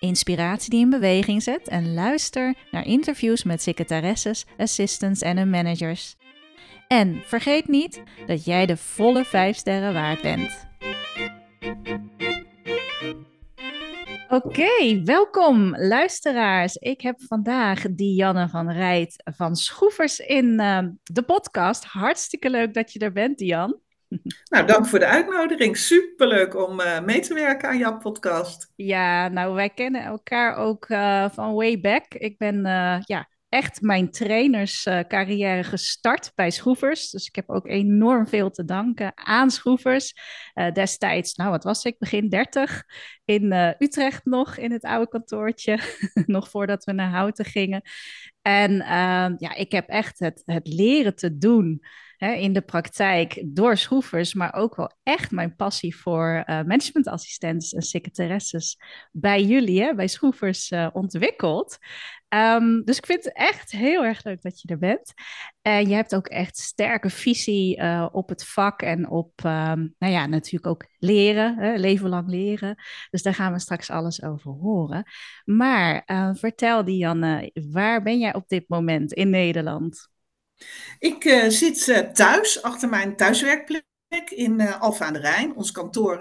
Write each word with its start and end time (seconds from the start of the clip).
inspiratie 0.00 0.70
die 0.70 0.80
in 0.80 0.90
beweging 0.90 1.42
zet 1.42 1.68
en 1.68 1.94
luister 1.94 2.54
naar 2.70 2.86
interviews 2.86 3.44
met 3.44 3.62
secretaresses, 3.62 4.46
assistants 4.56 5.20
en 5.20 5.36
hun 5.36 5.50
managers. 5.50 6.16
En 6.88 7.22
vergeet 7.24 7.68
niet 7.68 8.02
dat 8.26 8.44
jij 8.44 8.66
de 8.66 8.76
volle 8.76 9.24
5 9.24 9.56
sterren 9.56 9.92
waard 9.92 10.22
bent. 10.22 10.66
Oké, 14.28 15.02
welkom 15.04 15.76
luisteraars. 15.76 16.76
Ik 16.76 17.00
heb 17.00 17.20
vandaag 17.20 17.82
Dianne 17.90 18.48
van 18.48 18.70
Rijt 18.70 19.22
van 19.36 19.56
Schroevers 19.56 20.18
in 20.18 20.60
uh, 20.60 20.78
de 21.02 21.22
podcast. 21.22 21.84
Hartstikke 21.84 22.50
leuk 22.50 22.74
dat 22.74 22.92
je 22.92 22.98
er 22.98 23.12
bent, 23.12 23.38
Dian. 23.38 23.80
Nou, 24.50 24.66
dank 24.66 24.86
voor 24.86 24.98
de 24.98 25.06
uitnodiging. 25.06 25.76
Superleuk 25.76 26.68
om 26.68 26.80
uh, 26.80 27.00
mee 27.00 27.20
te 27.20 27.34
werken 27.34 27.68
aan 27.68 27.78
jouw 27.78 27.98
podcast. 27.98 28.72
Ja, 28.76 29.28
nou, 29.28 29.54
wij 29.54 29.70
kennen 29.70 30.02
elkaar 30.02 30.56
ook 30.56 30.88
uh, 30.88 31.28
van 31.30 31.54
way 31.54 31.80
back. 31.80 32.14
Ik 32.14 32.38
ben 32.38 32.62
ja, 33.04 33.28
echt 33.48 33.80
mijn 33.80 34.10
trainerscarrière 34.10 35.64
gestart 35.64 36.32
bij 36.34 36.50
Schroevers. 36.50 37.10
Dus 37.10 37.26
ik 37.26 37.34
heb 37.34 37.50
ook 37.50 37.66
enorm 37.66 38.26
veel 38.26 38.50
te 38.50 38.64
danken 38.64 39.12
aan 39.14 39.50
Schroevers. 39.50 40.14
Destijds, 40.72 41.34
nou 41.34 41.50
wat 41.50 41.64
was 41.64 41.84
ik, 41.84 41.98
begin 41.98 42.28
30 42.28 42.84
in 43.24 43.74
Utrecht 43.78 44.24
nog 44.24 44.56
in 44.56 44.72
het 44.72 44.84
oude 44.84 45.08
kantoortje. 45.08 45.78
nog 46.26 46.50
voordat 46.50 46.84
we 46.84 46.92
naar 46.92 47.10
Houten 47.10 47.44
gingen. 47.44 47.82
En 48.42 48.72
uh, 48.72 49.28
ja, 49.36 49.54
ik 49.54 49.72
heb 49.72 49.88
echt 49.88 50.18
het, 50.18 50.42
het 50.44 50.66
leren 50.66 51.14
te 51.14 51.38
doen 51.38 51.82
hè, 52.18 52.32
in 52.32 52.52
de 52.52 52.60
praktijk 52.60 53.42
door 53.46 53.76
schroevers, 53.76 54.34
maar 54.34 54.54
ook 54.54 54.76
wel 54.76 54.92
echt 55.02 55.30
mijn 55.30 55.56
passie 55.56 55.96
voor 55.96 56.44
uh, 56.46 56.62
managementassistenten 56.62 57.78
en 57.78 57.82
secretaresses 57.82 58.80
bij 59.12 59.42
jullie, 59.42 59.82
hè, 59.82 59.94
bij 59.94 60.08
schroevers, 60.08 60.70
uh, 60.70 60.88
ontwikkeld. 60.92 61.78
Um, 62.34 62.84
dus 62.84 62.96
ik 62.96 63.06
vind 63.06 63.24
het 63.24 63.34
echt 63.34 63.70
heel 63.70 64.04
erg 64.04 64.24
leuk 64.24 64.42
dat 64.42 64.60
je 64.60 64.68
er 64.68 64.78
bent. 64.78 65.12
En 65.62 65.88
je 65.88 65.94
hebt 65.94 66.14
ook 66.14 66.26
echt 66.26 66.56
sterke 66.56 67.10
visie 67.10 67.78
uh, 67.78 68.08
op 68.12 68.28
het 68.28 68.46
vak 68.46 68.82
en 68.82 69.08
op, 69.08 69.32
um, 69.44 69.94
nou 69.98 70.12
ja, 70.12 70.26
natuurlijk 70.26 70.66
ook 70.66 70.86
leren, 70.98 71.58
hè, 71.58 71.74
leven 71.74 72.08
lang 72.08 72.28
leren. 72.28 72.76
Dus 73.10 73.22
daar 73.22 73.34
gaan 73.34 73.52
we 73.52 73.58
straks 73.58 73.90
alles 73.90 74.22
over 74.22 74.50
horen. 74.50 75.04
Maar 75.44 76.02
vertel 76.34 76.84
Dianne, 76.84 77.50
waar 77.70 78.02
ben 78.02 78.18
jij 78.18 78.34
op 78.34 78.48
dit 78.48 78.64
moment 78.68 79.12
in 79.12 79.30
Nederland? 79.30 80.08
Ik 80.98 81.24
uh, 81.24 81.48
zit 81.48 82.10
thuis, 82.14 82.62
achter 82.62 82.88
mijn 82.88 83.16
thuiswerkplek 83.16 83.84
in 84.28 84.60
uh, 84.60 84.80
Alfa 84.80 85.04
aan 85.04 85.12
de 85.12 85.18
Rijn. 85.18 85.56
Ons 85.56 85.70
kantoor 85.70 86.18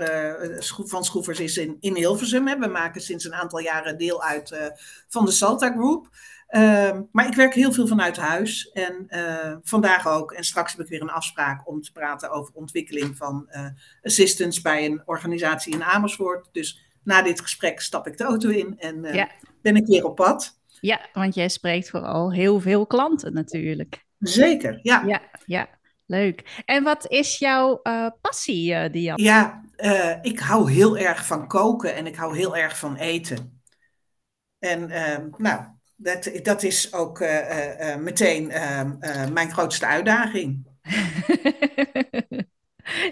van 0.85 1.03
Schroevers 1.03 1.39
is 1.39 1.57
in, 1.57 1.77
in 1.79 1.95
Hilversum. 1.95 2.47
Hè. 2.47 2.57
We 2.57 2.67
maken 2.67 3.01
sinds 3.01 3.25
een 3.25 3.33
aantal 3.33 3.59
jaren 3.59 3.97
deel 3.97 4.23
uit 4.23 4.71
van 5.07 5.25
de 5.25 5.31
Salta 5.31 5.71
Group. 5.71 6.09
Ehm, 6.47 7.01
maar 7.11 7.27
ik 7.27 7.33
werk 7.33 7.53
heel 7.53 7.71
veel 7.71 7.87
vanuit 7.87 8.17
huis. 8.17 8.71
En 8.71 9.07
vandaag 9.63 10.07
ook. 10.07 10.31
En 10.31 10.43
straks 10.43 10.71
heb 10.71 10.81
ik 10.81 10.87
weer 10.87 11.01
een 11.01 11.09
afspraak 11.09 11.67
om 11.67 11.81
te 11.81 11.91
praten 11.91 12.31
over 12.31 12.53
ontwikkeling 12.53 13.17
van 13.17 13.49
assistants 14.01 14.61
bij 14.61 14.85
een 14.85 15.01
organisatie 15.05 15.73
in 15.73 15.83
Amersfoort. 15.83 16.49
Dus 16.51 16.81
na 17.03 17.21
dit 17.21 17.41
gesprek 17.41 17.81
stap 17.81 18.07
ik 18.07 18.17
de 18.17 18.23
auto 18.23 18.49
in 18.49 18.79
en 18.79 19.03
ja. 19.03 19.29
ben 19.61 19.75
ik 19.75 19.85
weer 19.85 20.05
op 20.05 20.15
pad. 20.15 20.59
Ja, 20.79 21.09
want 21.13 21.35
jij 21.35 21.49
spreekt 21.49 21.89
vooral 21.89 22.33
heel 22.33 22.59
veel 22.59 22.87
klanten 22.87 23.33
natuurlijk. 23.33 24.05
Zeker, 24.19 24.79
ja. 24.81 25.03
Ja, 25.05 25.21
ja. 25.45 25.69
Leuk. 26.05 26.61
En 26.65 26.83
wat 26.83 27.07
is 27.07 27.37
jouw 27.37 27.79
uh, 27.83 28.07
passie, 28.21 28.71
uh, 28.71 28.91
Diane? 28.91 29.23
Ja, 29.23 29.63
uh, 29.77 30.15
ik 30.21 30.39
hou 30.39 30.71
heel 30.71 30.97
erg 30.97 31.25
van 31.25 31.47
koken 31.47 31.95
en 31.95 32.07
ik 32.07 32.15
hou 32.15 32.37
heel 32.37 32.57
erg 32.57 32.77
van 32.77 32.95
eten. 32.95 33.61
En 34.59 34.89
ehm, 34.89 35.27
nou, 35.37 35.61
dat, 35.95 36.31
dat 36.43 36.63
is 36.63 36.93
ook 36.93 37.19
meteen 37.99 38.51
ehm, 38.51 39.33
mijn 39.33 39.51
grootste 39.51 39.85
uitdaging. 39.85 40.67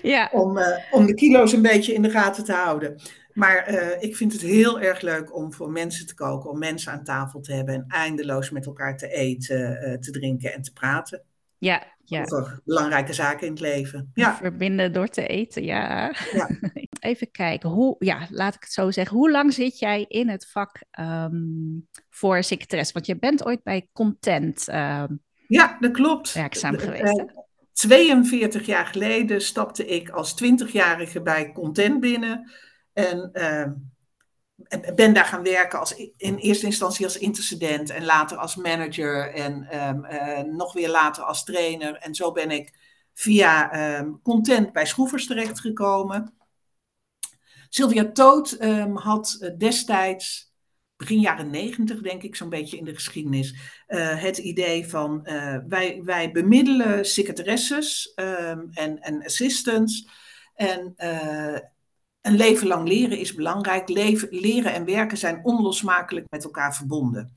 ja. 0.01 0.29
om, 0.31 0.59
om 0.91 1.05
de 1.05 1.13
kilo's 1.13 1.53
een 1.53 1.61
beetje 1.61 1.93
in 1.93 2.01
de 2.01 2.09
gaten 2.09 2.43
te 2.43 2.53
houden. 2.53 3.01
Maar 3.35 3.69
ik 3.99 4.15
vind 4.15 4.31
het 4.31 4.41
heel 4.41 4.79
erg 4.79 5.01
leuk 5.01 5.35
om 5.35 5.53
voor 5.53 5.71
mensen 5.71 6.07
te 6.07 6.13
koken, 6.13 6.49
om 6.49 6.59
mensen 6.59 6.91
aan 6.91 7.03
tafel 7.03 7.39
te 7.39 7.53
hebben 7.53 7.75
en 7.75 7.85
eindeloos 7.87 8.49
met 8.49 8.65
elkaar 8.65 8.97
te 8.97 9.07
eten, 9.07 9.97
te 10.01 10.11
drinken 10.11 10.53
en 10.53 10.61
te 10.61 10.73
praten. 10.73 11.23
Ja, 11.57 11.83
ja. 12.05 12.21
Over 12.21 12.59
belangrijke 12.65 13.13
zaken 13.13 13.47
in 13.47 13.53
het 13.53 13.61
leven. 13.61 14.11
Ja. 14.13 14.35
Verbinden 14.35 14.93
door 14.93 15.07
te 15.07 15.27
eten, 15.27 15.63
ja. 15.63 16.13
ja. 16.33 16.49
Even 16.99 17.31
kijken, 17.31 17.69
hoe, 17.69 17.95
ja, 17.99 18.27
laat 18.29 18.55
ik 18.55 18.63
het 18.63 18.71
zo 18.71 18.91
zeggen. 18.91 19.17
Hoe 19.17 19.31
lang 19.31 19.53
zit 19.53 19.79
jij 19.79 20.05
in 20.07 20.29
het 20.29 20.47
vak 20.47 20.83
um, 20.99 21.87
voor 22.09 22.43
secretaresse? 22.43 22.93
Want 22.93 23.05
je 23.05 23.17
bent 23.17 23.45
ooit 23.45 23.63
bij 23.63 23.87
Content 23.93 24.67
um, 24.67 25.23
ja, 25.47 25.77
dat 25.79 25.91
klopt. 25.91 26.33
werkzaam 26.33 26.77
geweest. 26.77 27.19
Uh, 27.19 27.25
42 27.73 28.65
jaar 28.65 28.85
geleden 28.85 29.41
stapte 29.41 29.85
ik 29.85 30.09
als 30.09 30.43
20-jarige 30.43 31.21
bij 31.21 31.51
Content 31.51 31.99
binnen. 31.99 32.51
En 32.95 33.29
uh, 33.33 33.67
ben 34.95 35.13
daar 35.13 35.25
gaan 35.25 35.43
werken 35.43 35.79
als, 35.79 35.95
in 36.17 36.35
eerste 36.35 36.65
instantie 36.65 37.05
als 37.05 37.17
intercedent 37.17 37.89
en 37.89 38.05
later 38.05 38.37
als 38.37 38.55
manager 38.55 39.33
en 39.33 39.83
um, 39.87 40.05
uh, 40.05 40.39
nog 40.39 40.73
weer 40.73 40.89
later 40.89 41.23
als 41.23 41.43
trainer. 41.43 41.95
En 41.95 42.15
zo 42.15 42.31
ben 42.31 42.51
ik 42.51 42.73
via 43.13 43.99
um, 43.99 44.21
content 44.21 44.73
bij 44.73 44.85
Schroevers 44.85 45.27
terechtgekomen. 45.27 46.33
Sylvia 47.69 48.11
Toot 48.11 48.57
had 48.93 49.51
destijds, 49.57 50.53
begin 50.95 51.19
jaren 51.19 51.49
negentig 51.49 52.01
denk 52.01 52.23
ik, 52.23 52.35
zo'n 52.35 52.49
beetje 52.49 52.77
in 52.77 52.85
de 52.85 52.93
geschiedenis, 52.93 53.55
uh, 53.87 54.21
het 54.21 54.37
idee 54.37 54.87
van 54.87 55.21
wij, 55.67 56.01
wij 56.03 56.31
bemiddelen 56.31 57.05
secretaresses 57.05 58.13
en, 58.13 58.99
en 58.99 59.23
assistants. 59.23 60.09
En 60.53 60.93
een 62.25 62.35
leven 62.35 62.67
lang 62.67 62.87
leren 62.87 63.17
is 63.17 63.33
belangrijk. 63.33 63.89
Leven, 63.89 64.27
leren 64.31 64.73
en 64.73 64.85
werken 64.85 65.17
zijn 65.17 65.39
onlosmakelijk 65.43 66.25
met 66.29 66.43
elkaar 66.43 66.75
verbonden. 66.75 67.33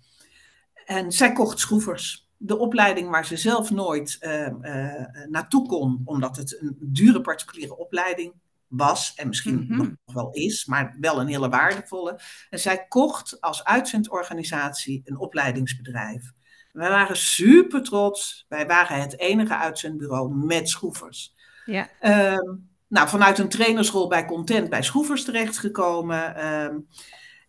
En 0.84 1.12
zij 1.12 1.32
kocht 1.32 1.58
schroevers. 1.58 2.28
De 2.36 2.58
opleiding 2.58 3.10
waar 3.10 3.26
ze 3.26 3.36
zelf 3.36 3.70
nooit 3.70 4.16
uh, 4.20 4.46
uh, 4.46 5.04
naartoe 5.28 5.66
kon, 5.66 6.02
omdat 6.04 6.36
het 6.36 6.60
een 6.60 6.76
dure 6.80 7.20
particuliere 7.20 7.76
opleiding 7.76 8.32
was 8.66 9.14
en 9.14 9.28
misschien 9.28 9.54
mm 9.54 9.66
-hmm. 9.66 9.98
nog 10.04 10.14
wel 10.14 10.30
is, 10.30 10.64
maar 10.66 10.96
wel 11.00 11.20
een 11.20 11.26
hele 11.26 11.48
waardevolle. 11.48 12.20
En 12.50 12.58
zij 12.58 12.86
kocht 12.88 13.40
als 13.40 13.64
uitzendorganisatie 13.64 15.02
een 15.04 15.18
opleidingsbedrijf. 15.18 16.32
Wij 16.72 16.88
waren 16.90 17.16
super 17.16 17.82
trots. 17.82 18.44
Wij 18.48 18.66
waren 18.66 19.00
het 19.00 19.18
enige 19.18 19.56
uitzendbureau 19.56 20.34
met 20.34 20.68
schroevers. 20.68 21.34
Ja. 21.64 21.88
Um, 22.36 22.68
nou, 22.88 23.08
vanuit 23.08 23.38
een 23.38 23.48
trainerschool 23.48 24.08
bij 24.08 24.24
Content 24.24 24.68
bij 24.68 24.82
Schroevers 24.82 25.24
terechtgekomen. 25.24 26.46
Um, 26.46 26.88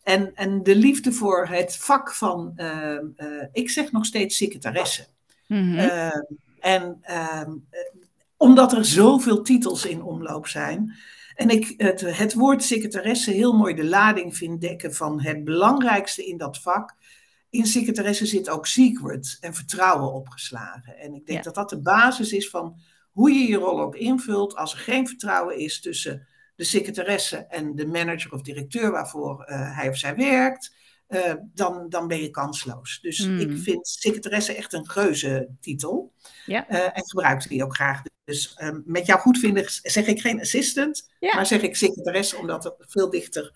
en, 0.04 0.36
en 0.36 0.64
de 0.64 0.76
liefde 0.76 1.12
voor 1.12 1.48
het 1.48 1.78
vak 1.78 2.14
van, 2.14 2.54
uh, 2.56 2.94
uh, 3.18 3.44
ik 3.52 3.70
zeg 3.70 3.92
nog 3.92 4.06
steeds 4.06 4.38
secretaresse. 4.38 5.08
Mm 5.48 5.58
-hmm. 5.58 5.78
uh, 5.78 6.16
en 6.60 7.02
omdat 8.38 8.74
er 8.74 8.86
zoveel 8.86 9.42
titels 9.42 9.86
in 9.86 10.04
omloop 10.04 10.48
zijn. 10.48 10.96
En 11.36 11.50
ik 11.50 11.74
het, 11.78 12.02
het 12.02 12.34
woord 12.34 12.64
secretaresse 12.64 13.32
heel 13.32 13.54
mooi 13.54 13.74
de 13.74 13.86
lading 13.86 14.38
vind 14.38 14.62
dekken 14.62 14.94
van 14.94 15.22
het 15.22 15.44
belangrijkste 15.44 16.26
in 16.26 16.38
dat 16.38 16.62
vak. 16.62 16.96
In 17.50 17.66
secretaresse 17.66 18.26
zit 18.26 18.50
ook 18.50 18.68
secret 18.68 19.38
en 19.40 19.54
vertrouwen 19.54 20.14
opgeslagen. 20.14 20.98
En 20.98 21.14
ik 21.14 21.26
denk 21.26 21.38
ja. 21.38 21.44
dat 21.44 21.56
dat 21.56 21.70
de 21.70 21.80
basis 21.80 22.34
is 22.34 22.50
van 22.50 22.76
hoe 23.20 23.32
je 23.32 23.48
je 23.48 23.58
rol 23.58 23.82
ook 23.82 23.96
invult, 23.96 24.56
als 24.56 24.74
er 24.74 24.80
geen 24.80 25.08
vertrouwen 25.08 25.58
is 25.58 25.82
tussen 25.82 26.28
de 26.56 26.64
secretaresse 26.64 27.38
en 27.38 27.76
de 27.76 27.88
manager 27.88 28.34
of 28.34 28.42
directeur 28.42 28.92
waarvoor 28.92 29.46
uh, 29.50 29.76
hij 29.78 29.90
of 29.90 29.98
zij 29.98 30.16
werkt, 30.16 30.76
uh, 31.10 31.34
dan, 31.54 31.90
dan 31.90 32.08
ben 32.08 32.22
je 32.22 32.30
kansloos. 32.30 33.00
Dus 33.02 33.18
Hmm. 33.18 33.40
ik 33.40 33.58
vind 33.58 33.88
secretaresse 33.88 34.56
echt 34.56 34.74
een 34.74 34.90
geuze 34.90 35.50
titel. 35.62 36.14
Ja. 36.46 36.72
Uh, 36.72 36.84
en 36.84 37.08
gebruik 37.08 37.48
die 37.50 37.64
ook 37.64 37.76
graag. 37.76 38.02
Dus 38.24 38.58
um, 38.62 38.84
met 38.86 39.06
jouw 39.06 39.18
goedvinden 39.18 39.64
zeg 39.68 40.06
ik 40.08 40.22
geen 40.22 40.40
assistant, 40.40 41.10
Ja. 41.20 41.36
maar 41.36 41.46
zeg 41.46 41.62
ik 41.62 41.76
secretaresse, 41.76 42.38
omdat 42.38 42.64
het 42.64 42.76
veel 42.80 43.10
dichter 43.10 43.54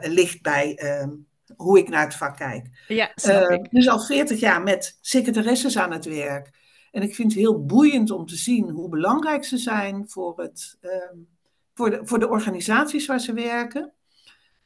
ligt 0.00 0.42
bij 0.42 0.98
um, 1.00 1.26
hoe 1.56 1.78
ik 1.78 1.88
naar 1.88 2.04
het 2.04 2.14
vak 2.14 2.36
kijk. 2.36 2.66
Ja, 2.88 3.12
snap 3.14 3.50
ik. 3.50 3.70
dus 3.70 3.88
al 3.88 4.00
40 4.00 4.40
jaar 4.40 4.62
met 4.62 4.98
secretaresses 5.00 5.78
aan 5.78 5.92
het 5.92 6.04
werk. 6.04 6.60
En 6.92 7.02
ik 7.02 7.14
vind 7.14 7.32
het 7.32 7.40
heel 7.40 7.64
boeiend 7.64 8.10
om 8.10 8.26
te 8.26 8.36
zien 8.36 8.70
hoe 8.70 8.88
belangrijk 8.88 9.44
ze 9.44 9.56
zijn 9.56 10.08
voor, 10.08 10.40
het, 10.40 10.78
um, 10.80 11.28
voor, 11.74 11.90
de, 11.90 12.00
voor 12.02 12.18
de 12.18 12.28
organisaties 12.28 13.06
waar 13.06 13.20
ze 13.20 13.32
werken. 13.32 13.92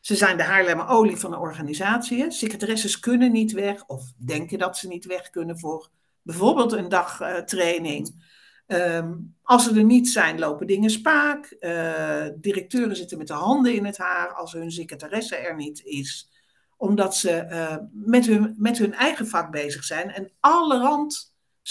Ze 0.00 0.16
zijn 0.16 0.36
de 0.36 0.42
Haarlemmer 0.42 0.88
olie 0.88 1.16
van 1.16 1.30
de 1.30 1.38
organisatie. 1.38 2.30
Secretaresses 2.30 3.00
kunnen 3.00 3.32
niet 3.32 3.52
weg 3.52 3.86
of 3.86 4.12
denken 4.16 4.58
dat 4.58 4.76
ze 4.76 4.88
niet 4.88 5.04
weg 5.04 5.30
kunnen 5.30 5.58
voor 5.58 5.90
bijvoorbeeld 6.22 6.72
een 6.72 6.88
dag 6.88 7.20
uh, 7.20 7.36
training. 7.36 8.34
Um, 8.66 9.36
als 9.42 9.64
ze 9.64 9.74
er 9.74 9.84
niet 9.84 10.08
zijn, 10.08 10.38
lopen 10.38 10.66
dingen 10.66 10.90
spaak. 10.90 11.56
Uh, 11.60 12.26
directeuren 12.36 12.96
zitten 12.96 13.18
met 13.18 13.26
de 13.26 13.32
handen 13.32 13.74
in 13.74 13.84
het 13.84 13.98
haar 13.98 14.34
als 14.34 14.52
hun 14.52 14.70
secretaresse 14.70 15.36
er 15.36 15.56
niet 15.56 15.84
is. 15.84 16.30
Omdat 16.76 17.16
ze 17.16 17.46
uh, 17.50 17.76
met, 17.92 18.26
hun, 18.26 18.54
met 18.58 18.78
hun 18.78 18.94
eigen 18.94 19.26
vak 19.26 19.50
bezig 19.50 19.84
zijn. 19.84 20.10
En 20.10 20.32
alle 20.40 20.78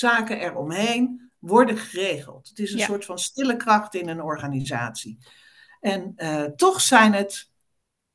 randzaken 0.01 0.39
eromheen 0.39 1.31
worden 1.39 1.77
geregeld. 1.77 2.47
Het 2.49 2.59
is 2.59 2.71
een 2.71 2.77
Ja. 2.77 2.85
soort 2.85 3.05
van 3.05 3.19
stille 3.19 3.57
kracht 3.57 3.95
in 3.95 4.07
een 4.09 4.21
organisatie. 4.21 5.17
En 5.79 6.13
uh, 6.17 6.43
toch 6.43 6.81
zijn 6.81 7.13
het 7.13 7.51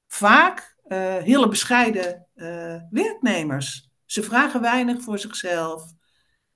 vaak 0.06 0.76
uh, 0.86 1.16
hele 1.16 1.48
bescheiden 1.48 2.26
uh, 2.34 2.76
werknemers. 2.90 3.88
Ze 4.04 4.22
vragen 4.22 4.60
weinig 4.60 5.02
voor 5.02 5.18
zichzelf. 5.18 5.92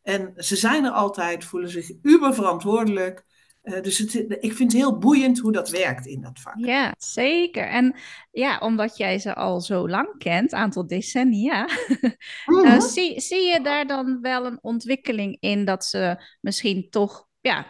En 0.02 0.32
ze 0.36 0.56
zijn 0.56 0.84
er 0.84 0.90
altijd, 0.90 1.44
voelen 1.44 1.70
zich 1.70 1.90
uber 2.02 2.34
verantwoordelijk. 2.34 3.24
Uh, 3.64 3.80
dus 3.80 3.98
het, 3.98 4.14
ik 4.14 4.52
vind 4.52 4.72
het 4.72 4.80
heel 4.80 4.98
boeiend 4.98 5.38
hoe 5.38 5.52
dat 5.52 5.70
werkt 5.70 6.06
in 6.06 6.20
dat 6.20 6.40
vak. 6.40 6.54
Ja, 6.56 6.94
zeker. 6.98 7.68
En 7.68 7.94
ja, 8.30 8.58
omdat 8.58 8.96
jij 8.96 9.18
ze 9.18 9.34
al 9.34 9.60
zo 9.60 9.88
lang 9.88 10.18
kent, 10.18 10.52
aantal 10.52 10.86
decennia, 10.86 11.68
Mhm. 12.46 12.66
uh, 12.66 12.80
zie, 12.80 13.20
zie 13.20 13.42
je 13.42 13.60
daar 13.62 13.86
dan 13.86 14.18
wel 14.20 14.46
een 14.46 14.58
ontwikkeling 14.62 15.36
in 15.40 15.64
dat 15.64 15.84
ze 15.84 16.24
misschien 16.40 16.90
toch 16.90 17.28
ja, 17.40 17.66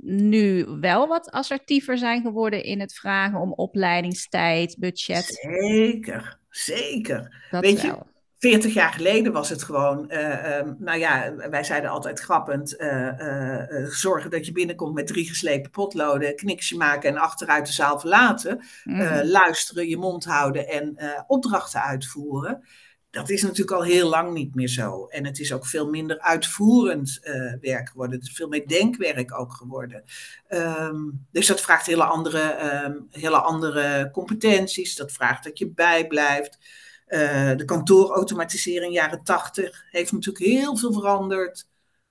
nu 0.00 0.64
wel 0.64 1.08
wat 1.08 1.30
assertiever 1.30 1.98
zijn 1.98 2.22
geworden 2.22 2.62
in 2.62 2.80
het 2.80 2.94
vragen 2.94 3.40
om 3.40 3.52
opleidingstijd, 3.52 4.76
budget? 4.78 5.24
Zeker, 5.24 6.38
zeker. 6.50 7.46
Dat 7.50 7.62
Weet 7.62 7.80
je, 7.80 7.86
wel. 7.86 8.06
40 8.38 8.74
jaar 8.74 8.92
geleden 8.92 9.32
was 9.32 9.48
het 9.48 9.62
gewoon, 9.62 10.04
uh, 10.12 10.58
um, 10.58 10.76
nou 10.78 10.98
ja, 10.98 11.34
wij 11.50 11.64
zeiden 11.64 11.90
altijd 11.90 12.20
grappend, 12.20 12.80
uh, 12.80 13.10
uh, 13.18 13.86
zorgen 13.88 14.30
dat 14.30 14.46
je 14.46 14.52
binnenkomt 14.52 14.94
met 14.94 15.06
drie 15.06 15.28
geslepen 15.28 15.70
potloden, 15.70 16.36
kniksje 16.36 16.76
maken 16.76 17.10
en 17.10 17.16
achteruit 17.16 17.66
de 17.66 17.72
zaal 17.72 18.00
verlaten, 18.00 18.64
Mhm. 18.84 18.96
mm. 18.96 19.30
luisteren, 19.30 19.88
je 19.88 19.96
mond 19.96 20.24
houden 20.24 20.68
en 20.68 20.98
opdrachten 21.26 21.82
uitvoeren. 21.82 22.64
Dat 23.10 23.30
is 23.30 23.42
natuurlijk 23.42 23.70
al 23.70 23.82
heel 23.82 24.08
lang 24.08 24.32
niet 24.32 24.54
meer 24.54 24.68
zo. 24.68 25.06
En 25.06 25.24
het 25.24 25.38
is 25.38 25.52
ook 25.52 25.66
veel 25.66 25.90
minder 25.90 26.20
uitvoerend 26.20 27.20
werk 27.60 27.88
geworden. 27.88 28.18
Het 28.18 28.28
is 28.28 28.34
veel 28.34 28.48
meer 28.48 28.68
denkwerk 28.68 29.38
ook 29.38 29.52
geworden. 29.52 30.04
Um, 30.48 31.26
dus 31.30 31.46
dat 31.46 31.60
vraagt 31.60 31.86
hele 31.86 32.04
andere, 32.04 32.72
um, 32.84 33.06
hele 33.10 33.38
andere 33.38 34.10
competenties. 34.12 34.96
Dat 34.96 35.12
vraagt 35.12 35.44
dat 35.44 35.58
je 35.58 35.70
bijblijft. 35.70 36.58
Uh, 37.08 37.56
de 37.56 37.64
kantoorautomatisering 37.64 38.94
jaren 38.94 39.22
80 39.22 39.84
heeft 39.90 40.12
natuurlijk 40.12 40.44
heel 40.44 40.76
veel 40.76 40.92
veranderd. 40.92 41.68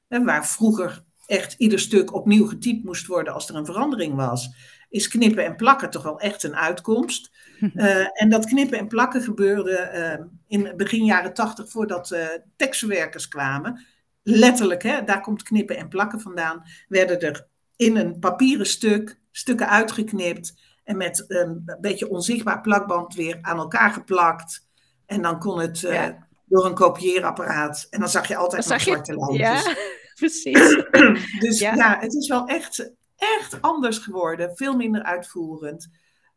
En 0.08 0.26
waar 0.26 0.48
vroeger 0.48 1.04
echt 1.26 1.56
ieder 1.58 1.80
stuk 1.80 2.14
opnieuw 2.14 2.48
getypt 2.48 2.84
moest 2.84 3.08
worden 3.08 3.34
als 3.34 3.50
er 3.50 3.56
een 3.56 3.66
verandering 3.66 4.16
was, 4.16 4.50
is 4.90 5.08
knippen 5.08 5.46
en 5.46 5.56
plakken 5.56 5.90
toch 5.90 6.04
wel 6.04 6.20
echt 6.20 6.44
een 6.44 6.56
uitkomst. 6.56 7.32
Uh, 7.60 8.08
en 8.22 8.30
dat 8.30 8.46
knippen 8.46 8.78
en 8.78 8.88
plakken 8.88 9.22
gebeurde 9.22 9.92
uh, 10.20 10.26
in 10.48 10.74
begin 10.78 11.06
jaren 11.06 11.34
80 11.34 11.70
voordat 11.70 12.12
uh, 12.12 12.28
tekstverwerkers 12.56 13.28
kwamen. 13.28 13.86
Letterlijk, 14.24 14.84
hè, 14.84 15.04
daar 15.04 15.22
komt 15.22 15.44
knippen 15.44 15.78
en 15.78 15.88
plakken 15.88 16.22
vandaan. 16.22 16.64
Werden 16.88 17.20
er 17.20 17.48
in 17.76 17.96
een 17.96 18.20
papieren 18.20 18.66
stuk 18.66 19.20
stukken 19.32 19.70
uitgeknipt 19.70 20.54
en 20.84 20.98
met 20.98 21.26
een 21.28 21.78
beetje 21.82 22.10
onzichtbaar 22.10 22.62
plakband 22.62 23.16
weer 23.16 23.38
aan 23.42 23.58
elkaar 23.58 23.92
geplakt. 23.92 24.65
En 25.06 25.22
dan 25.22 25.40
kon 25.40 25.60
het 25.60 25.82
uh, 25.82 25.94
ja. 25.94 26.28
door 26.46 26.66
een 26.66 26.74
kopieerapparaat. 26.74 27.88
En 27.90 28.00
dan 28.00 28.10
zag 28.10 28.28
je 28.28 28.36
altijd 28.36 28.68
nog 28.68 28.82
zwarte 28.82 29.12
je, 29.12 29.18
lijntjes. 29.18 29.66
Ja, 29.66 29.76
precies. 30.20 30.84
dus 31.46 31.60
ja. 31.60 31.76
ja. 31.76 31.98
het 32.00 32.14
is 32.14 32.28
wel 32.28 32.48
echt, 32.48 32.92
echt 33.16 33.62
anders 33.62 33.98
geworden. 33.98 34.56
Veel 34.56 34.76
minder 34.76 35.04
uitvoerend. 35.04 35.90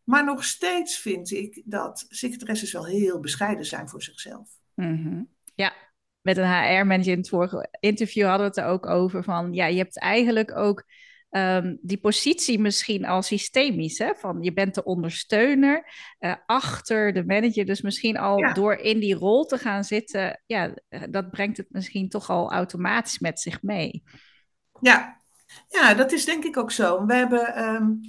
Maar 0.05 0.25
nog 0.25 0.44
steeds 0.44 0.99
vind 0.99 1.31
ik 1.31 1.62
dat 1.65 2.06
secretaresses 2.09 2.73
wel 2.73 2.87
heel 2.87 3.20
bescheiden 3.20 3.65
zijn 3.65 3.88
voor 3.88 4.03
zichzelf. 4.03 4.49
Mm 4.75 5.03
-hmm. 5.03 5.29
Ja, 5.55 5.73
met 6.20 6.37
een 6.37 6.53
HR-manager 6.53 7.12
in 7.12 7.19
het 7.19 7.29
vorige 7.29 7.69
interview 7.81 8.26
hadden 8.26 8.50
we 8.50 8.61
het 8.61 8.65
er 8.65 8.73
ook 8.73 8.87
over 8.87 9.25
van... 9.25 9.53
Ja, 9.53 9.67
je 9.67 9.79
hebt 9.79 9.99
eigenlijk 9.99 10.56
ook 10.56 10.85
um, 11.31 11.79
die 11.83 11.99
positie 11.99 12.59
misschien 12.59 13.05
al 13.05 13.23
systemisch. 13.23 13.99
Hè? 13.99 14.15
Van 14.15 14.43
je 14.43 14.53
bent 14.53 14.75
de 14.75 14.85
ondersteuner 14.85 15.93
uh, 16.21 16.35
achter 16.47 17.13
de 17.13 17.25
manager. 17.25 17.65
Dus 17.65 17.81
misschien 17.81 18.17
al 18.17 18.39
ja. 18.39 18.53
door 18.53 18.75
in 18.75 18.99
die 18.99 19.15
rol 19.15 19.45
te 19.45 19.59
gaan 19.59 19.85
zitten, 19.85 20.43
ja, 20.47 20.75
dat 21.11 21.31
brengt 21.31 21.57
het 21.57 21.67
misschien 21.71 22.09
toch 22.09 22.31
al 22.31 22.53
automatisch 22.53 23.19
met 23.19 23.41
zich 23.41 23.63
mee. 23.63 24.03
Ja, 24.81 25.21
ja 25.69 25.95
dat 25.95 26.13
is 26.13 26.25
denk 26.25 26.45
ik 26.45 26.57
ook 26.57 26.71
zo. 26.71 27.07
We 27.07 27.15
hebben. 27.15 27.65
Um, 27.65 28.01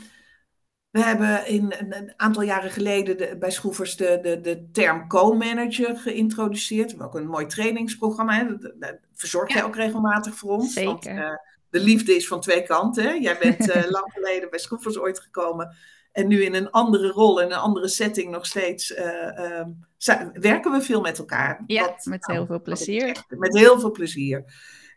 we 0.89 1.03
hebben 1.03 1.47
in 1.47 1.73
een 1.77 2.13
aantal 2.15 2.43
jaren 2.43 2.71
geleden 2.71 3.17
de, 3.17 3.37
bij 3.39 3.51
Schroevers 3.51 3.95
de, 3.95 4.19
de, 4.21 4.41
de 4.41 4.69
term 4.71 5.07
co-manager 5.07 5.97
geïntroduceerd. 5.97 6.83
We 6.83 6.89
hebben 6.89 7.07
ook 7.07 7.15
een 7.15 7.27
mooi 7.27 7.45
trainingsprogramma. 7.45 8.33
Hè? 8.33 8.57
Dat, 8.57 8.73
dat 8.79 8.97
verzorg 9.13 9.49
jij 9.49 9.61
ja. 9.61 9.67
ook 9.67 9.75
regelmatig 9.75 10.35
voor 10.35 10.51
ons. 10.51 10.73
Zeker. 10.73 10.91
Want, 10.91 11.07
uh, 11.07 11.31
de 11.69 11.79
liefde 11.79 12.15
is 12.15 12.27
van 12.27 12.41
twee 12.41 12.63
kanten. 12.63 13.03
Hè? 13.03 13.11
Jij 13.11 13.37
bent 13.37 13.69
uh, 13.69 13.75
lang 13.97 14.11
geleden 14.13 14.49
bij 14.49 14.59
Schroevers 14.59 14.97
ooit 14.97 15.19
gekomen. 15.19 15.75
En 16.11 16.27
nu 16.27 16.43
in 16.43 16.53
een 16.53 16.71
andere 16.71 17.07
rol, 17.07 17.39
in 17.39 17.51
een 17.51 17.57
andere 17.57 17.87
setting 17.87 18.31
nog 18.31 18.45
steeds 18.45 18.91
uh, 18.91 19.59
um, 19.59 19.87
werken 20.33 20.71
we 20.71 20.81
veel 20.81 21.01
met 21.01 21.17
elkaar. 21.17 21.63
Ja, 21.67 21.85
Wat, 21.85 22.05
met 22.05 22.25
heel 22.25 22.35
nou, 22.35 22.47
veel 22.47 22.61
plezier. 22.61 23.07
Echt, 23.07 23.25
met 23.29 23.57
heel 23.57 23.79
veel 23.79 23.91
plezier. 23.91 24.53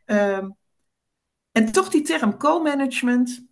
Um, 0.06 0.56
en 1.52 1.72
toch 1.72 1.88
die 1.88 2.02
term 2.02 2.38
co-management. 2.38 3.46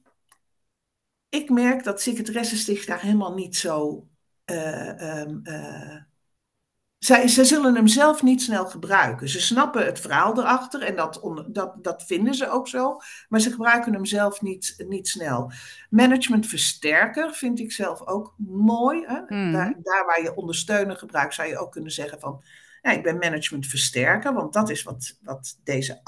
Ik 1.29 1.51
merk 1.51 1.85
dat 1.85 2.01
secretaresses 2.01 2.65
zich 2.65 2.85
daar 2.85 3.01
helemaal 3.01 3.35
niet 3.35 3.57
zo... 3.57 4.09
Uh, 4.47 5.21
um, 5.21 5.43
zij, 7.01 7.29
zij 7.29 7.45
zullen 7.45 7.75
hem 7.75 7.87
zelf 7.87 8.23
niet 8.23 8.43
snel 8.43 8.67
gebruiken. 8.67 9.29
Ze 9.29 9.41
snappen 9.41 9.85
het 9.85 10.01
verhaal 10.01 10.39
erachter 10.39 10.83
en 10.83 10.97
dat, 10.97 11.21
dat, 11.49 11.85
dat 11.85 12.03
vinden 12.03 12.35
ze 12.35 12.51
ook 12.51 12.69
zo. 12.69 12.97
Maar 13.29 13.41
ze 13.41 13.51
gebruiken 13.51 13.93
hem 13.93 14.05
zelf 14.05 14.41
niet, 14.41 14.85
niet 14.89 15.09
snel. 15.09 15.53
Management 15.91 16.47
versterker 16.47 17.35
vind 17.35 17.59
ik 17.59 17.73
zelf 17.73 18.07
ook 18.07 18.35
mooi. 18.47 19.05
Hè? 19.07 19.21
Mm. 19.27 19.53
Daar, 19.53 19.75
daar 19.83 20.07
waar 20.07 20.23
je 20.23 20.35
ondersteuner 20.35 20.97
gebruikt, 20.97 21.35
zou 21.35 21.49
je 21.49 21.59
ook 21.59 21.73
kunnen 21.73 21.93
zeggen 21.93 22.21
van... 22.21 22.43
Ja, 22.83 22.91
ik 22.91 23.03
ben 23.03 23.19
management 23.19 23.67
versterker, 23.67 24.33
want 24.33 24.53
dat 24.53 24.71
is 24.71 24.83
wat, 24.83 25.19
wat 25.23 25.59
deze 25.65 26.01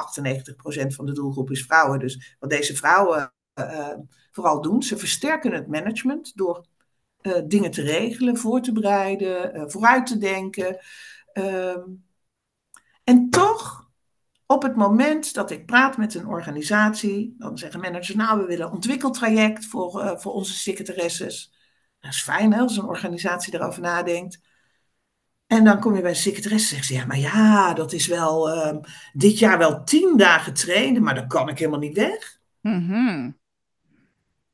98% 0.84 0.86
van 0.86 1.06
de 1.06 1.12
doelgroep 1.12 1.50
is 1.50 1.62
vrouwen. 1.62 1.98
Dus 1.98 2.36
wat 2.38 2.50
deze 2.50 2.76
vrouwen 2.76 3.32
uh, 3.54 3.94
vooral 4.30 4.62
doen, 4.62 4.82
ze 4.82 4.96
versterken 4.96 5.52
het 5.52 5.68
management 5.68 6.36
door 6.36 6.66
uh, 7.22 7.38
dingen 7.44 7.70
te 7.70 7.82
regelen, 7.82 8.36
voor 8.36 8.60
te 8.60 8.72
bereiden, 8.72 9.56
uh, 9.56 9.62
vooruit 9.66 10.06
te 10.06 10.18
denken. 10.18 10.78
Uh, 11.34 11.76
en 13.04 13.30
toch, 13.30 13.90
op 14.46 14.62
het 14.62 14.76
moment 14.76 15.34
dat 15.34 15.50
ik 15.50 15.66
praat 15.66 15.96
met 15.96 16.14
een 16.14 16.26
organisatie, 16.26 17.34
dan 17.38 17.58
zeggen 17.58 17.80
managers, 17.80 18.14
nou, 18.14 18.40
we 18.40 18.46
willen 18.46 18.66
een 18.66 18.72
ontwikkeltraject 18.72 19.66
voor, 19.66 20.02
uh, 20.02 20.16
voor 20.16 20.32
onze 20.32 20.54
secretaresses. 20.54 21.52
Dat 22.00 22.12
is 22.12 22.22
fijn 22.22 22.54
als 22.54 22.76
een 22.76 22.84
organisatie 22.84 23.54
erover 23.54 23.82
nadenkt. 23.82 24.40
En 25.46 25.64
dan 25.64 25.80
kom 25.80 25.94
je 25.94 26.00
bij 26.00 26.10
een 26.10 26.16
secretaresse 26.16 26.68
en 26.68 26.74
zegt 26.74 26.86
ze, 26.86 26.94
ja, 26.94 27.06
maar 27.06 27.18
ja, 27.18 27.74
dat 27.74 27.92
is 27.92 28.06
wel 28.06 28.50
ehm, 28.50 28.80
dit 29.12 29.38
jaar 29.38 29.58
wel 29.58 29.84
tien 29.84 30.16
dagen 30.16 30.54
trainen, 30.54 31.02
maar 31.02 31.14
dan 31.14 31.28
kan 31.28 31.48
ik 31.48 31.58
helemaal 31.58 31.80
niet 31.80 31.96
weg. 31.96 32.40
-hmm. 32.86 33.40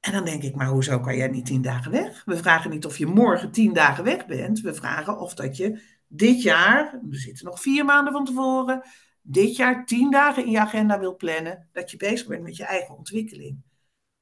En 0.00 0.12
dan 0.12 0.24
denk 0.24 0.42
ik, 0.42 0.54
maar 0.54 0.66
hoezo 0.66 1.00
kan 1.00 1.16
jij 1.16 1.28
niet 1.28 1.46
tien 1.46 1.62
dagen 1.62 1.90
weg? 1.90 2.22
We 2.24 2.36
vragen 2.36 2.70
niet 2.70 2.86
of 2.86 2.98
je 2.98 3.06
morgen 3.06 3.50
tien 3.50 3.72
dagen 3.72 4.04
weg 4.04 4.26
bent. 4.26 4.60
We 4.60 4.74
vragen 4.74 5.18
of 5.18 5.34
dat 5.34 5.56
je 5.56 5.80
dit 6.06 6.42
jaar, 6.42 7.00
we 7.08 7.16
zitten 7.16 7.44
nog 7.44 7.60
vier 7.60 7.84
maanden 7.84 8.12
van 8.12 8.24
tevoren, 8.24 8.82
dit 9.22 9.56
jaar 9.56 9.86
tien 9.86 10.10
dagen 10.10 10.44
in 10.44 10.50
je 10.50 10.60
agenda 10.60 10.98
wil 10.98 11.16
plannen, 11.16 11.68
dat 11.72 11.90
je 11.90 11.96
bezig 11.96 12.26
bent 12.26 12.42
met 12.42 12.56
je 12.56 12.64
eigen 12.64 12.96
ontwikkeling. 12.96 13.62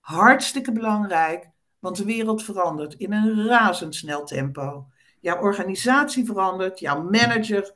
hartstikke 0.01 0.73
belangrijk, 0.73 1.51
want 1.79 1.97
de 1.97 2.05
wereld 2.05 2.45
verandert 2.45 2.95
in 2.95 3.13
een 3.13 3.47
razendsnel 3.47 4.25
tempo. 4.25 4.87
Jouw 5.21 5.41
organisatie 5.41 6.25
verandert, 6.25 6.79
jouw 6.79 7.03
manager 7.03 7.75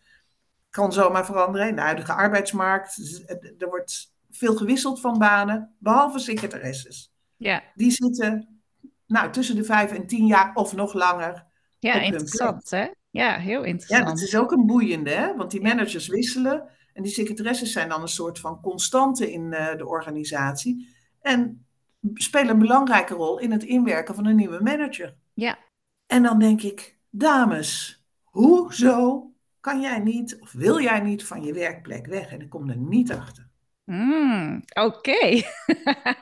kan 0.71 0.93
zomaar 0.93 1.25
veranderen. 1.25 1.69
In 1.69 1.75
de 1.75 1.81
huidige 1.81 2.13
arbeidsmarkt, 2.13 3.23
er 3.59 3.69
wordt 3.69 4.15
veel 4.31 4.57
gewisseld 4.57 5.01
van 5.01 5.19
banen, 5.19 5.75
behalve 5.79 6.19
secretaresses. 6.19 7.13
Ja. 7.41 7.63
Die 7.75 7.91
zitten 7.91 8.63
nou, 9.07 9.33
tussen 9.33 9.57
de 9.57 9.65
vijf 9.65 9.93
en 9.93 10.07
tien 10.07 10.27
jaar 10.27 10.55
of 10.55 10.75
nog 10.75 10.93
langer. 10.93 11.47
Ja, 11.79 12.01
interessant 12.01 12.71
hè? 12.71 12.89
Ja, 13.11 13.39
heel 13.39 13.65
interessant. 13.65 14.03
Ja, 14.03 14.09
dat 14.09 14.21
is 14.21 14.37
ook 14.37 14.53
een 14.53 14.67
boeiende, 14.67 15.11
hè? 15.11 15.37
want 15.37 15.51
die 15.51 15.61
managers 15.61 16.09
wisselen. 16.09 16.69
En 16.93 17.03
die 17.03 17.13
secretaresses 17.13 17.73
zijn 17.73 17.89
dan 17.89 18.03
een 18.03 18.09
soort 18.09 18.39
van 18.39 18.61
constante 18.61 19.33
in 19.33 19.53
uh, 19.53 19.77
de 19.77 19.87
organisatie. 19.87 20.89
En 21.21 21.67
spelen 22.15 22.51
een 22.51 22.59
belangrijke 22.59 23.15
rol 23.15 23.39
in 23.39 23.53
het 23.53 23.63
inwerken 23.63 24.15
van 24.15 24.27
een 24.27 24.37
nieuwe 24.37 24.63
manager. 24.63 25.17
Ja. 25.35 25.59
En 26.07 26.23
dan 26.23 26.39
denk 26.39 26.63
ik, 26.63 26.99
dames, 27.11 28.03
hoezo 28.23 29.31
kan 29.61 29.81
jij 29.81 29.99
niet 29.99 30.41
of 30.41 30.53
wil 30.53 30.81
jij 30.81 31.01
niet 31.01 31.25
van 31.25 31.43
je 31.43 31.53
werkplek 31.53 32.07
weg? 32.07 32.33
En 32.33 32.41
ik 32.41 32.49
kom 32.49 32.71
er 32.71 32.77
niet 32.77 33.13
achter. 33.13 33.50
Mm, 33.91 34.63
Oké. 34.75 35.11
Okay. 35.11 35.45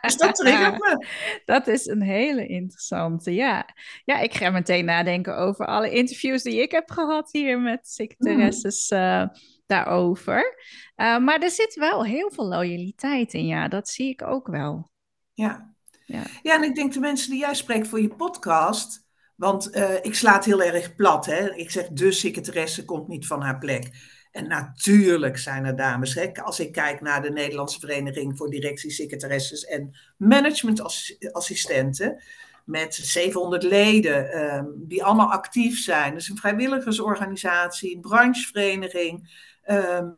Dus 0.01 0.17
dat 0.17 0.35
triggert 0.41 0.79
me. 0.79 1.07
Dat 1.45 1.67
is 1.67 1.87
een 1.87 2.03
hele 2.03 2.47
interessante, 2.47 3.35
ja. 3.35 3.69
Ja, 4.05 4.19
ik 4.19 4.35
ga 4.35 4.51
meteen 4.51 4.85
nadenken 4.85 5.37
over 5.37 5.67
alle 5.67 5.91
interviews 5.91 6.43
die 6.43 6.63
ik 6.63 6.71
heb 6.71 6.91
gehad 6.91 7.33
hier 7.33 7.61
met 7.61 7.89
secretaresses 7.89 8.91
mm. 8.91 8.99
uh, 8.99 9.27
daarover. 9.67 10.57
Uh, 10.97 11.19
maar 11.19 11.41
er 11.41 11.51
zit 11.51 11.75
wel 11.75 12.05
heel 12.05 12.31
veel 12.31 12.47
loyaliteit 12.47 13.35
in, 13.35 13.47
ja. 13.47 13.69
Dat 13.69 13.89
zie 13.89 14.09
ik 14.09 14.23
ook 14.23 14.47
wel. 14.47 14.91
Ja. 15.33 15.75
Ja, 16.05 16.23
ja 16.43 16.55
en 16.55 16.63
ik 16.63 16.75
denk 16.75 16.93
de 16.93 17.01
mensen 17.01 17.31
die 17.31 17.41
jij 17.41 17.55
spreekt 17.55 17.89
voor 17.89 18.01
je 18.01 18.15
podcast... 18.15 19.07
Want 19.37 19.77
uh, 19.77 19.95
ik 20.03 20.15
sla 20.15 20.35
het 20.35 20.45
heel 20.45 20.63
erg 20.63 20.95
plat. 20.95 21.27
Hè? 21.27 21.55
Ik 21.55 21.71
zeg, 21.71 21.89
de 21.89 22.13
secretaresse 22.13 22.85
komt 22.85 23.09
niet 23.09 23.27
van 23.27 23.43
haar 23.43 23.59
plek. 23.59 23.91
En 24.39 24.49
natuurlijk 24.49 25.39
zijn 25.39 25.65
er 25.65 25.77
dames. 25.77 26.15
Hè? 26.15 26.33
Als 26.43 26.61
ik 26.61 26.73
kijk 26.73 27.01
naar 27.01 27.23
de 27.23 27.31
Nederlandse 27.31 27.81
Vereniging 27.81 28.37
voor 28.37 28.51
Directiesecretaresses 28.51 29.65
en 29.65 29.97
Managementassistenten. 30.17 32.23
Met 32.65 32.95
700 32.95 33.63
leden 33.63 34.55
um, 34.55 34.75
die 34.77 35.05
allemaal 35.05 35.31
actief 35.31 35.79
zijn. 35.79 36.15
Dus 36.15 36.29
een 36.29 36.37
vrijwilligersorganisatie, 36.37 37.95
een 37.95 38.01
branchevereniging. 38.01 39.31
Um, 39.67 40.17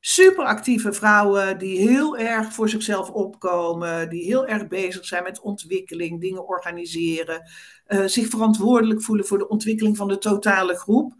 super 0.00 0.44
actieve 0.44 0.92
vrouwen 0.92 1.58
die 1.58 1.88
heel 1.88 2.18
erg 2.18 2.52
voor 2.52 2.68
zichzelf 2.68 3.10
opkomen, 3.10 4.08
die 4.08 4.24
heel 4.24 4.46
erg 4.46 4.68
bezig 4.68 5.04
zijn 5.04 5.22
met 5.22 5.40
ontwikkeling, 5.40 6.20
dingen 6.20 6.48
organiseren, 6.48 7.50
uh, 7.88 8.04
zich 8.04 8.28
verantwoordelijk 8.28 9.02
voelen 9.02 9.26
voor 9.26 9.38
de 9.38 9.48
ontwikkeling 9.48 9.96
van 9.96 10.08
de 10.08 10.18
totale 10.18 10.74
groep 10.74 11.14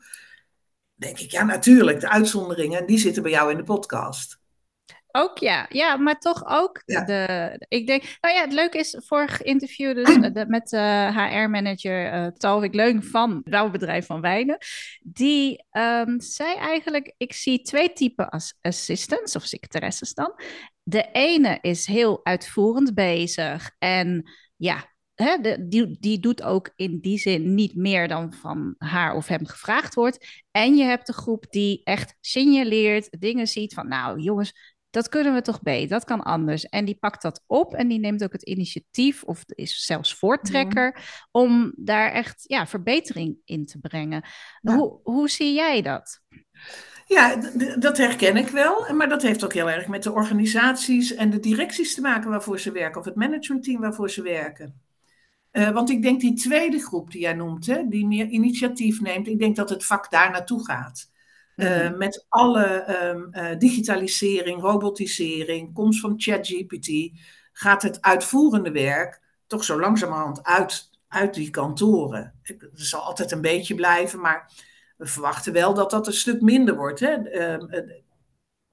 denk 0.98 1.18
ik, 1.18 1.30
ja 1.30 1.44
natuurlijk, 1.44 2.00
de 2.00 2.08
uitzonderingen, 2.08 2.86
die 2.86 2.98
zitten 2.98 3.22
bij 3.22 3.32
jou 3.32 3.50
in 3.50 3.56
de 3.56 3.62
podcast. 3.62 4.38
Ook 5.10 5.38
ja, 5.38 5.66
ja, 5.68 5.96
maar 5.96 6.18
toch 6.18 6.42
ook 6.46 6.82
de. 6.84 7.64
Ik 7.68 7.86
denk, 7.86 8.02
nou 8.20 8.34
ja, 8.34 8.40
het 8.40 8.52
leuke 8.52 8.78
is, 8.78 8.96
vorig 8.98 9.42
interview 9.42 9.94
dus 9.94 10.32
de, 10.32 10.44
met 10.48 10.68
de 10.68 11.10
HR-manager 11.12 12.14
uh, 12.14 12.26
Talwik 12.26 12.74
Leung 12.74 13.04
van 13.04 13.30
het 13.30 13.50
bouwbedrijf 13.50 14.06
van 14.06 14.20
Wijnen. 14.20 14.58
Die 15.02 15.64
um, 15.72 16.20
zei 16.20 16.54
eigenlijk: 16.54 17.14
Ik 17.16 17.32
zie 17.32 17.62
twee 17.62 17.92
typen 17.92 18.28
as 18.28 18.54
assistants 18.60 19.36
of 19.36 19.42
secretaresses 19.42 20.14
dan. 20.14 20.32
De 20.82 21.08
ene 21.12 21.58
is 21.60 21.86
heel 21.86 22.20
uitvoerend 22.22 22.94
bezig 22.94 23.70
en 23.78 24.30
ja, 24.56 24.92
hè, 25.22 25.38
de, 25.40 25.68
die, 25.68 25.96
die 26.00 26.18
doet 26.18 26.42
ook 26.42 26.72
in 26.76 26.98
die 27.00 27.18
zin 27.18 27.54
niet 27.54 27.76
meer 27.76 28.08
dan 28.08 28.32
van 28.32 28.74
haar 28.78 29.14
of 29.14 29.26
hem 29.26 29.46
gevraagd 29.46 29.94
wordt. 29.94 30.44
En 30.50 30.76
je 30.76 30.84
hebt 30.84 31.06
de 31.06 31.12
groep 31.12 31.46
die 31.50 31.80
echt 31.84 32.16
signaleert, 32.20 33.20
dingen 33.20 33.46
ziet 33.46 33.74
van, 33.74 33.88
nou 33.88 34.20
jongens, 34.20 34.76
dat 34.90 35.08
kunnen 35.08 35.34
we 35.34 35.42
toch 35.42 35.62
beter, 35.62 35.88
dat 35.88 36.04
kan 36.04 36.22
anders. 36.22 36.64
En 36.64 36.84
die 36.84 36.98
pakt 36.98 37.22
dat 37.22 37.42
op 37.46 37.74
en 37.74 37.88
die 37.88 37.98
neemt 37.98 38.24
ook 38.24 38.32
het 38.32 38.42
initiatief, 38.42 39.22
of 39.22 39.42
is 39.46 39.84
zelfs 39.84 40.14
voortrekker, 40.14 41.00
om 41.30 41.72
daar 41.76 42.12
echt 42.12 42.44
ja, 42.46 42.66
verbetering 42.66 43.36
in 43.44 43.66
te 43.66 43.78
brengen. 43.78 44.24
Hoe, 44.60 45.00
hoe 45.02 45.28
zie 45.28 45.54
jij 45.54 45.82
dat? 45.82 46.20
Ja, 47.06 47.36
dat 47.78 47.96
herken 47.96 48.36
ik 48.36 48.48
wel. 48.48 48.94
Maar 48.94 49.08
dat 49.08 49.22
heeft 49.22 49.44
ook 49.44 49.52
heel 49.52 49.70
erg 49.70 49.86
met 49.86 50.02
de 50.02 50.12
organisaties 50.12 51.14
en 51.14 51.30
de 51.30 51.40
directies 51.40 51.94
te 51.94 52.00
maken 52.00 52.30
waarvoor 52.30 52.60
ze 52.60 52.72
werken, 52.72 53.00
of 53.00 53.06
het 53.06 53.14
managementteam 53.14 53.80
waarvoor 53.80 54.10
ze 54.10 54.22
werken. 54.22 54.80
Uh, 55.58 55.70
want 55.70 55.90
ik 55.90 56.02
denk 56.02 56.20
die 56.20 56.34
tweede 56.34 56.78
groep 56.78 57.10
die 57.10 57.20
jij 57.20 57.34
noemt, 57.34 57.66
hè, 57.66 57.88
die 57.88 58.06
meer 58.06 58.26
initiatief 58.26 59.00
neemt, 59.00 59.26
ik 59.26 59.38
denk 59.38 59.56
dat 59.56 59.70
het 59.70 59.84
vak 59.84 60.10
daar 60.10 60.30
naartoe 60.30 60.64
gaat. 60.64 61.10
Uh, 61.56 61.96
met 61.96 62.26
alle 62.28 62.96
um, 63.04 63.28
uh, 63.32 63.58
digitalisering, 63.58 64.60
robotisering, 64.60 65.74
komst 65.74 66.00
van 66.00 66.14
ChatGPT, 66.16 67.10
gaat 67.52 67.82
het 67.82 68.02
uitvoerende 68.02 68.70
werk 68.70 69.20
toch 69.46 69.64
zo 69.64 69.80
langzamerhand 69.80 70.44
uit, 70.44 70.90
uit 71.08 71.34
die 71.34 71.50
kantoren. 71.50 72.34
Het 72.42 72.70
zal 72.72 73.00
altijd 73.00 73.32
een 73.32 73.40
beetje 73.40 73.74
blijven, 73.74 74.20
maar 74.20 74.52
we 74.96 75.06
verwachten 75.06 75.52
wel 75.52 75.74
dat 75.74 75.90
dat 75.90 76.06
een 76.06 76.12
stuk 76.12 76.40
minder 76.40 76.76
wordt. 76.76 77.00
Hè? 77.00 77.16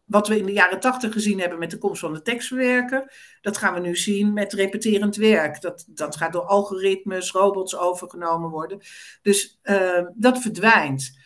Ehm, 0.06 0.14
wat 0.16 0.28
we 0.28 0.38
in 0.38 0.46
de 0.46 0.52
jaren 0.52 0.80
tachtig 0.80 1.14
gezien 1.14 1.40
hebben 1.40 1.60
met 1.60 1.72
de 1.72 1.78
komst 1.78 2.00
van 2.00 2.14
de 2.14 2.22
tekstverwerker, 2.22 3.14
dat 3.42 3.58
gaan 3.58 3.74
we 3.74 3.80
nu 3.80 3.96
zien 3.96 4.34
met 4.34 4.54
repeterend 4.54 5.16
werk. 5.16 5.62
Dat, 5.62 5.86
dat 5.88 6.16
gaat 6.16 6.34
door 6.34 6.46
algoritmes, 6.46 7.32
robots 7.32 7.78
overgenomen 7.78 8.50
worden. 8.50 8.80
Dus 9.22 9.60
uh, 9.64 10.06
dat 10.16 10.40
verdwijnt. 10.40 11.24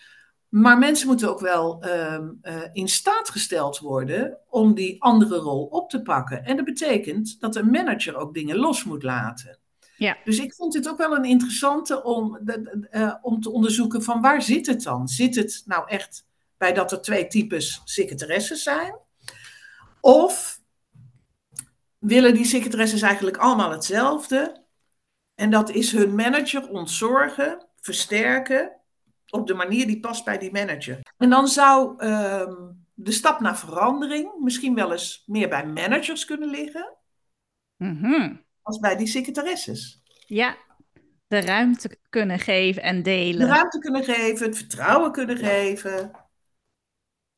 Maar 0.49 0.77
mensen 0.77 1.07
moeten 1.07 1.29
ook 1.29 1.39
wel 1.39 1.85
uh, 1.85 2.19
uh, 2.41 2.61
in 2.73 2.87
staat 2.87 3.29
gesteld 3.29 3.79
worden 3.79 4.37
om 4.47 4.73
die 4.73 5.01
andere 5.01 5.37
rol 5.37 5.65
op 5.65 5.89
te 5.89 6.01
pakken. 6.01 6.43
En 6.43 6.55
dat 6.55 6.65
betekent 6.65 7.39
dat 7.39 7.55
een 7.55 7.69
manager 7.69 8.15
ook 8.15 8.33
dingen 8.33 8.57
los 8.57 8.83
moet 8.83 9.03
laten. 9.03 9.59
Ja. 9.97 10.17
Dus 10.23 10.39
ik 10.39 10.53
vond 10.53 10.73
het 10.73 10.89
ook 10.89 10.97
wel 10.97 11.15
een 11.15 11.25
interessante 11.25 12.03
om, 12.03 12.39
uh, 12.91 13.15
om 13.21 13.41
te 13.41 13.51
onderzoeken 13.51 14.03
van 14.03 14.21
waar 14.21 14.41
zit 14.41 14.65
het 14.65 14.83
dan? 14.83 15.07
Zit 15.07 15.35
het 15.35 15.63
nou 15.65 15.87
echt 15.87 16.25
bij 16.59 16.73
dat 16.73 16.91
er 16.91 17.01
twee 17.01 17.27
types 17.27 17.81
secretaresses 17.85 18.63
zijn? 18.63 18.95
Of 20.01 20.59
willen 21.97 22.33
die 22.33 22.45
secretaresses 22.45 23.01
eigenlijk 23.01 23.37
allemaal 23.37 23.71
hetzelfde? 23.71 24.63
En 25.35 25.49
dat 25.49 25.69
is 25.69 25.91
hun 25.91 26.15
manager 26.15 26.69
ontzorgen, 26.69 27.67
versterken 27.81 28.79
op 29.29 29.47
de 29.47 29.53
manier 29.53 29.87
die 29.87 29.99
past 29.99 30.25
bij 30.25 30.37
die 30.37 30.51
manager. 30.51 30.99
En 31.17 31.29
dan 31.29 31.47
zou 31.47 32.05
um, 32.05 32.85
de 32.93 33.11
stap 33.11 33.39
naar 33.39 33.57
verandering 33.57 34.39
misschien 34.39 34.75
wel 34.75 34.91
eens 34.91 35.23
meer 35.25 35.49
bij 35.49 35.65
managers 35.65 36.25
kunnen 36.25 36.49
liggen. 36.49 36.97
Mm 37.77 37.97
-hmm. 37.97 38.45
Als 38.61 38.79
bij 38.79 38.95
die 38.95 39.07
secretaresses. 39.07 40.03
Ja, 40.25 40.57
de 41.27 41.39
ruimte 41.39 41.97
kunnen 42.09 42.39
geven 42.39 42.81
en 42.81 43.03
delen. 43.03 43.39
De 43.39 43.53
ruimte 43.53 43.79
kunnen 43.79 44.03
geven, 44.03 44.45
het 44.45 44.57
vertrouwen 44.57 45.11
kunnen 45.11 45.37
geven. 45.37 46.11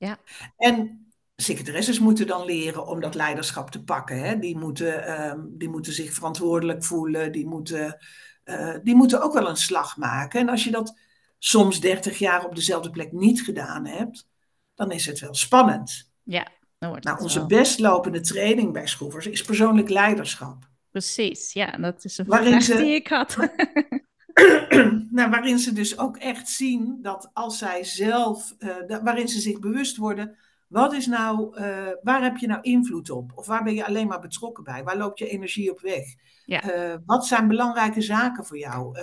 Ja. 0.08 0.18
En 0.58 1.06
secretaresses 1.36 2.00
moeten 2.00 2.28
dan 2.28 2.46
leren 2.46 2.88
om 2.88 3.00
dat 3.00 3.16
leiderschap 3.16 3.72
te 3.72 3.84
pakken. 3.84 4.24
Hè? 4.24 4.40
Die, 4.40 4.58
moeten, 4.58 5.22
um, 5.30 5.58
die 5.58 5.70
moeten 5.70 5.94
zich 5.94 6.14
verantwoordelijk 6.14 6.84
voelen, 6.84 7.32
die 7.32 7.48
moeten, 7.48 7.98
uh, 8.46 8.76
die 8.84 8.96
moeten 8.96 9.22
ook 9.22 9.34
wel 9.34 9.50
een 9.50 9.58
slag 9.58 9.98
maken. 9.98 10.40
En 10.40 10.50
als 10.50 10.64
je 10.64 10.72
dat 10.72 11.00
soms 11.40 11.80
30 11.80 12.20
jaar 12.20 12.46
op 12.46 12.56
dezelfde 12.56 12.90
plek 12.90 13.12
niet 13.12 13.42
gedaan 13.42 13.86
hebt, 13.86 14.28
dan 14.76 14.92
is 14.92 15.06
het 15.06 15.20
wel 15.20 15.34
spannend. 15.34 16.12
Ja, 16.24 16.48
dan 16.78 16.90
wordt 16.90 17.06
nou, 17.06 17.22
onze 17.22 17.38
wel. 17.38 17.48
best 17.48 17.80
lopende 17.80 18.20
training 18.20 18.74
bij 18.74 18.88
Schroevers 18.88 19.28
is 19.28 19.42
persoonlijk 19.42 19.90
leiderschap. 19.90 20.70
Precies, 20.92 21.54
ja, 21.54 21.72
dat 21.78 22.06
is 22.06 22.18
een 22.18 22.26
vraag 22.26 22.64
ze- 22.64 22.78
die 22.78 22.94
ik 22.94 23.08
had. 23.08 23.38
nou, 25.10 25.30
waarin 25.30 25.60
ze 25.60 25.74
dus 25.74 25.98
ook 25.98 26.18
echt 26.18 26.50
zien 26.50 27.00
dat 27.02 27.30
als 27.34 27.58
zij 27.58 27.84
zelf, 27.84 28.56
eh, 28.60 29.00
waarin 29.04 29.28
ze 29.28 29.40
zich 29.40 29.60
bewust 29.60 29.98
worden, 29.98 30.38
wat 30.68 30.94
is 30.94 31.08
nou, 31.08 31.58
eh, 31.58 31.88
waar 32.02 32.24
heb 32.24 32.38
je 32.38 32.48
nou 32.48 32.62
invloed 32.62 33.10
op? 33.10 33.32
Of 33.36 33.46
waar 33.46 33.64
ben 33.64 33.74
je 33.74 33.86
alleen 33.86 34.08
maar 34.08 34.20
betrokken 34.20 34.64
bij? 34.64 34.84
Waar 34.84 34.98
loopt 34.98 35.20
je 35.20 35.30
energie 35.30 35.72
op 35.72 35.80
weg? 35.80 36.06
Ja. 36.46 36.62
Eh, 36.62 36.98
wat 37.06 37.26
zijn 37.26 37.48
belangrijke 37.48 38.02
zaken 38.02 38.46
voor 38.46 38.58
jou? 38.58 38.98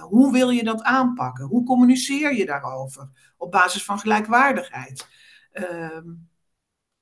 Hoe 0.00 0.32
wil 0.32 0.50
je 0.50 0.64
dat 0.64 0.82
aanpakken? 0.82 1.44
Hoe 1.44 1.64
communiceer 1.64 2.34
je 2.34 2.46
daarover? 2.46 3.08
Op 3.36 3.50
basis 3.50 3.84
van 3.84 3.98
gelijkwaardigheid. 3.98 5.06
Ehm, 5.52 6.08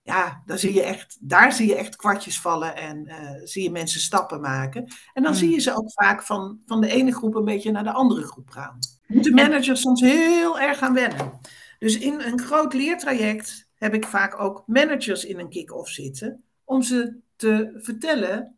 ja, 0.02 0.42
daar 0.46 0.58
zie, 0.58 0.74
je 0.74 0.82
echt, 0.82 1.18
daar 1.20 1.52
zie 1.52 1.68
je 1.68 1.76
echt 1.76 1.96
kwartjes 1.96 2.40
vallen 2.40 2.76
en 2.76 3.06
eh, 3.06 3.40
zie 3.44 3.62
je 3.62 3.70
mensen 3.70 4.00
stappen 4.00 4.40
maken. 4.40 4.84
En 5.12 5.22
dan 5.22 5.32
Mm. 5.32 5.38
zie 5.38 5.50
je 5.50 5.60
ze 5.60 5.76
ook 5.76 5.92
vaak 5.92 6.22
van, 6.22 6.60
van 6.66 6.80
de 6.80 6.88
ene 6.88 7.12
groep 7.14 7.34
een 7.34 7.44
beetje 7.44 7.70
naar 7.70 7.84
de 7.84 7.92
andere 7.92 8.22
groep 8.22 8.50
gaan. 8.50 8.78
Moeten 9.06 9.34
managers 9.34 9.80
soms 9.80 10.00
heel 10.00 10.60
erg 10.60 10.78
gaan 10.78 10.94
wennen. 10.94 11.40
Dus 11.78 11.98
in 11.98 12.20
een 12.20 12.40
groot 12.40 12.72
leertraject 12.74 13.68
heb 13.74 13.94
ik 13.94 14.06
vaak 14.06 14.40
ook 14.40 14.62
managers 14.66 15.24
in 15.24 15.38
een 15.38 15.48
kick-off 15.48 15.90
zitten. 15.90 16.44
Om 16.64 16.82
ze 16.82 17.18
te 17.36 17.72
vertellen 17.76 18.56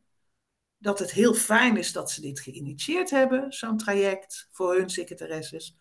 dat 0.79 0.99
het 0.99 1.11
heel 1.11 1.35
fijn 1.35 1.77
is 1.77 1.93
dat 1.93 2.11
ze 2.11 2.21
dit 2.21 2.41
geïnitieerd 2.41 3.11
hebben, 3.11 3.53
zo'n 3.53 3.77
traject 3.77 4.49
voor 4.51 4.75
hun 4.75 4.91
secretaresses. 4.91 5.77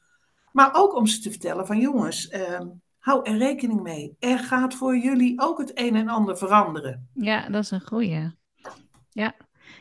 Maar 0.51 0.73
ook 0.73 0.95
om 0.95 1.07
ze 1.07 1.19
te 1.19 1.29
vertellen 1.29 1.65
van 1.67 1.79
jongens, 1.79 2.27
ehm, 2.27 2.67
hou 3.03 3.29
er 3.29 3.37
rekening 3.37 3.81
mee. 3.81 4.15
Er 4.19 4.39
gaat 4.39 4.73
voor 4.73 4.97
jullie 4.97 5.41
ook 5.41 5.57
het 5.57 5.71
een 5.73 5.95
en 5.95 6.09
ander 6.09 6.37
veranderen. 6.37 7.09
Ja, 7.13 7.49
dat 7.49 7.63
is 7.63 7.71
een 7.71 7.87
goeie. 7.87 8.31
Ja, 9.09 9.35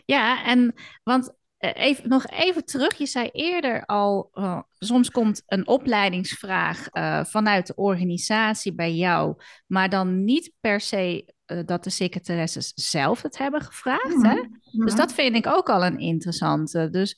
ja 0.05 0.45
en 0.45 0.75
want 1.02 1.35
eh, 1.57 1.71
even, 1.75 2.09
nog 2.09 2.26
even 2.26 2.64
terug, 2.64 2.95
je 2.95 3.07
zei 3.07 3.29
eerder 3.29 3.85
al, 3.85 4.31
uh, 4.35 4.61
soms 4.79 5.11
komt 5.11 5.43
een 5.47 5.67
opleidingsvraag 5.67 6.87
uh, 6.93 7.25
vanuit 7.25 7.67
de 7.67 7.75
organisatie 7.75 8.75
bij 8.75 8.95
jou, 8.95 9.37
maar 9.67 9.88
dan 9.88 10.25
niet 10.25 10.52
per 10.61 10.81
se 10.81 11.35
dat 11.64 11.85
de 11.85 11.91
secretaresses 11.91 12.73
zelf 12.75 13.23
het 13.23 13.38
hebben 13.38 13.61
gevraagd. 13.61 14.17
Mm 14.17 14.25
-hmm. 14.25 14.37
hè? 14.37 14.43
Dus 14.85 14.95
dat 14.95 15.12
vind 15.12 15.37
ik 15.37 15.47
ook 15.47 15.71
al 15.71 15.85
een 15.85 15.99
interessante. 15.99 16.91
Dus 16.91 17.17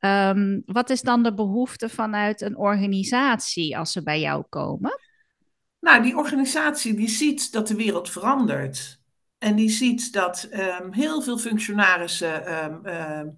um, 0.00 0.62
wat 0.66 0.90
is 0.90 1.02
dan 1.02 1.22
de 1.22 1.34
behoefte 1.34 1.88
vanuit 1.88 2.40
een 2.40 2.56
organisatie 2.56 3.78
als 3.78 3.92
ze 3.92 4.02
bij 4.02 4.20
jou 4.20 4.44
komen? 4.48 5.00
Nou, 5.86 6.02
die 6.02 6.16
organisatie 6.16 6.94
die 6.94 7.08
ziet 7.08 7.52
dat 7.52 7.68
de 7.68 7.74
wereld 7.74 8.10
verandert. 8.10 9.00
En 9.38 9.54
die 9.54 9.70
ziet 9.70 10.12
dat 10.12 10.48
um, 10.52 10.92
heel 10.92 11.22
veel 11.22 11.38
functionarissen 11.38 12.64
um, 12.64 13.36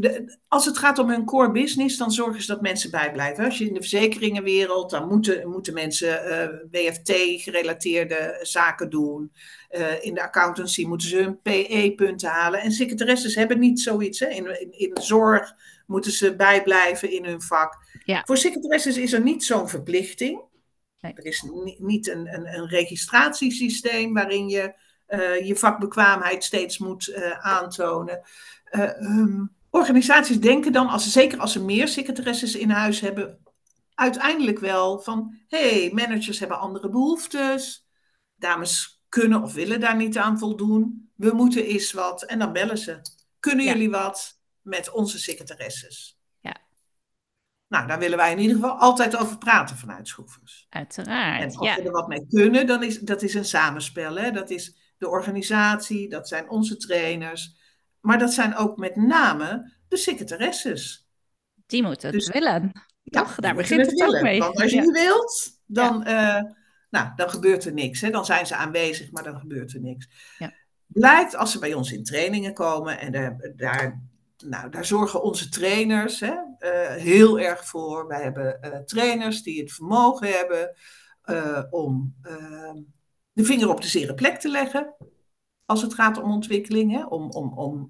de, 0.00 0.38
als 0.48 0.64
het 0.64 0.78
gaat 0.78 0.98
om 0.98 1.10
hun 1.10 1.24
core 1.24 1.50
business, 1.50 1.96
dan 1.96 2.10
zorgen 2.10 2.42
ze 2.42 2.46
dat 2.46 2.60
mensen 2.60 2.90
bijblijven. 2.90 3.44
Als 3.44 3.58
je 3.58 3.66
in 3.66 3.74
de 3.74 3.80
verzekeringenwereld, 3.80 4.90
dan 4.90 5.08
moeten, 5.08 5.48
moeten 5.48 5.74
mensen 5.74 6.08
uh, 6.08 6.42
eh, 6.42 6.50
WFT-gerelateerde 6.70 8.38
zaken 8.42 8.90
doen. 8.90 9.32
Uh, 9.70 10.04
in 10.04 10.14
de 10.14 10.22
accountancy 10.22 10.86
moeten 10.86 11.08
ze 11.08 11.16
hun 11.16 11.40
PE-punten 11.42 12.28
halen. 12.28 12.60
En 12.60 12.72
secretaresses 12.72 13.34
hebben 13.34 13.58
niet 13.58 13.80
zoiets. 13.80 14.20
Hè. 14.20 14.26
In, 14.26 14.60
in, 14.60 14.72
in 14.78 14.94
de 14.94 15.02
zorg 15.02 15.54
moeten 15.86 16.12
ze 16.12 16.36
bijblijven 16.36 17.12
in 17.12 17.24
hun 17.24 17.42
vak. 17.42 17.76
Ja. 18.04 18.22
Voor 18.24 18.36
secretaresses 18.36 18.96
is 18.96 19.12
er 19.12 19.22
niet 19.22 19.44
zo'n 19.44 19.68
verplichting. 19.68 20.40
Nee. 21.00 21.12
Er 21.14 21.26
is 21.26 21.44
niet, 21.78 22.08
een, 22.08 22.34
een, 22.34 22.54
een 22.54 22.68
registratiesysteem 22.68 24.14
waarin 24.14 24.48
je 24.48 24.74
uh, 25.08 25.46
je 25.46 25.56
vakbekwaamheid 25.56 26.44
steeds 26.44 26.78
moet 26.78 27.14
aantonen. 27.40 28.20
Um, 28.70 29.56
organisaties 29.70 30.40
denken 30.40 30.72
dan, 30.72 30.88
als, 30.88 31.12
zeker 31.12 31.38
als 31.38 31.52
ze 31.52 31.64
meer 31.64 31.88
secretaresses 31.88 32.54
in 32.54 32.70
huis 32.70 33.00
hebben, 33.00 33.38
uiteindelijk 33.94 34.58
wel 34.58 34.98
van: 34.98 35.38
hé, 35.48 35.80
hey, 35.80 35.90
managers 35.92 36.38
hebben 36.38 36.58
andere 36.58 36.90
behoeftes. 36.90 37.86
Dames 38.36 39.02
kunnen 39.08 39.42
of 39.42 39.52
willen 39.54 39.80
daar 39.80 39.96
niet 39.96 40.18
aan 40.18 40.38
voldoen. 40.38 41.10
We 41.14 41.32
moeten 41.32 41.64
eens 41.64 41.92
wat. 41.92 42.22
En 42.22 42.38
dan 42.38 42.52
bellen 42.52 42.78
ze. 42.78 43.00
Kunnen 43.40 43.64
Ja. 43.64 43.72
jullie 43.72 43.90
wat 43.90 44.40
met 44.62 44.90
onze 44.90 45.18
secretaresses? 45.18 46.17
Nou, 47.68 47.86
daar 47.86 47.98
willen 47.98 48.16
wij 48.16 48.32
in 48.32 48.38
ieder 48.38 48.56
geval 48.56 48.78
altijd 48.78 49.16
over 49.16 49.38
praten 49.38 49.76
vanuit 49.76 50.08
Schroevers. 50.08 50.66
Uiteraard. 50.68 51.40
En 51.42 51.56
als 51.56 51.68
Ja. 51.68 51.76
we 51.76 51.82
er 51.82 51.90
wat 51.90 52.08
mee 52.08 52.26
kunnen, 52.28 52.66
dan 52.66 52.82
is 52.82 52.98
dat 52.98 53.22
is 53.22 53.34
een 53.34 53.44
samenspel. 53.44 54.16
Hè? 54.16 54.30
Dat 54.30 54.50
is 54.50 54.76
de 54.98 55.08
organisatie, 55.08 56.08
dat 56.08 56.28
zijn 56.28 56.50
onze 56.50 56.76
trainers. 56.76 57.56
Maar 58.00 58.18
dat 58.18 58.32
zijn 58.32 58.56
ook 58.56 58.76
met 58.76 58.96
name 58.96 59.72
de 59.88 59.96
secretaresses. 59.96 61.08
Die 61.66 61.82
moeten 61.82 62.08
het 62.08 62.18
Dus- 62.18 62.28
willen. 62.28 62.70
Ja, 63.02 63.22
Toch? 63.22 63.34
Daar 63.34 63.54
begint 63.54 63.86
het 63.90 64.02
ook 64.02 64.20
mee. 64.22 64.38
Want 64.38 64.60
als 64.60 64.70
je 64.70 64.76
Ja. 64.76 64.92
wilt, 64.92 65.60
dan, 65.66 66.04
eh, 66.04 66.42
nou, 66.90 67.10
dan 67.16 67.30
gebeurt 67.30 67.64
er 67.64 67.72
niks. 67.72 68.00
Hè? 68.00 68.10
Dan 68.10 68.24
zijn 68.24 68.46
ze 68.46 68.54
aanwezig, 68.54 69.10
maar 69.10 69.22
dan 69.22 69.38
gebeurt 69.38 69.74
er 69.74 69.80
niks. 69.80 70.08
Ja. 70.38 70.52
Blijkt 70.86 71.36
als 71.36 71.52
ze 71.52 71.58
bij 71.58 71.74
ons 71.74 71.92
in 71.92 72.04
trainingen 72.04 72.54
komen 72.54 72.98
en 72.98 73.12
daar, 73.12 73.52
daar, 73.56 74.02
nou, 74.46 74.70
daar 74.70 74.84
zorgen 74.84 75.22
onze 75.22 75.48
trainers 75.48 76.20
hè, 76.20 76.34
eh, 76.58 77.02
heel 77.02 77.38
erg 77.38 77.66
voor. 77.66 78.06
Wij 78.06 78.22
hebben 78.22 78.60
eh, 78.60 78.78
trainers 78.78 79.42
die 79.42 79.60
het 79.60 79.72
vermogen 79.72 80.28
hebben 80.28 80.76
eh, 81.22 81.62
om 81.70 82.14
eh, 82.22 82.74
de 83.32 83.44
vinger 83.44 83.68
op 83.68 83.80
de 83.80 83.88
zere 83.88 84.14
plek 84.14 84.40
te 84.40 84.48
leggen. 84.48 84.94
Als 85.64 85.82
het 85.82 85.94
gaat 85.94 86.22
om 86.22 86.30
ontwikkeling, 86.30 87.04
om, 87.04 87.30
om, 87.30 87.88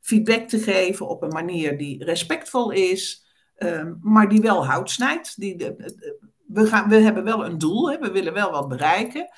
feedback 0.00 0.48
te 0.48 0.58
geven 0.58 1.08
op 1.08 1.22
een 1.22 1.32
manier 1.32 1.78
die 1.78 2.04
respectvol 2.04 2.70
is. 2.70 3.26
Ehm, 3.54 3.94
maar 4.00 4.28
die 4.28 4.40
wel 4.40 4.66
hout 4.66 4.90
snijdt. 4.90 5.40
Die, 5.40 5.56
we, 6.46 6.66
gaan, 6.66 6.88
we 6.88 6.96
hebben 6.96 7.24
wel 7.24 7.44
een 7.44 7.58
doel, 7.58 7.90
hè? 7.90 7.98
we 7.98 8.10
willen 8.10 8.32
wel 8.32 8.50
wat 8.50 8.68
bereiken. 8.68 9.28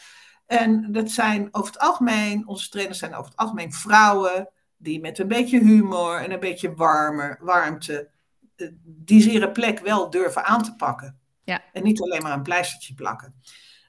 En 0.46 0.92
dat 0.92 1.10
zijn 1.10 1.48
over 1.50 1.72
het 1.72 1.80
algemeen, 1.80 2.48
onze 2.48 2.68
trainers 2.68 2.98
zijn 2.98 3.14
over 3.14 3.30
het 3.30 3.36
algemeen 3.38 3.72
vrouwen 3.72 4.50
die 4.78 5.00
met 5.00 5.18
een 5.18 5.28
beetje 5.28 5.58
humor 5.58 6.20
en 6.20 6.32
een 6.32 6.40
beetje 6.40 6.74
warmer, 6.74 7.38
warmte 7.40 8.08
eh, 8.56 8.68
die 8.84 9.22
zere 9.22 9.50
plek 9.50 9.78
wel 9.78 10.10
durven 10.10 10.44
aan 10.44 10.62
te 10.62 10.74
pakken. 10.74 11.18
Ja. 11.44 11.64
En 11.72 11.82
niet 11.82 12.00
alleen 12.02 12.22
maar 12.22 12.32
een 12.32 12.42
pleistertje 12.42 12.94
plakken. 12.94 13.34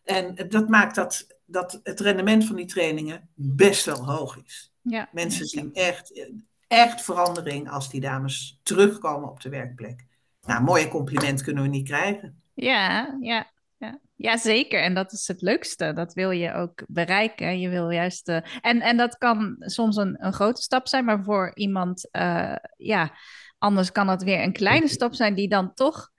En 0.04 0.36
dat 0.50 0.70
maakt 0.70 0.96
dat, 0.96 1.28
dat 1.46 1.80
het 1.84 2.00
rendement 2.00 2.46
van 2.46 2.56
die 2.56 2.66
trainingen 2.66 3.30
best 3.36 3.86
wel 3.86 4.06
hoog 4.06 4.38
is. 4.46 4.74
Ja. 4.82 5.10
Mensen 5.12 5.46
zien 5.46 5.74
echt, 5.74 6.30
echt 6.68 7.02
verandering 7.02 7.70
als 7.70 7.90
die 7.90 8.02
dames 8.02 8.60
terugkomen 8.64 9.30
op 9.30 9.42
de 9.42 9.50
werkplek. 9.50 10.06
Nou, 10.42 10.64
mooie 10.64 10.88
compliment 10.88 11.42
kunnen 11.42 11.64
we 11.64 11.70
niet 11.70 11.88
krijgen. 11.88 12.42
Ja, 12.54 13.18
ja, 13.20 13.52
ja. 14.20 14.32
ja, 14.32 14.38
zeker. 14.38 14.82
En 14.82 14.94
dat 14.94 15.12
is 15.12 15.28
het 15.28 15.42
leukste. 15.42 15.94
Dat 15.94 16.14
wil 16.14 16.32
je 16.32 16.54
ook 16.54 16.84
bereiken. 16.88 17.60
Je 17.60 17.70
wil 17.70 17.90
juist. 17.90 18.28
eh, 18.28 18.38
en, 18.62 18.82
en 18.82 18.98
dat 18.98 19.18
kan 19.18 19.56
soms 19.60 19.96
een, 19.96 20.26
een 20.26 20.34
grote 20.34 20.62
stap 20.62 20.88
zijn, 20.88 21.06
maar 21.06 21.24
voor 21.24 21.52
iemand, 21.56 22.12
eh, 22.12 22.56
ja, 22.78 23.12
anders 23.58 23.92
kan 23.92 24.08
het 24.08 24.24
weer 24.24 24.44
een 24.44 24.54
kleine 24.54 24.88
stap 24.88 25.14
zijn 25.14 25.36
die 25.36 25.50
dan 25.50 25.74
toch 25.74 26.10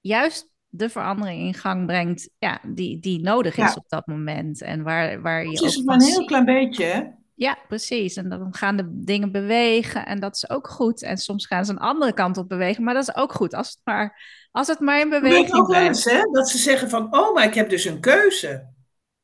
juist 0.00 0.50
de 0.70 0.88
verandering 0.88 1.46
in 1.46 1.54
gang 1.54 1.86
brengt, 1.86 2.30
ja, 2.38 2.60
die, 2.66 2.98
die 3.00 3.20
nodig 3.20 3.56
is 3.56 3.64
Ja. 3.68 3.74
op 3.74 3.88
dat 3.88 4.06
moment. 4.06 4.62
En 4.62 4.82
waar, 4.82 5.22
waar 5.22 5.42
je 5.42 5.50
Het 5.50 5.60
ook 5.62 5.66
is 5.68 5.76
maar 5.82 5.84
van 5.84 5.94
een 5.94 6.10
heel 6.10 6.18
ziet- 6.18 6.26
klein 6.26 6.44
beetje, 6.44 6.84
hè? 6.84 7.02
Ja, 7.38 7.58
precies. 7.68 8.16
En 8.16 8.28
dan 8.28 8.54
gaan 8.54 8.76
de 8.76 8.88
dingen 9.04 9.32
bewegen 9.32 10.06
en 10.06 10.20
dat 10.20 10.34
is 10.34 10.50
ook 10.50 10.68
goed. 10.68 11.02
En 11.02 11.16
soms 11.16 11.46
gaan 11.46 11.64
ze 11.64 11.72
een 11.72 11.78
andere 11.78 12.12
kant 12.12 12.36
op 12.36 12.48
bewegen, 12.48 12.84
maar 12.84 12.94
dat 12.94 13.08
is 13.08 13.16
ook 13.16 13.32
goed. 13.32 13.54
Als 13.54 13.68
het 13.68 13.80
maar, 13.84 14.22
als 14.50 14.66
het 14.66 14.80
maar 14.80 15.00
in 15.00 15.08
beweging 15.08 15.52
ook 15.52 15.74
eens, 15.74 16.04
hè? 16.04 16.20
Dat 16.32 16.48
ze 16.48 16.58
zeggen 16.58 16.90
van, 16.90 17.14
oh, 17.16 17.34
maar 17.34 17.44
ik 17.44 17.54
heb 17.54 17.68
dus 17.68 17.84
een 17.84 18.00
keuze. 18.00 18.72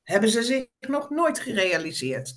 Hebben 0.03 0.29
ze 0.29 0.42
zich 0.42 0.66
nog 0.81 1.11
nooit 1.11 1.38
gerealiseerd. 1.38 2.35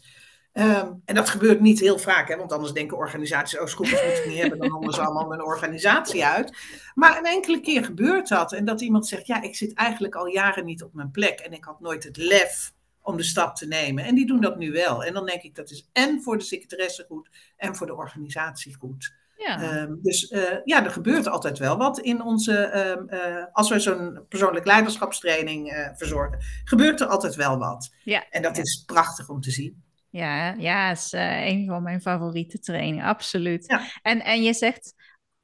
Ehm, 0.51 0.93
en 1.05 1.15
dat 1.15 1.29
gebeurt 1.29 1.59
niet 1.59 1.79
heel 1.79 1.99
vaak, 1.99 2.27
hè? 2.27 2.37
want 2.37 2.53
anders 2.53 2.73
denken 2.73 2.97
organisaties, 2.97 3.59
oh, 3.59 3.65
schroepers 3.65 4.03
moet 4.03 4.17
ik 4.17 4.25
niet 4.27 4.41
hebben, 4.41 4.59
dan 4.59 4.93
ze 4.93 5.01
allemaal 5.01 5.27
mijn 5.27 5.43
organisatie 5.43 6.25
uit. 6.25 6.57
Maar 6.93 7.17
een 7.17 7.25
enkele 7.25 7.59
keer 7.59 7.83
gebeurt 7.83 8.27
dat. 8.27 8.53
En 8.53 8.65
dat 8.65 8.81
iemand 8.81 9.07
zegt, 9.07 9.27
ja, 9.27 9.41
ik 9.41 9.55
zit 9.55 9.73
eigenlijk 9.73 10.15
al 10.15 10.27
jaren 10.27 10.65
niet 10.65 10.83
op 10.83 10.93
mijn 10.93 11.11
plek 11.11 11.39
en 11.39 11.51
ik 11.51 11.63
had 11.63 11.79
nooit 11.79 12.03
het 12.03 12.17
lef 12.17 12.75
om 13.07 13.17
de 13.17 13.23
stap 13.23 13.55
te 13.55 13.67
nemen. 13.67 14.03
En 14.03 14.15
die 14.15 14.25
doen 14.25 14.41
dat 14.41 14.57
nu 14.57 14.71
wel. 14.71 15.03
En 15.03 15.13
dan 15.13 15.25
denk 15.25 15.41
ik, 15.41 15.55
dat 15.55 15.69
is 15.69 15.89
en 15.93 16.21
voor 16.21 16.37
de 16.37 16.43
secretaresse 16.43 17.05
goed 17.07 17.29
en 17.57 17.75
voor 17.75 17.87
de 17.87 17.95
organisatie 17.95 18.75
goed. 18.75 19.15
Ja, 19.37 19.61
Ehm, 19.61 19.95
dus 20.01 20.27
eh, 20.27 20.57
ja, 20.63 20.83
er 20.85 20.91
gebeurt 20.91 21.27
altijd 21.27 21.57
wel 21.57 21.77
wat 21.77 21.99
in 21.99 22.21
onze, 22.21 22.57
ehm, 22.57 23.07
eh, 23.07 23.45
als 23.51 23.69
wij 23.69 23.79
zo'n 23.79 24.25
persoonlijk 24.29 24.65
leiderschapstraining 24.65 25.69
eh, 25.69 25.89
verzorgen, 25.95 26.39
gebeurt 26.63 27.01
er 27.01 27.07
altijd 27.07 27.35
wel 27.35 27.57
wat. 27.57 27.89
ja, 28.03 28.25
En 28.29 28.41
dat 28.41 28.55
ja. 28.55 28.61
is 28.61 28.83
prachtig 28.85 29.29
om 29.29 29.41
te 29.41 29.51
zien. 29.51 29.83
Ja, 30.09 30.53
ja, 30.53 30.91
is 30.91 31.11
een 31.11 31.65
van 31.67 31.83
mijn 31.83 32.01
favoriete 32.01 32.59
trainingen, 32.59 33.05
absoluut. 33.05 33.65
Ja. 33.67 33.81
En, 34.01 34.23
en 34.23 34.43
je 34.43 34.53
zegt, 34.53 34.93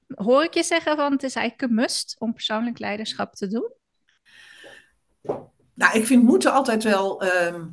hoor 0.07 0.43
ik 0.43 0.53
je 0.53 0.63
zeggen 0.63 0.95
van 0.95 1.11
het 1.11 1.23
is 1.23 1.35
eigenlijk 1.35 1.69
een 1.69 1.77
must 1.77 2.15
om 2.19 2.33
persoonlijk 2.33 2.79
leiderschap 2.79 3.33
te 3.33 3.47
doen? 3.47 3.71
Nou, 5.73 5.97
ik 5.97 6.05
vind 6.05 6.23
moeten 6.23 6.53
altijd 6.53 6.83
wel 6.83 7.21
ehm, 7.21 7.65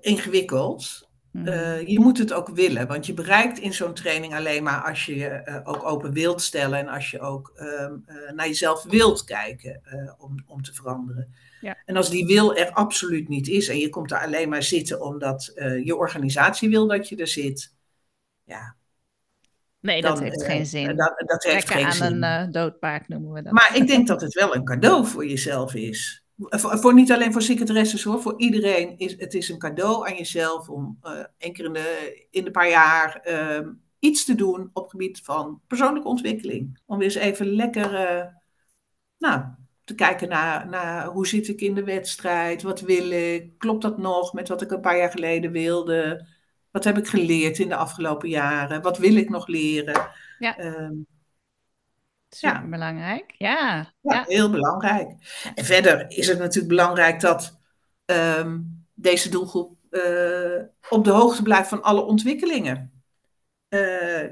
ingewikkeld. 0.00 1.10
Mhm. 1.32 1.46
Eh, 1.48 1.86
je 1.86 2.00
moet 2.00 2.18
het 2.18 2.32
ook 2.32 2.48
willen, 2.48 2.86
want 2.86 3.06
je 3.06 3.14
bereikt 3.14 3.58
in 3.58 3.72
zo'n 3.72 3.94
training 3.94 4.34
alleen 4.34 4.62
maar 4.62 4.82
als 4.82 5.06
je 5.06 5.16
je 5.16 5.28
eh, 5.28 5.60
ook 5.64 5.84
open 5.84 6.12
wilt 6.12 6.42
stellen 6.42 6.78
en 6.78 6.88
als 6.88 7.10
je 7.10 7.20
ook 7.20 7.52
ehm, 7.54 7.96
eh, 8.06 8.32
naar 8.32 8.46
jezelf 8.46 8.82
wilt 8.82 9.24
kijken 9.24 9.82
om, 10.18 10.44
om 10.46 10.62
te 10.62 10.74
veranderen. 10.74 11.34
Ja. 11.60 11.76
En 11.84 11.96
als 11.96 12.10
die 12.10 12.26
wil 12.26 12.56
er 12.56 12.72
absoluut 12.72 13.28
niet 13.28 13.48
is 13.48 13.68
en 13.68 13.78
je 13.78 13.88
komt 13.88 14.08
daar 14.08 14.24
alleen 14.24 14.48
maar 14.48 14.62
zitten 14.62 15.00
omdat 15.00 15.52
je 15.84 15.96
organisatie 15.96 16.68
wil 16.68 16.86
dat 16.86 17.08
je 17.08 17.16
er 17.16 17.28
zit, 17.28 17.74
ja, 18.44 18.76
nee, 19.80 20.02
dan, 20.02 20.14
dat 20.14 20.22
heeft 20.22 20.44
geen 20.44 20.66
zin. 20.66 20.96
dat, 20.96 21.22
dat 21.26 21.42
heeft 21.42 21.66
Trekken 21.66 21.74
geen 21.74 21.84
aan 21.84 21.92
zin. 21.92 22.22
een 22.22 22.50
doodpaard 22.50 23.08
noemen 23.08 23.32
we 23.32 23.42
dat. 23.42 23.52
Maar 23.52 23.70
ik 23.74 23.86
denk 23.86 24.06
dat 24.06 24.20
het 24.20 24.34
wel 24.34 24.54
een 24.54 24.64
cadeau 24.64 25.06
voor 25.06 25.26
jezelf 25.26 25.74
is. 25.74 26.21
Voor, 26.48 26.78
voor 26.78 26.94
niet 26.94 27.12
alleen 27.12 27.32
voor 27.32 27.42
secretaresses 27.42 28.02
hoor, 28.02 28.22
voor 28.22 28.34
iedereen 28.36 28.98
is 28.98 29.14
het 29.18 29.34
is 29.34 29.48
een 29.48 29.58
cadeau 29.58 30.08
aan 30.08 30.16
jezelf 30.16 30.68
om 30.68 30.98
eh 31.02 31.24
één 31.38 31.52
keer 31.52 31.64
in 31.64 31.72
de, 31.72 32.26
in 32.30 32.44
de 32.44 32.50
paar 32.50 32.68
jaar 32.68 33.20
ehm, 33.20 33.68
iets 33.98 34.24
te 34.24 34.34
doen 34.34 34.70
op 34.72 34.82
het 34.82 34.90
gebied 34.90 35.20
van 35.22 35.60
persoonlijke 35.66 36.08
ontwikkeling. 36.08 36.80
Om 36.86 36.98
weer 36.98 37.06
eens 37.06 37.14
even 37.14 37.46
lekker 37.46 37.94
eh, 37.94 38.26
nou, 39.18 39.42
te 39.84 39.94
kijken 39.94 40.28
naar, 40.28 40.68
naar 40.68 41.06
hoe 41.06 41.26
zit 41.26 41.48
ik 41.48 41.60
in 41.60 41.74
de 41.74 41.84
wedstrijd, 41.84 42.62
wat 42.62 42.80
wil 42.80 43.10
ik, 43.10 43.58
klopt 43.58 43.82
dat 43.82 43.98
nog 43.98 44.32
met 44.32 44.48
wat 44.48 44.62
ik 44.62 44.70
een 44.70 44.80
paar 44.80 44.96
jaar 44.96 45.10
geleden 45.10 45.52
wilde. 45.52 46.26
Wat 46.70 46.84
heb 46.84 46.98
ik 46.98 47.08
geleerd 47.08 47.58
in 47.58 47.68
de 47.68 47.76
afgelopen 47.76 48.28
jaren? 48.28 48.82
Wat 48.82 48.98
wil 48.98 49.16
ik 49.16 49.28
nog 49.28 49.46
leren? 49.46 50.10
Ja. 50.38 50.58
Um, 50.58 51.06
Super 52.36 52.68
belangrijk. 52.68 53.34
Ja. 53.38 53.92
ja. 54.00 54.24
heel 54.26 54.50
belangrijk. 54.50 55.10
En 55.54 55.64
verder 55.64 56.10
is 56.10 56.28
het 56.28 56.38
natuurlijk 56.38 56.68
belangrijk 56.68 57.20
dat 57.20 57.60
ehm, 58.04 58.60
deze 58.94 59.28
doelgroep 59.28 59.76
uh, 59.90 60.62
op 60.88 61.04
de 61.04 61.10
hoogte 61.10 61.42
blijft 61.42 61.68
van 61.68 61.82
alle 61.82 62.00
ontwikkelingen. 62.00 63.02
Uh, 63.68 64.30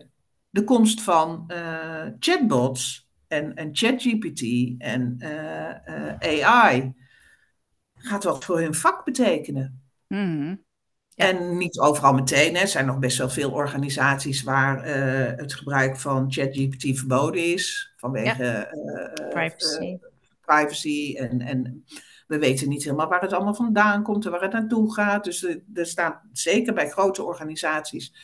de 0.50 0.64
komst 0.64 1.02
van 1.02 1.44
uh, 1.52 2.06
chatbots 2.18 3.10
en, 3.28 3.54
en 3.54 3.68
ChatGPT 3.72 4.42
en 4.78 5.16
AI 6.18 6.94
gaat 7.94 8.24
wat 8.24 8.44
voor 8.44 8.60
hun 8.60 8.74
vak 8.74 9.04
betekenen. 9.04 9.82
Mm 10.06 10.68
En 11.20 11.56
niet 11.56 11.78
overal 11.78 12.12
meteen. 12.12 12.54
Hè. 12.54 12.60
Er 12.60 12.68
zijn 12.68 12.86
nog 12.86 12.98
best 12.98 13.18
wel 13.18 13.28
veel 13.28 13.50
organisaties 13.50 14.42
waar 14.42 14.88
uh, 14.88 15.38
het 15.38 15.54
gebruik 15.54 15.96
van 15.96 16.32
ChatGPT 16.32 16.98
verboden 16.98 17.44
is. 17.44 17.92
Vanwege 17.96 18.44
ja. 18.44 19.28
privacy. 19.28 19.98
privacy 20.40 21.16
en, 21.16 21.40
en 21.40 21.84
we 22.26 22.38
weten 22.38 22.68
niet 22.68 22.84
helemaal 22.84 23.08
waar 23.08 23.20
het 23.20 23.32
allemaal 23.32 23.54
vandaan 23.54 24.02
komt 24.02 24.24
en 24.24 24.30
waar 24.30 24.42
het 24.42 24.52
naartoe 24.52 24.94
gaat. 24.94 25.24
Dus 25.24 25.44
er, 25.74 25.86
staat 25.86 26.22
zeker 26.32 26.74
bij 26.74 26.88
grote 26.88 27.22
organisaties 27.22 28.14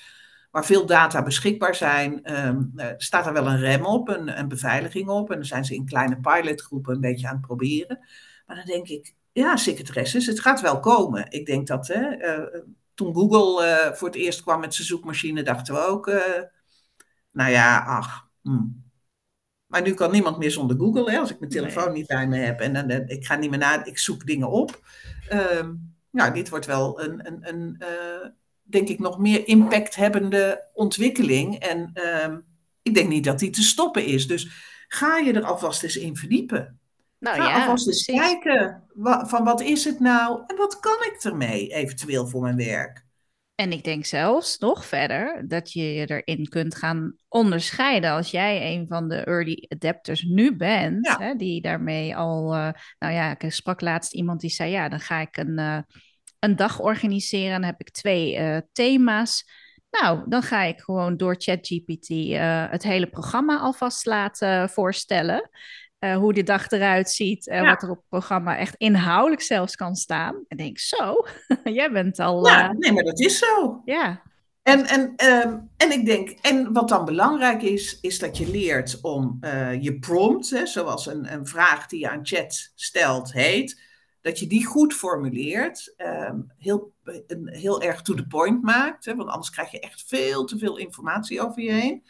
waar 0.50 0.64
veel 0.64 0.86
data 0.86 1.22
beschikbaar 1.22 1.74
zijn, 1.74 2.36
um, 2.46 2.72
staat 2.96 3.26
er 3.26 3.32
wel 3.32 3.46
een 3.46 3.58
rem 3.58 3.84
op, 3.86 4.08
een, 4.08 4.38
een 4.38 4.48
beveiliging 4.48 5.08
op. 5.08 5.30
En 5.30 5.36
dan 5.36 5.44
zijn 5.44 5.64
ze 5.64 5.74
in 5.74 5.86
kleine 5.86 6.20
pilotgroepen 6.20 6.94
een 6.94 7.00
beetje 7.00 7.26
aan 7.26 7.36
het 7.36 7.46
proberen. 7.46 7.98
Maar 8.46 8.56
dan 8.56 8.64
denk 8.64 8.88
ik, 8.88 9.14
ja, 9.32 9.56
secretaresses, 9.56 10.26
het 10.26 10.40
gaat 10.40 10.60
wel 10.60 10.80
komen. 10.80 11.30
Ik 11.30 11.46
denk 11.46 11.66
dat 11.66 11.86
hè, 11.86 12.38
uh, 12.38 12.60
toen 12.96 13.14
Google 13.14 13.66
uh, 13.66 13.92
voor 13.92 14.08
het 14.08 14.16
eerst 14.16 14.42
kwam 14.42 14.60
met 14.60 14.74
zijn 14.74 14.86
zoekmachine, 14.86 15.42
dachten 15.42 15.74
we 15.74 15.80
ook, 15.80 16.06
uh, 16.06 16.42
nou 17.32 17.50
ja, 17.50 17.84
ach. 17.84 18.28
Hmm. 18.42 18.84
Maar 19.66 19.82
nu 19.82 19.94
kan 19.94 20.10
niemand 20.10 20.38
meer 20.38 20.50
zonder 20.50 20.76
Google, 20.76 21.10
hè, 21.10 21.18
als 21.18 21.30
ik 21.30 21.38
mijn 21.38 21.50
telefoon 21.50 21.92
niet 21.92 22.06
bij 22.06 22.26
me 22.26 22.36
heb 22.36 22.60
en 22.60 22.72
dan, 22.72 22.90
ik 22.90 23.26
ga 23.26 23.36
niet 23.36 23.50
meer 23.50 23.58
naar, 23.58 23.86
ik 23.86 23.98
zoek 23.98 24.26
dingen 24.26 24.50
op. 24.50 24.80
Um, 25.32 25.94
nou, 26.10 26.32
dit 26.34 26.48
wordt 26.48 26.66
wel 26.66 27.00
een, 27.00 27.26
een, 27.26 27.48
een 27.48 27.82
denk 28.62 28.88
ik, 28.88 28.98
nog 28.98 29.18
meer 29.18 29.48
impact 29.48 29.94
hebbende 29.94 30.68
ontwikkeling. 30.72 31.58
En 31.58 31.92
um, 32.24 32.44
ik 32.82 32.94
denk 32.94 33.08
niet 33.08 33.24
dat 33.24 33.38
die 33.38 33.50
te 33.50 33.62
stoppen 33.62 34.04
is. 34.04 34.26
Dus 34.26 34.48
ga 34.88 35.18
je 35.18 35.32
er 35.32 35.44
alvast 35.44 35.82
eens 35.82 35.96
in 35.96 36.16
verdiepen. 36.16 36.80
Nou, 37.26 37.42
ja, 37.42 37.60
alvast 37.60 37.86
eens 37.86 38.04
kijken 38.04 38.84
van 39.26 39.44
wat 39.44 39.60
is 39.60 39.84
het 39.84 40.00
nou 40.00 40.42
en 40.46 40.56
wat 40.56 40.80
kan 40.80 40.98
ik 41.12 41.24
ermee 41.24 41.68
eventueel 41.68 42.26
voor 42.26 42.42
mijn 42.42 42.56
werk. 42.56 43.04
En 43.54 43.72
ik 43.72 43.84
denk 43.84 44.04
zelfs 44.04 44.58
nog 44.58 44.86
verder 44.86 45.44
dat 45.48 45.72
je 45.72 45.94
je 45.94 46.06
erin 46.06 46.48
kunt 46.48 46.74
gaan 46.74 47.16
onderscheiden 47.28 48.10
als 48.10 48.30
jij 48.30 48.74
een 48.74 48.86
van 48.88 49.08
de 49.08 49.16
early 49.16 49.64
adapters 49.68 50.22
nu 50.22 50.56
bent, 50.56 51.16
hè, 51.18 51.34
die 51.34 51.60
daarmee 51.60 52.16
al, 52.16 52.54
uh, 52.54 52.68
nou 52.98 53.12
ja, 53.12 53.38
ik 53.38 53.52
sprak 53.52 53.80
laatst 53.80 54.14
iemand 54.14 54.40
die 54.40 54.50
zei, 54.50 54.70
ja, 54.70 54.88
dan 54.88 55.00
ga 55.00 55.20
ik 55.20 55.36
een, 55.36 55.58
uh, 55.58 55.78
een 56.38 56.56
dag 56.56 56.80
organiseren 56.80 57.54
en 57.54 57.60
dan 57.60 57.70
heb 57.70 57.80
ik 57.80 57.90
twee 57.90 58.38
uh, 58.38 58.58
thema's. 58.72 59.50
Nou, 59.90 60.22
dan 60.28 60.42
ga 60.42 60.62
ik 60.62 60.80
gewoon 60.80 61.16
door 61.16 61.34
ChatGPT 61.38 62.08
het 62.70 62.82
hele 62.82 63.06
programma 63.06 63.58
alvast 63.58 64.06
laten 64.06 64.68
voorstellen. 64.68 65.50
Uh, 66.06 66.16
hoe 66.16 66.32
de 66.32 66.42
dag 66.42 66.70
eruit 66.70 67.10
ziet, 67.10 67.46
uh, 67.46 67.68
wat 67.68 67.82
er 67.82 67.90
op 67.90 67.96
het 67.96 68.08
programma 68.08 68.56
echt 68.56 68.74
inhoudelijk 68.76 69.42
zelfs 69.42 69.76
kan 69.76 69.94
staan. 69.94 70.44
En 70.48 70.56
denk, 70.56 70.78
zo, 70.78 71.26
jij 71.64 71.90
bent 71.90 72.18
al... 72.18 72.46
Ja, 72.46 72.70
uh... 72.70 72.78
nee, 72.78 72.92
maar 72.92 73.04
dat 73.04 73.20
is 73.20 73.38
zo. 73.38 73.82
Ja. 73.84 74.22
En, 74.62 74.86
en, 74.86 75.00
um, 75.46 75.70
en 75.76 75.92
ik 75.92 76.06
denk, 76.06 76.30
en 76.30 76.72
wat 76.72 76.88
dan 76.88 77.04
belangrijk 77.04 77.62
is, 77.62 77.98
is 78.00 78.18
dat 78.18 78.36
je 78.36 78.50
leert 78.50 79.00
om 79.00 79.38
je 79.80 79.98
prompt, 79.98 80.50
hè, 80.50 80.66
zoals 80.66 81.06
een, 81.06 81.32
een 81.32 81.46
vraag 81.46 81.86
die 81.86 82.00
je 82.00 82.10
aan 82.10 82.26
chat 82.26 82.72
stelt 82.74 83.32
heet, 83.32 83.80
dat 84.20 84.38
je 84.38 84.46
die 84.46 84.66
goed 84.66 84.94
formuleert, 84.94 85.94
um, 85.96 86.52
heel, 86.56 86.92
een, 87.26 87.48
heel 87.52 87.82
erg 87.82 88.02
to 88.02 88.14
the 88.14 88.26
point 88.26 88.62
maakt, 88.62 89.04
hè, 89.04 89.14
want 89.14 89.28
anders 89.28 89.50
krijg 89.50 89.70
je 89.70 89.80
echt 89.80 90.04
veel 90.06 90.44
te 90.44 90.58
veel 90.58 90.76
informatie 90.76 91.40
over 91.40 91.62
je 91.62 91.72
heen. 91.72 92.02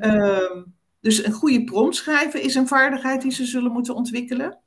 Um, 0.00 0.77
dus 1.00 1.24
een 1.24 1.32
goede 1.32 1.64
prompt 1.64 1.96
schrijven 1.96 2.42
is 2.42 2.54
een 2.54 2.68
vaardigheid 2.68 3.22
die 3.22 3.32
ze 3.32 3.46
zullen 3.46 3.72
moeten 3.72 3.94
ontwikkelen. 3.94 4.58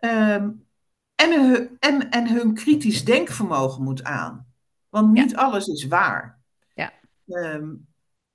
Um, 0.00 0.66
en, 1.14 1.50
hun, 1.50 1.76
en, 1.78 2.10
en 2.10 2.28
hun 2.28 2.54
kritisch 2.54 3.04
denkvermogen 3.04 3.82
moet 3.82 4.04
aan. 4.04 4.46
Want 4.88 5.12
niet 5.12 5.36
alles 5.36 5.66
is 5.66 5.86
waar. 5.86 6.40
Ja. 6.74 6.92
Um, 7.26 7.86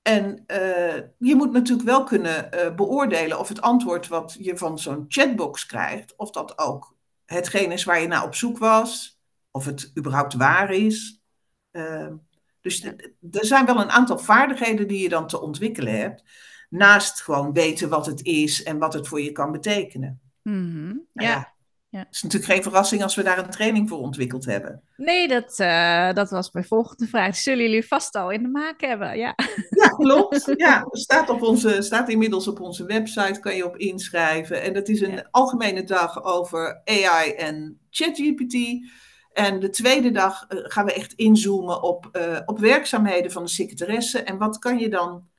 en 0.02 0.44
uh, 0.48 0.96
je 1.18 1.36
moet 1.36 1.52
natuurlijk 1.52 1.88
wel 1.88 2.04
kunnen 2.04 2.50
uh, 2.54 2.76
beoordelen 2.76 3.40
of 3.40 3.48
het 3.48 3.62
antwoord 3.62 4.08
wat 4.08 4.36
je 4.40 4.58
van 4.58 4.80
zo'n 4.80 5.06
chatbox 5.08 5.66
krijgt, 5.66 6.16
of 6.16 6.32
dat 6.32 6.58
ook 6.58 6.96
hetgeen 7.26 7.72
is 7.72 7.84
waar 7.84 8.02
je 8.02 8.08
naar 8.08 8.24
op 8.24 8.36
zoek 8.36 8.58
was, 8.58 9.20
of 9.52 9.66
het 9.66 9.92
überhaupt 9.98 10.34
waar 10.34 10.72
is. 10.72 11.22
Uh, 11.72 12.08
dus 12.62 12.78
ja. 12.78 12.94
er 13.32 13.46
zijn 13.46 13.66
wel 13.66 13.82
een 13.82 13.90
aantal 13.90 14.20
vaardigheden 14.20 14.88
die 14.88 15.02
je 15.02 15.10
dan 15.10 15.28
te 15.28 15.42
ontwikkelen 15.42 16.00
hebt. 16.00 16.24
Naast 16.72 17.22
gewoon 17.22 17.54
weten 17.54 17.90
wat 17.90 18.06
het 18.06 18.26
is 18.26 18.64
en 18.64 18.78
wat 18.78 18.94
het 18.94 19.08
voor 19.08 19.22
je 19.22 19.32
kan 19.32 19.52
betekenen. 19.52 20.22
Mm 20.42 20.72
-hmm. 20.72 21.06
ja. 21.14 21.24
ja. 21.24 21.54
Ja. 21.92 22.00
Het 22.00 22.08
is 22.12 22.22
natuurlijk 22.22 22.52
geen 22.52 22.64
verrassing 22.64 23.04
als 23.04 23.16
we 23.16 23.24
daar 23.24 23.38
een 23.38 23.50
training 23.50 23.90
voor 23.90 24.00
ontwikkeld 24.00 24.46
hebben. 24.46 24.82
Nee, 24.98 25.28
dat, 25.28 25.60
uh, 25.60 26.14
dat 26.14 26.30
was 26.30 26.52
mijn 26.52 26.66
volgende 26.66 27.08
vraag. 27.08 27.36
Zullen 27.36 27.64
jullie 27.64 27.88
vast 27.88 28.16
al 28.16 28.30
in 28.30 28.42
de 28.42 28.48
maak 28.48 28.82
hebben? 28.82 29.18
Ja, 29.18 29.36
ja 29.82 29.88
klopt. 29.88 30.54
Ja, 30.56 30.88
staat, 30.92 31.30
op 31.30 31.42
onze, 31.42 31.82
staat 31.82 32.10
inmiddels 32.10 32.48
op 32.48 32.60
onze 32.60 32.86
website, 32.86 33.40
kan 33.40 33.56
je 33.56 33.66
op 33.66 33.78
inschrijven. 33.78 34.62
En 34.62 34.74
dat 34.74 34.88
is 34.88 35.02
een 35.02 35.12
ja. 35.12 35.28
algemene 35.32 35.84
dag 35.84 36.24
over 36.24 36.82
AI 36.86 37.32
en 37.32 37.80
ChatGPT. 37.90 38.88
En 39.34 39.60
de 39.60 39.70
tweede 39.70 40.12
dag 40.12 40.46
uh, 40.50 40.60
gaan 40.64 40.86
we 40.86 40.94
echt 40.94 41.14
inzoomen 41.14 41.84
op, 41.84 42.10
uh, 42.12 42.40
op 42.46 42.60
werkzaamheden 42.60 43.32
van 43.32 43.44
de 43.44 43.50
secretaresse. 43.50 44.24
En 44.24 44.38
wat 44.38 44.60
kan 44.60 44.80
je 44.80 44.90
dan 44.90 45.30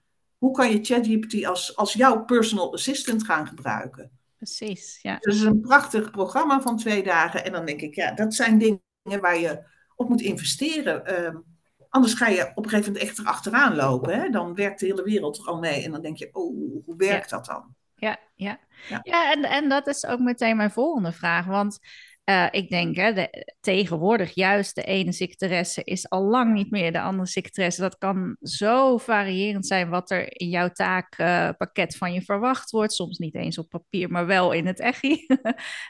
hoe 0.43 0.53
kan 0.53 0.71
je 0.71 0.85
ChatGPT 0.85 1.47
als, 1.47 1.77
als 1.77 1.93
jouw 1.93 2.25
personal 2.25 2.73
assistant 2.73 3.25
gaan 3.25 3.47
gebruiken? 3.47 4.11
Precies, 4.37 4.99
ja. 5.03 5.17
Dus 5.21 5.35
het 5.35 5.43
is 5.43 5.49
een 5.49 5.61
prachtig 5.61 6.11
programma 6.11 6.61
van 6.61 6.77
twee 6.77 7.03
dagen. 7.03 7.45
En 7.45 7.53
dan 7.53 7.67
denk 7.67 7.81
ik, 7.81 7.95
ja, 7.95 8.13
dat 8.13 8.35
zijn 8.35 8.59
dingen 8.59 9.21
waar 9.21 9.39
je 9.39 9.65
op 9.97 10.09
moet 10.09 10.21
investeren. 10.21 11.25
Um, 11.25 11.45
anders 11.89 12.15
ga 12.15 12.29
je 12.29 12.51
op 12.55 12.65
een 12.65 12.71
gegeven 12.71 12.93
moment 12.93 13.11
echt 13.11 13.19
erachteraan 13.19 13.75
lopen. 13.75 14.21
Hè? 14.21 14.29
Dan 14.29 14.55
werkt 14.55 14.81
de 14.81 14.87
hele 14.87 15.03
wereld 15.03 15.39
er 15.39 15.45
al 15.45 15.59
mee. 15.59 15.85
En 15.85 15.91
dan 15.91 16.03
denk 16.03 16.17
je, 16.17 16.29
oh, 16.33 16.85
hoe 16.85 16.97
werkt 16.97 17.31
dat 17.31 17.45
dan? 17.45 17.75
Ja, 17.95 18.19
ja. 18.35 18.59
ja. 18.89 19.01
ja 19.03 19.33
en, 19.33 19.45
en 19.45 19.69
dat 19.69 19.87
is 19.87 20.07
ook 20.07 20.21
meteen 20.21 20.57
mijn 20.57 20.71
volgende 20.71 21.13
vraag. 21.13 21.47
Want 21.47 21.79
uh, 22.25 22.47
ik 22.51 22.69
denk, 22.69 22.97
hè, 22.97 23.13
de, 23.13 23.55
tegenwoordig 23.61 24.35
juist 24.35 24.75
de 24.75 24.83
ene 24.83 25.13
secretaresse 25.13 25.85
is 25.85 26.09
al 26.09 26.23
lang 26.23 26.53
niet 26.53 26.71
meer 26.71 26.93
de 26.93 27.01
andere 27.01 27.29
secretaresse. 27.29 27.81
Dat 27.81 27.99
kan 27.99 28.37
zo 28.41 28.99
variërend 28.99 29.67
zijn 29.67 29.89
wat 29.89 30.11
er 30.11 30.41
in 30.41 30.49
jouw 30.49 30.69
taakpakket 30.69 31.97
van 31.97 32.13
je 32.13 32.23
verwacht 32.23 32.71
wordt. 32.71 32.93
Soms 32.93 33.19
niet 33.19 33.35
eens 33.35 33.59
op 33.59 33.69
papier, 33.69 34.11
maar 34.11 34.27
wel 34.27 34.53
in 34.53 34.67
het 34.67 34.81
echi. 34.81 35.27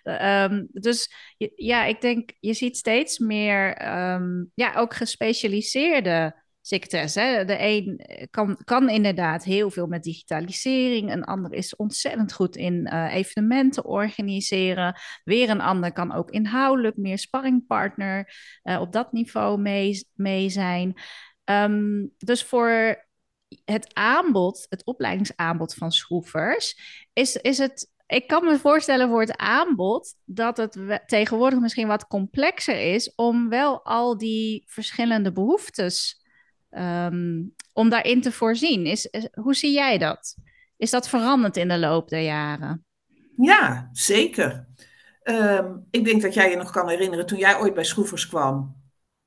um, 0.03 0.69
dus 0.87 1.13
ja, 1.55 1.85
ik 1.85 2.01
denk, 2.01 2.31
je 2.41 2.55
ziet 2.55 2.77
steeds 2.77 3.19
meer 3.19 3.89
um, 4.13 4.51
ja, 4.55 4.75
ook 4.75 4.95
gespecialiseerde 4.95 6.42
secretaresse. 6.63 7.21
Hè? 7.21 7.45
De 7.45 7.57
een 7.59 8.01
kan, 8.31 8.59
kan 8.65 8.89
inderdaad 8.89 9.45
heel 9.45 9.71
veel 9.71 9.87
met 9.87 10.03
digitalisering. 10.03 11.13
Een 11.13 11.25
ander 11.25 11.53
is 11.53 11.77
ontzettend 11.77 12.33
goed 12.33 12.57
in 12.57 12.89
uh, 12.93 13.15
evenementen 13.15 13.85
organiseren. 13.85 15.01
Weer 15.25 15.51
een 15.51 15.61
ander 15.61 15.93
kan 15.93 16.13
ook 16.13 16.31
inhoudelijk 16.31 16.97
meer 16.97 17.19
sparringpartner 17.19 18.35
uh, 18.63 18.81
op 18.81 18.93
dat 18.93 19.13
niveau 19.13 19.61
mee, 19.61 20.09
mee 20.15 20.49
zijn. 20.49 20.95
Um, 21.45 22.13
dus 22.17 22.45
voor 22.45 23.05
het 23.65 23.95
aanbod, 23.95 24.67
het 24.69 24.85
opleidingsaanbod 24.85 25.75
van 25.75 25.93
schroefers, 25.93 26.77
is, 27.13 27.37
is 27.37 27.59
het 27.59 27.91
ik 28.07 28.27
kan 28.27 28.45
me 28.45 28.59
voorstellen 28.59 29.09
voor 29.09 29.21
het 29.21 29.37
aanbod 29.37 30.15
dat 30.25 30.57
het 30.57 31.03
tegenwoordig 31.07 31.61
misschien 31.61 31.87
wat 31.87 32.07
complexer 32.07 32.95
is 32.95 33.15
om 33.15 33.49
wel 33.49 33.85
al 33.85 34.19
die 34.19 34.65
verschillende 34.67 35.33
behoeftes 35.33 36.22
um, 36.79 37.55
om 37.73 37.89
daarin 37.89 38.21
te 38.21 38.33
voorzien. 38.33 38.87
Is, 38.87 39.09
hoe 39.33 39.55
zie 39.55 39.73
jij 39.73 39.99
dat? 39.99 40.37
Is 40.77 40.91
dat 40.91 41.09
veranderd 41.09 41.57
in 41.57 41.69
de 41.69 41.79
loop 41.79 42.09
der 42.09 42.23
jaren? 42.23 42.85
Ja, 43.37 43.89
zeker. 43.93 44.67
Um, 45.25 45.87
ik 45.91 46.05
denk 46.05 46.23
dat 46.23 46.35
jij 46.35 46.51
je 46.51 46.57
nog 46.57 46.71
kan 46.71 46.89
herinneren 46.89 47.27
toen 47.27 47.39
jij 47.39 47.59
ooit 47.59 47.75
bij 47.75 47.85
Schroevers 47.85 48.27
kwam, 48.27 48.77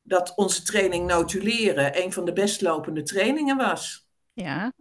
dat 0.02 0.36
onze 0.36 0.64
training 0.64 1.08
notuleren 1.08 2.04
een 2.04 2.14
van 2.14 2.26
de 2.26 2.34
best 2.34 2.62
lopende 2.62 3.04
trainingen 3.04 3.58
was. 3.58 4.08
Ja. 4.34 4.74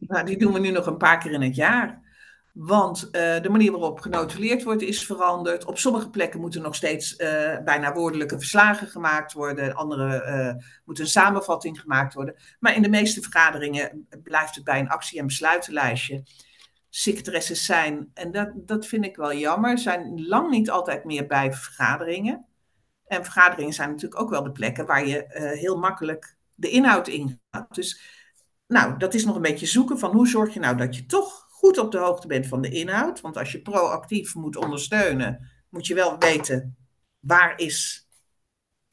Nou, 0.00 0.24
die 0.24 0.38
doen 0.38 0.52
we 0.52 0.58
nu 0.58 0.70
nog 0.70 0.86
een 0.86 0.96
paar 0.96 1.18
keer 1.18 1.32
in 1.32 1.42
het 1.42 1.54
jaar. 1.54 2.11
Want 2.52 3.04
uh, 3.04 3.10
de 3.40 3.48
manier 3.50 3.70
waarop 3.70 4.00
genotuleerd 4.00 4.62
wordt 4.62 4.82
is 4.82 5.06
veranderd. 5.06 5.64
Op 5.64 5.78
sommige 5.78 6.10
plekken 6.10 6.40
moeten 6.40 6.62
nog 6.62 6.74
steeds 6.74 7.18
uh, 7.18 7.58
bijna 7.64 7.92
woordelijke 7.92 8.38
verslagen 8.38 8.86
gemaakt 8.86 9.32
worden. 9.32 9.74
Andere 9.74 10.24
uh, 10.26 10.64
moet 10.84 10.98
een 10.98 11.06
samenvatting 11.06 11.80
gemaakt 11.80 12.14
worden. 12.14 12.34
Maar 12.60 12.76
in 12.76 12.82
de 12.82 12.88
meeste 12.88 13.20
vergaderingen 13.20 14.06
blijft 14.22 14.54
het 14.54 14.64
bij 14.64 14.78
een 14.78 14.88
actie- 14.88 15.18
en 15.18 15.26
besluitenlijstje. 15.26 16.22
Secretaresses 16.88 17.64
zijn, 17.64 18.10
en 18.14 18.32
dat, 18.32 18.52
dat 18.54 18.86
vind 18.86 19.04
ik 19.04 19.16
wel 19.16 19.34
jammer, 19.34 19.78
zijn 19.78 20.26
lang 20.26 20.50
niet 20.50 20.70
altijd 20.70 21.04
meer 21.04 21.26
bij 21.26 21.52
vergaderingen. 21.52 22.46
En 23.06 23.24
vergaderingen 23.24 23.74
zijn 23.74 23.90
natuurlijk 23.90 24.20
ook 24.20 24.30
wel 24.30 24.42
de 24.42 24.52
plekken 24.52 24.86
waar 24.86 25.06
je 25.06 25.24
heel 25.58 25.78
makkelijk 25.78 26.36
de 26.54 26.70
inhoud 26.70 27.08
ingaat. 27.08 27.74
Dus 27.74 28.00
nou, 28.66 28.96
dat 28.96 29.14
is 29.14 29.24
nog 29.24 29.36
een 29.36 29.42
beetje 29.42 29.66
zoeken 29.66 29.98
van 29.98 30.12
hoe 30.12 30.28
zorg 30.28 30.54
je 30.54 30.60
nou 30.60 30.76
dat 30.76 30.96
je 30.96 31.06
toch 31.06 31.41
goed 31.62 31.78
op 31.78 31.92
de 31.92 31.98
hoogte 31.98 32.26
bent 32.26 32.46
van 32.46 32.62
de 32.62 32.70
inhoud. 32.70 33.20
Want 33.20 33.36
als 33.36 33.52
je 33.52 33.62
proactief 33.62 34.34
moet 34.34 34.56
ondersteunen, 34.56 35.50
moet 35.68 35.86
je 35.86 35.94
wel 35.94 36.18
weten 36.18 36.76
waar 37.20 37.58
is 37.58 38.08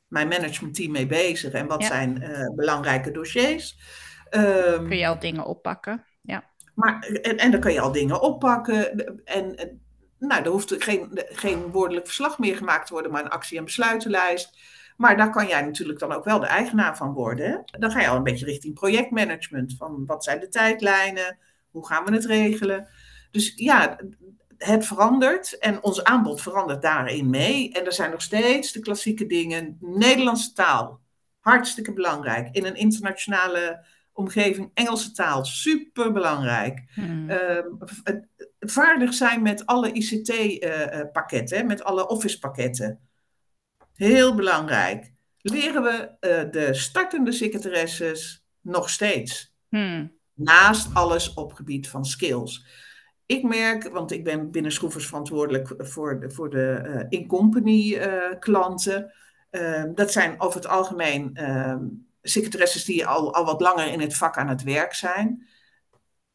mijn 0.08 0.28
managementteam 0.28 0.92
mee 0.92 1.08
bezig 1.08 1.54
en 1.54 1.68
wat 1.68 1.84
zijn 1.84 2.22
uh, 2.22 2.56
belangrijke 2.56 3.12
dossiers. 3.12 3.78
Um, 4.32 4.88
kun 4.88 4.98
je 4.98 5.08
al 5.08 5.20
dingen 5.20 5.46
oppakken? 5.46 6.06
Ja. 6.22 6.44
Maar, 6.76 7.00
en, 7.22 7.38
en 7.38 7.52
dan 7.52 7.60
kan 7.60 7.74
je 7.74 7.82
al 7.82 7.92
dingen 7.92 8.22
oppakken. 8.22 9.06
En, 9.26 9.56
en 9.56 9.82
nou, 10.20 10.44
er 10.44 10.50
hoeft 10.50 10.84
geen, 10.84 11.10
geen 11.14 11.72
woordelijk 11.72 12.06
verslag 12.06 12.40
meer 12.40 12.58
gemaakt 12.58 12.88
te 12.88 12.94
worden, 12.94 13.12
maar 13.12 13.24
een 13.24 13.30
actie- 13.30 13.58
en 13.58 13.64
besluitenlijst. 13.64 14.58
Maar 14.98 15.18
daar 15.18 15.30
kan 15.30 15.48
jij 15.48 15.62
natuurlijk 15.62 16.00
dan 16.00 16.12
ook 16.12 16.24
wel 16.24 16.40
de 16.40 16.46
eigenaar 16.46 16.98
van 16.98 17.14
worden. 17.14 17.50
Hè? 17.50 17.80
Dan 17.80 17.92
ga 17.92 18.00
je 18.00 18.08
al 18.08 18.16
een 18.16 18.24
beetje 18.24 18.46
richting 18.46 18.74
projectmanagement. 18.74 19.76
Van 19.78 20.06
wat 20.06 20.24
zijn 20.24 20.40
de 20.40 20.50
tijdlijnen? 20.50 21.38
Hoe 21.72 21.88
gaan 21.88 22.06
we 22.06 22.12
het 22.12 22.26
regelen? 22.26 22.88
Dus 23.32 23.54
ja, 23.56 23.98
het 24.58 24.86
verandert 24.86 25.58
en 25.58 25.84
ons 25.84 26.04
aanbod 26.04 26.42
verandert 26.42 26.82
daarin 26.82 27.30
mee. 27.30 27.72
En 27.72 27.86
er 27.86 27.94
zijn 27.94 28.12
nog 28.12 28.22
steeds 28.22 28.72
de 28.72 28.80
klassieke 28.80 29.26
dingen. 29.26 29.78
Nederlandse 29.80 30.54
taal, 30.54 31.00
hartstikke 31.40 31.94
belangrijk. 31.94 32.56
In 32.56 32.66
een 32.66 32.76
internationale 32.76 33.86
omgeving, 34.14 34.72
Engelse 34.74 35.12
taal, 35.12 35.46
super 35.46 36.12
belangrijk. 36.12 36.84
Hmm. 36.94 37.30
Uh, 37.30 37.66
vaardig 38.60 39.14
zijn 39.14 39.42
met 39.42 39.66
alle 39.66 39.92
ICT-pakketten, 39.92 41.62
uh, 41.62 41.68
met 41.68 41.84
alle 41.84 42.08
Office-pakketten. 42.08 43.00
Heel 43.94 44.36
belangrijk. 44.36 45.14
Leren 45.42 45.84
we 45.84 46.10
uh, 46.22 46.52
de 46.52 46.74
startende 46.74 47.32
secretaresses 47.32 48.46
nog 48.62 48.90
steeds. 48.90 49.56
Hmm. 49.70 50.19
Naast 50.39 50.93
alles 50.93 51.34
op 51.34 51.54
gebied 51.54 51.89
van 51.89 52.06
skills. 52.06 52.65
Ik 53.25 53.43
merk, 53.43 53.89
want 53.89 54.12
ik 54.12 54.23
ben 54.23 54.52
binnen 54.52 54.71
Schroevers 54.71 55.06
verantwoordelijk 55.06 55.73
voor 55.78 56.19
de, 56.19 56.32
voor 56.32 56.49
de 56.49 56.82
uh, 56.86 57.19
in-company 57.19 57.93
uh, 57.93 58.39
klanten. 58.39 59.13
dat 59.95 60.12
zijn 60.12 60.41
over 60.41 60.60
het 60.60 60.69
algemeen 60.69 61.38
secretaresses 62.21 62.86
die 62.86 63.08
al, 63.08 63.34
al 63.34 63.45
wat 63.45 63.62
langer 63.62 63.91
in 63.91 63.99
het 63.99 64.17
vak 64.17 64.38
aan 64.38 64.47
het 64.47 64.63
werk 64.63 64.93
zijn 64.93 65.47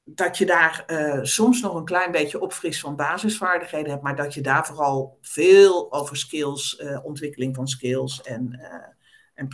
dat 0.05 0.39
je 0.39 0.47
daar 0.47 0.85
uh, 0.87 1.23
soms 1.23 1.61
nog 1.61 1.75
een 1.75 1.85
klein 1.85 2.11
beetje 2.11 2.41
opfris 2.41 2.81
van 2.81 2.97
basisvaardigheden 2.97 3.91
hebt, 3.91 4.03
maar 4.03 4.17
dat 4.17 4.35
je 4.35 4.41
daar 4.41 4.67
vooral 4.67 5.19
veel 5.21 5.93
over 5.93 6.17
skills, 6.17 6.83
ontwikkeling 7.03 7.55
van 7.55 7.69
skills 7.69 8.23
en, 8.23 8.61
en 9.35 9.49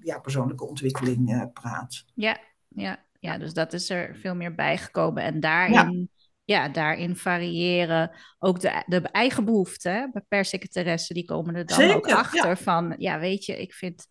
ja, 0.00 0.18
persoonlijke 0.18 0.66
ontwikkeling 0.66 1.50
praat. 1.52 2.04
Ja, 2.14 2.38
ja, 2.68 3.05
ja, 3.20 3.38
dus 3.38 3.52
dat 3.52 3.72
is 3.72 3.90
er 3.90 4.16
veel 4.16 4.34
meer 4.34 4.54
bijgekomen. 4.54 5.22
En 5.22 5.40
daarin, 5.40 6.10
ja. 6.44 6.64
ja 6.64 6.68
daarin 6.68 7.16
variëren 7.16 8.10
ook 8.38 8.60
de, 8.60 8.82
de 8.86 9.00
eigen 9.00 9.44
behoeften 9.44 10.24
per 10.28 10.44
secretaresse, 10.44 11.14
die 11.14 11.24
komen 11.24 11.54
er 11.54 11.66
dan 11.66 11.78
Zeker, 11.78 11.96
ook 11.96 12.10
achter 12.10 12.48
ja. 12.48 12.56
van, 12.56 12.94
ja, 12.98 13.18
weet 13.18 13.44
je, 13.44 13.60
ik 13.60 13.74
vind 13.74 14.06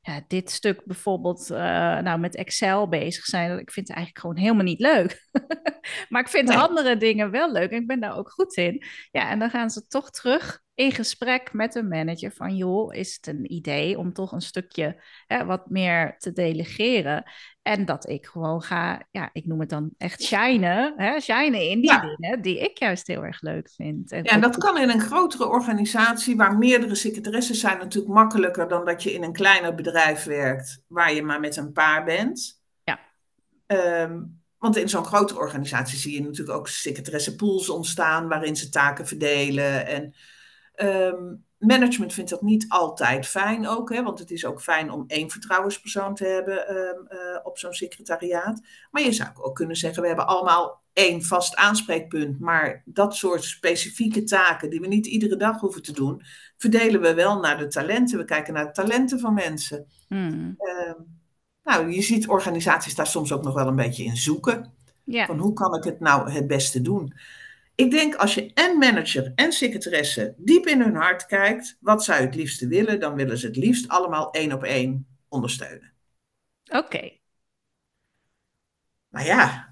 ja, 0.00 0.20
dit 0.26 0.50
stuk 0.50 0.84
bijvoorbeeld 0.84 1.50
uh, 1.50 1.58
nou, 1.98 2.18
met 2.18 2.36
Excel 2.36 2.88
bezig 2.88 3.24
zijn, 3.24 3.58
ik 3.58 3.70
vind 3.70 3.88
het 3.88 3.96
eigenlijk 3.96 4.26
gewoon 4.26 4.42
helemaal 4.42 4.64
niet 4.64 4.80
leuk. 4.80 5.28
maar 6.08 6.22
ik 6.22 6.28
vind 6.28 6.48
nee. 6.48 6.58
andere 6.58 6.96
dingen 6.96 7.30
wel 7.30 7.52
leuk 7.52 7.70
en 7.70 7.80
ik 7.80 7.86
ben 7.86 8.00
daar 8.00 8.16
ook 8.16 8.30
goed 8.30 8.56
in. 8.56 8.84
Ja, 9.10 9.30
en 9.30 9.38
dan 9.38 9.50
gaan 9.50 9.70
ze 9.70 9.86
toch 9.86 10.10
terug 10.10 10.60
in 10.80 10.92
gesprek 10.92 11.52
met 11.52 11.74
een 11.74 11.88
manager 11.88 12.32
van, 12.32 12.56
joh, 12.56 12.94
is 12.94 13.14
het 13.14 13.26
een 13.26 13.52
idee 13.52 13.98
om 13.98 14.12
toch 14.12 14.32
een 14.32 14.40
stukje 14.40 15.02
hè, 15.26 15.44
wat 15.44 15.70
meer 15.70 16.14
te 16.18 16.32
delegeren? 16.32 17.24
En 17.62 17.84
dat 17.84 18.08
ik 18.08 18.26
gewoon 18.26 18.62
ga, 18.62 19.06
ja, 19.10 19.30
ik 19.32 19.46
noem 19.46 19.60
het 19.60 19.68
dan 19.68 19.90
echt 19.98 20.22
shinen, 20.22 20.94
hè, 20.96 21.20
shinen 21.20 21.68
in 21.68 21.80
die 21.80 21.90
ja. 21.90 22.00
dingen 22.00 22.42
die 22.42 22.58
ik 22.58 22.78
juist 22.78 23.06
heel 23.06 23.24
erg 23.24 23.40
leuk 23.40 23.70
vind. 23.70 24.12
En 24.12 24.24
ja, 24.24 24.30
en 24.30 24.40
dat 24.40 24.58
kan 24.58 24.78
in 24.78 24.90
een 24.90 25.00
grotere 25.00 25.48
organisatie 25.48 26.36
waar 26.36 26.58
meerdere 26.58 26.94
secretaresses 26.94 27.60
zijn 27.60 27.78
natuurlijk 27.78 28.14
makkelijker 28.14 28.68
dan 28.68 28.84
dat 28.84 29.02
je 29.02 29.12
in 29.12 29.22
een 29.22 29.32
kleiner 29.32 29.74
bedrijf 29.74 29.89
werkt 30.24 30.82
waar 30.86 31.12
je 31.12 31.22
maar 31.22 31.40
met 31.40 31.56
een 31.56 31.72
paar 31.72 32.04
bent. 32.04 32.62
Ja. 32.84 32.98
Um, 34.02 34.42
want 34.58 34.76
in 34.76 34.88
zo'n 34.88 35.04
grotere 35.04 35.38
organisatie 35.38 35.98
zie 35.98 36.14
je 36.14 36.22
natuurlijk 36.22 36.58
ook 36.58 36.68
secretaressenpools 36.68 37.68
ontstaan 37.68 38.28
waarin 38.28 38.56
ze 38.56 38.68
taken 38.68 39.06
verdelen. 39.06 39.86
En 39.86 40.14
um, 40.76 41.44
management 41.58 42.12
vindt 42.12 42.30
dat 42.30 42.42
niet 42.42 42.64
altijd 42.68 43.26
fijn 43.26 43.68
ook, 43.68 43.92
hè, 43.92 44.02
want 44.02 44.18
het 44.18 44.30
is 44.30 44.44
ook 44.44 44.62
fijn 44.62 44.90
om 44.90 45.04
één 45.06 45.30
vertrouwenspersoon 45.30 46.14
te 46.14 46.24
hebben 46.24 46.76
um, 46.76 47.06
uh, 47.08 47.38
op 47.42 47.58
zo'n 47.58 47.72
secretariaat. 47.72 48.60
Maar 48.90 49.02
je 49.02 49.12
zou 49.12 49.28
ook 49.34 49.54
kunnen 49.54 49.76
zeggen, 49.76 50.02
we 50.02 50.08
hebben 50.08 50.26
allemaal 50.26 50.79
één 50.92 51.24
vast 51.24 51.56
aanspreekpunt, 51.56 52.40
maar 52.40 52.82
dat 52.84 53.16
soort 53.16 53.44
specifieke 53.44 54.22
taken 54.22 54.70
die 54.70 54.80
we 54.80 54.86
niet 54.86 55.06
iedere 55.06 55.36
dag 55.36 55.60
hoeven 55.60 55.82
te 55.82 55.92
doen, 55.92 56.22
verdelen 56.56 57.00
we 57.00 57.14
wel 57.14 57.40
naar 57.40 57.58
de 57.58 57.66
talenten. 57.66 58.18
We 58.18 58.24
kijken 58.24 58.54
naar 58.54 58.66
de 58.66 58.72
talenten 58.72 59.20
van 59.20 59.34
mensen. 59.34 59.86
Hmm. 60.08 60.56
Uh, 60.58 60.92
nou, 61.64 61.92
je 61.92 62.02
ziet 62.02 62.28
organisaties 62.28 62.94
daar 62.94 63.06
soms 63.06 63.32
ook 63.32 63.42
nog 63.42 63.54
wel 63.54 63.66
een 63.66 63.76
beetje 63.76 64.04
in 64.04 64.16
zoeken. 64.16 64.72
Van 65.06 65.38
hoe 65.38 65.52
kan 65.52 65.74
ik 65.74 65.84
het 65.84 66.00
nou 66.00 66.30
het 66.30 66.46
beste 66.46 66.80
doen? 66.80 67.14
Ik 67.74 67.90
denk 67.90 68.14
als 68.14 68.34
je 68.34 68.52
en 68.54 68.78
manager 68.78 69.32
en 69.34 69.52
secretaresse 69.52 70.34
diep 70.36 70.66
in 70.66 70.80
hun 70.80 70.94
hart 70.94 71.26
kijkt, 71.26 71.76
wat 71.80 72.04
zou 72.04 72.20
je 72.20 72.26
het 72.26 72.34
liefste 72.34 72.68
willen, 72.68 73.00
dan 73.00 73.14
willen 73.14 73.38
ze 73.38 73.46
het 73.46 73.56
liefst 73.56 73.88
allemaal 73.88 74.30
één 74.30 74.52
op 74.52 74.64
één 74.64 75.06
ondersteunen. 75.28 75.92
Oké. 76.64 76.78
Okay. 76.78 77.20
Maar 79.08 79.24
ja, 79.24 79.69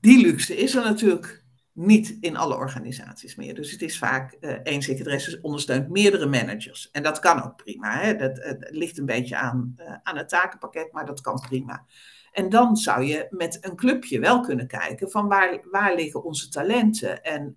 die 0.00 0.20
luxe 0.20 0.56
is 0.56 0.74
er 0.74 0.84
natuurlijk 0.84 1.44
niet 1.72 2.16
in 2.20 2.36
alle 2.36 2.56
organisaties 2.56 3.36
meer. 3.36 3.54
Dus 3.54 3.70
het 3.70 3.82
is 3.82 3.98
vaak 3.98 4.36
uh, 4.40 4.50
één 4.50 4.82
secretaresse 4.82 5.38
ondersteunt 5.42 5.88
meerdere 5.88 6.26
managers. 6.26 6.90
En 6.90 7.02
dat 7.02 7.18
kan 7.18 7.42
ook 7.42 7.56
prima. 7.56 7.98
Hè? 7.98 8.16
Dat, 8.16 8.38
het 8.42 8.68
ligt 8.70 8.98
een 8.98 9.06
beetje 9.06 9.36
aan, 9.36 9.74
uh, 9.76 9.94
aan 10.02 10.16
het 10.16 10.28
takenpakket, 10.28 10.92
maar 10.92 11.06
dat 11.06 11.20
kan 11.20 11.40
prima. 11.48 11.86
En 12.32 12.48
dan 12.48 12.76
zou 12.76 13.04
je 13.04 13.26
met 13.30 13.58
een 13.60 13.76
clubje 13.76 14.20
wel 14.20 14.40
kunnen 14.40 14.66
kijken 14.66 15.10
van 15.10 15.28
waar, 15.28 15.60
waar 15.70 15.94
liggen 15.94 16.24
onze 16.24 16.48
talenten. 16.48 17.22
En 17.22 17.54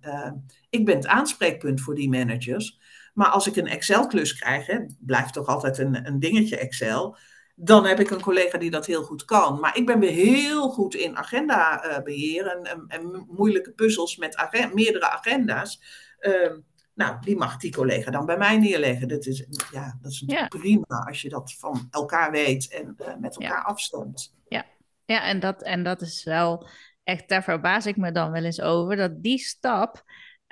ik 0.70 0.84
ben 0.84 0.96
het 0.96 1.06
aanspreekpunt 1.06 1.80
voor 1.80 1.94
die 1.94 2.08
managers. 2.08 2.78
Maar 3.14 3.28
als 3.28 3.46
ik 3.46 3.56
een 3.56 3.66
Excel-klus 3.66 4.38
krijg, 4.38 4.66
blijft 4.98 5.32
toch 5.32 5.46
altijd 5.46 5.78
een, 5.78 6.06
een 6.06 6.18
dingetje 6.18 6.58
Excel. 6.58 7.16
Dan 7.54 7.86
heb 7.86 8.00
ik 8.00 8.10
een 8.10 8.20
collega 8.20 8.58
die 8.58 8.70
dat 8.70 8.86
heel 8.86 9.02
goed 9.02 9.24
kan. 9.24 9.60
Maar 9.60 9.76
ik 9.76 9.86
ben 9.86 9.98
weer 9.98 10.12
heel 10.12 10.68
goed 10.68 10.94
in 10.94 11.16
agendabeheer 11.16 12.46
en, 12.46 12.64
en, 12.64 12.84
en, 12.88 13.26
moeilijke 13.28 13.72
puzzels 13.72 14.16
met 14.16 14.36
agenda, 14.36 14.74
meerdere 14.74 15.10
agenda's. 15.10 15.80
Uh, 16.20 16.52
nou, 16.94 17.16
die 17.20 17.36
mag 17.36 17.56
die 17.56 17.72
collega 17.72 18.10
dan 18.10 18.26
bij 18.26 18.36
mij 18.36 18.58
neerleggen. 18.58 19.08
Dat 19.08 19.26
is, 19.26 19.46
ja, 19.72 19.98
dat 20.00 20.12
is 20.12 20.22
ja. 20.26 20.48
prima 20.48 21.04
als 21.06 21.22
je 21.22 21.28
dat 21.28 21.54
van 21.58 21.88
elkaar 21.90 22.30
weet 22.30 22.68
en 22.68 22.96
uh, 23.00 23.06
met 23.20 23.34
elkaar 23.34 23.58
ja. 23.58 23.62
afstemt. 23.62 24.34
Ja, 24.48 24.64
ja 25.04 25.22
en, 25.22 25.40
dat, 25.40 25.62
en 25.62 25.82
dat 25.82 26.00
is 26.00 26.24
wel 26.24 26.68
echt, 27.04 27.28
daar 27.28 27.44
verbaas 27.44 27.86
ik 27.86 27.96
me 27.96 28.12
dan 28.12 28.30
wel 28.30 28.44
eens 28.44 28.60
over, 28.60 28.96
dat 28.96 29.22
die 29.22 29.38
stap 29.38 30.04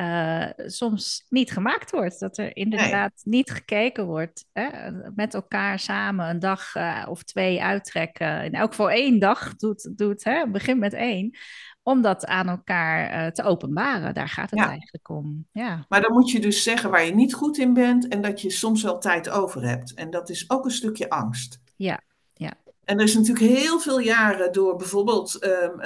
uh, 0.03 0.67
soms 0.67 1.27
niet 1.29 1.51
gemaakt 1.51 1.91
wordt. 1.91 2.21
Dat 2.21 2.39
er 2.39 2.57
inderdaad 2.57 3.13
nee. 3.23 3.35
niet 3.35 3.51
gekeken 3.51 4.07
wordt. 4.07 4.45
Hè? 4.53 4.91
Met 5.15 5.35
elkaar 5.35 5.79
samen 5.79 6.29
een 6.29 6.39
dag 6.39 6.75
uh, 6.75 7.07
of 7.09 7.23
twee 7.23 7.63
uittrekken. 7.63 8.45
In 8.45 8.53
elk 8.53 8.71
geval 8.71 8.91
één 8.91 9.19
dag 9.19 9.57
doet, 9.57 9.99
doet 9.99 10.25
hè? 10.25 10.47
begin 10.47 10.79
met 10.79 10.93
één 10.93 11.37
om 11.83 12.03
dat 12.03 12.27
aan 12.27 12.49
elkaar 12.49 13.25
uh, 13.25 13.31
te 13.31 13.43
openbaren. 13.43 14.15
Daar 14.15 14.29
gaat 14.29 14.51
het 14.51 14.59
ja. 14.59 14.69
eigenlijk 14.69 15.09
om. 15.09 15.47
Ja. 15.53 15.87
Maar 15.89 16.01
dan 16.01 16.13
moet 16.13 16.31
je 16.31 16.41
dus 16.41 16.63
zeggen 16.63 16.91
waar 16.91 17.05
je 17.05 17.15
niet 17.15 17.35
goed 17.35 17.59
in 17.59 17.75
bent 17.75 18.09
en 18.09 18.23
dat 18.23 18.41
je 18.41 18.51
soms 18.51 18.83
wel 18.83 18.99
tijd 18.99 19.31
over 19.31 19.69
hebt. 19.69 19.95
En 19.95 20.11
dat 20.11 20.31
is 20.31 20.51
ook 20.51 20.65
een 20.65 20.71
stukje 20.71 21.11
angst. 21.11 21.61
Ja, 21.77 22.01
ja. 22.35 22.53
En 22.85 22.99
er 22.99 23.05
is 23.05 23.15
natuurlijk 23.15 23.47
heel 23.47 23.81
veel 23.81 23.99
jaren 23.99 24.53
door 24.53 24.77
bijvoorbeeld 24.77 25.45
um, 25.45 25.51
uh, 25.51 25.85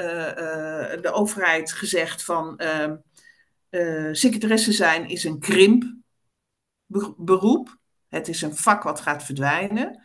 de 1.02 1.10
overheid 1.12 1.72
gezegd 1.72 2.24
van 2.24 2.60
um, 2.80 3.02
secretaresse 4.12 4.72
zijn 4.72 5.08
is 5.08 5.24
een 5.24 5.38
krimp 5.38 5.94
beroep. 7.16 7.76
Het 8.08 8.28
is 8.28 8.42
een 8.42 8.56
vak 8.56 8.82
wat 8.82 9.00
gaat 9.00 9.24
verdwijnen. 9.24 10.02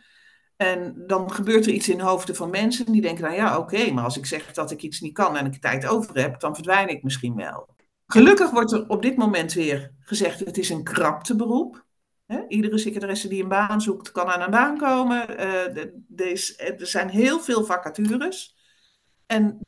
En 0.56 1.04
dan 1.06 1.32
gebeurt 1.32 1.66
er 1.66 1.72
iets 1.72 1.88
in 1.88 1.96
de 1.96 2.04
hoofden 2.04 2.36
van 2.36 2.50
mensen 2.50 2.92
die 2.92 3.00
denken, 3.00 3.24
nou 3.24 3.36
ja, 3.36 3.58
oké, 3.58 3.90
maar 3.90 4.04
als 4.04 4.16
ik 4.16 4.26
zeg 4.26 4.52
dat 4.52 4.70
ik 4.70 4.82
iets 4.82 5.00
niet 5.00 5.12
kan 5.12 5.36
en 5.36 5.46
ik 5.46 5.60
tijd 5.60 5.86
over 5.86 6.18
heb, 6.18 6.40
dan 6.40 6.54
verdwijn 6.54 6.88
ik 6.88 7.02
misschien 7.02 7.34
wel. 7.34 7.74
Gelukkig 8.06 8.50
wordt 8.50 8.72
er 8.72 8.88
op 8.88 9.02
dit 9.02 9.16
moment 9.16 9.52
weer 9.52 9.94
gezegd: 10.00 10.40
het 10.40 10.58
is 10.58 10.68
een 10.68 10.84
krapteberoep. 10.84 11.84
Hè? 12.26 12.44
Iedere 12.48 12.78
secretaresse 12.78 13.28
die 13.28 13.42
een 13.42 13.48
baan 13.48 13.80
zoekt, 13.80 14.12
kan 14.12 14.26
aan 14.26 14.40
een 14.40 14.50
baan 14.50 14.78
komen. 14.78 15.30
Uh, 15.30 16.80
er 16.80 16.86
zijn 16.86 17.08
heel 17.08 17.40
veel 17.40 17.64
vacatures. 17.64 18.56
En 19.26 19.60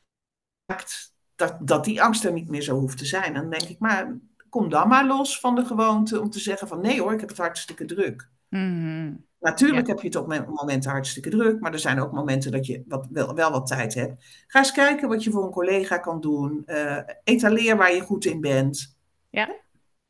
maakt 0.65 1.14
dat, 1.35 1.57
dat 1.59 1.85
die 1.85 2.01
angst 2.01 2.25
er 2.25 2.33
niet 2.33 2.49
meer 2.49 2.61
zo 2.61 2.79
hoeft 2.79 2.97
te 2.97 3.05
zijn. 3.05 3.33
Dan 3.33 3.49
denk 3.49 3.63
ik, 3.63 3.79
maar 3.79 4.17
kom 4.49 4.69
dan 4.69 4.87
maar 4.87 5.07
los 5.07 5.39
van 5.39 5.55
de 5.55 5.65
gewoonte 5.65 6.21
om 6.21 6.29
te 6.29 6.39
zeggen 6.39 6.67
van 6.67 6.81
nee 6.81 7.01
hoor, 7.01 7.13
ik 7.13 7.19
heb 7.19 7.29
het 7.29 7.37
hartstikke 7.37 7.85
druk. 7.85 8.29
Mm 8.49 9.25
Natuurlijk 9.45 9.87
heb 9.87 9.99
je 9.99 10.07
het 10.07 10.15
op 10.15 10.47
momenten 10.47 10.91
hartstikke 10.91 11.29
druk, 11.29 11.59
maar 11.59 11.73
er 11.73 11.79
zijn 11.79 11.99
ook 11.99 12.11
momenten 12.11 12.51
dat 12.51 12.65
je 12.65 12.83
wat, 12.87 13.07
wel, 13.09 13.35
wel 13.35 13.51
wat 13.51 13.67
tijd 13.67 13.93
hebt. 13.93 14.23
Ga 14.47 14.59
eens 14.59 14.71
kijken 14.71 15.09
wat 15.09 15.23
je 15.23 15.31
voor 15.31 15.43
een 15.43 15.51
collega 15.51 15.97
kan 15.97 16.21
doen. 16.21 16.63
Uh, 16.65 16.99
etaleer 17.23 17.77
waar 17.77 17.93
je 17.93 18.01
goed 18.01 18.25
in 18.25 18.41
bent. 18.41 18.97
Ja. 19.29 19.55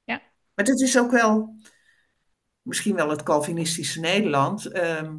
ja. 0.04 0.22
Maar 0.54 0.66
dit 0.66 0.82
is 0.82 0.98
ook 0.98 1.12
wel, 1.12 1.56
misschien 2.62 2.96
wel 2.96 3.10
het 3.10 3.24
Calvinistische 3.24 4.00
Nederland, 4.00 4.66
ehm, 4.66 5.18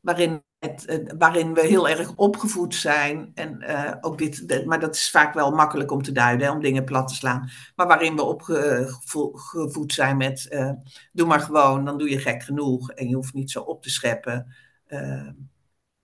waarin 0.00 0.42
waarin 1.18 1.54
we 1.54 1.60
heel 1.60 1.88
erg 1.88 2.14
opgevoed 2.16 2.74
zijn. 2.74 3.30
En 3.34 3.62
uh, 3.62 3.92
ook 4.00 4.18
dit, 4.18 4.64
maar 4.66 4.80
dat 4.80 4.94
is 4.94 5.10
vaak 5.10 5.34
wel 5.34 5.50
makkelijk 5.50 5.90
om 5.90 6.02
te 6.02 6.12
duiden, 6.12 6.50
om 6.50 6.60
dingen 6.60 6.84
plat 6.84 7.08
te 7.08 7.14
slaan. 7.14 7.50
Maar 7.76 7.86
waarin 7.86 8.16
we 8.16 8.22
opgevoed 8.22 9.92
zijn 9.92 10.16
met 10.16 10.46
uh, 10.50 10.72
doe 11.12 11.26
maar 11.26 11.40
gewoon, 11.40 11.84
dan 11.84 11.98
doe 11.98 12.10
je 12.10 12.18
gek 12.18 12.42
genoeg. 12.42 12.90
En 12.90 13.08
je 13.08 13.14
hoeft 13.14 13.34
niet 13.34 13.50
zo 13.50 13.60
op 13.60 13.82
te 13.82 13.90
scheppen. 13.90 14.54
Uh, 14.88 15.28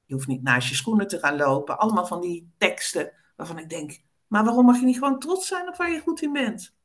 je 0.04 0.14
hoeft 0.14 0.26
niet 0.26 0.42
naast 0.42 0.68
je 0.68 0.74
schoenen 0.74 1.08
te 1.08 1.18
gaan 1.18 1.36
lopen. 1.36 1.78
Allemaal 1.78 2.06
van 2.06 2.20
die 2.20 2.52
teksten 2.58 3.12
waarvan 3.36 3.58
ik 3.58 3.68
denk, 3.68 4.00
maar 4.26 4.44
waarom 4.44 4.64
mag 4.64 4.78
je 4.78 4.84
niet 4.84 4.98
gewoon 4.98 5.18
trots 5.18 5.46
zijn 5.46 5.68
op 5.68 5.76
waar 5.76 5.90
je 5.90 6.00
goed 6.00 6.22
in 6.22 6.32
bent? 6.32 6.75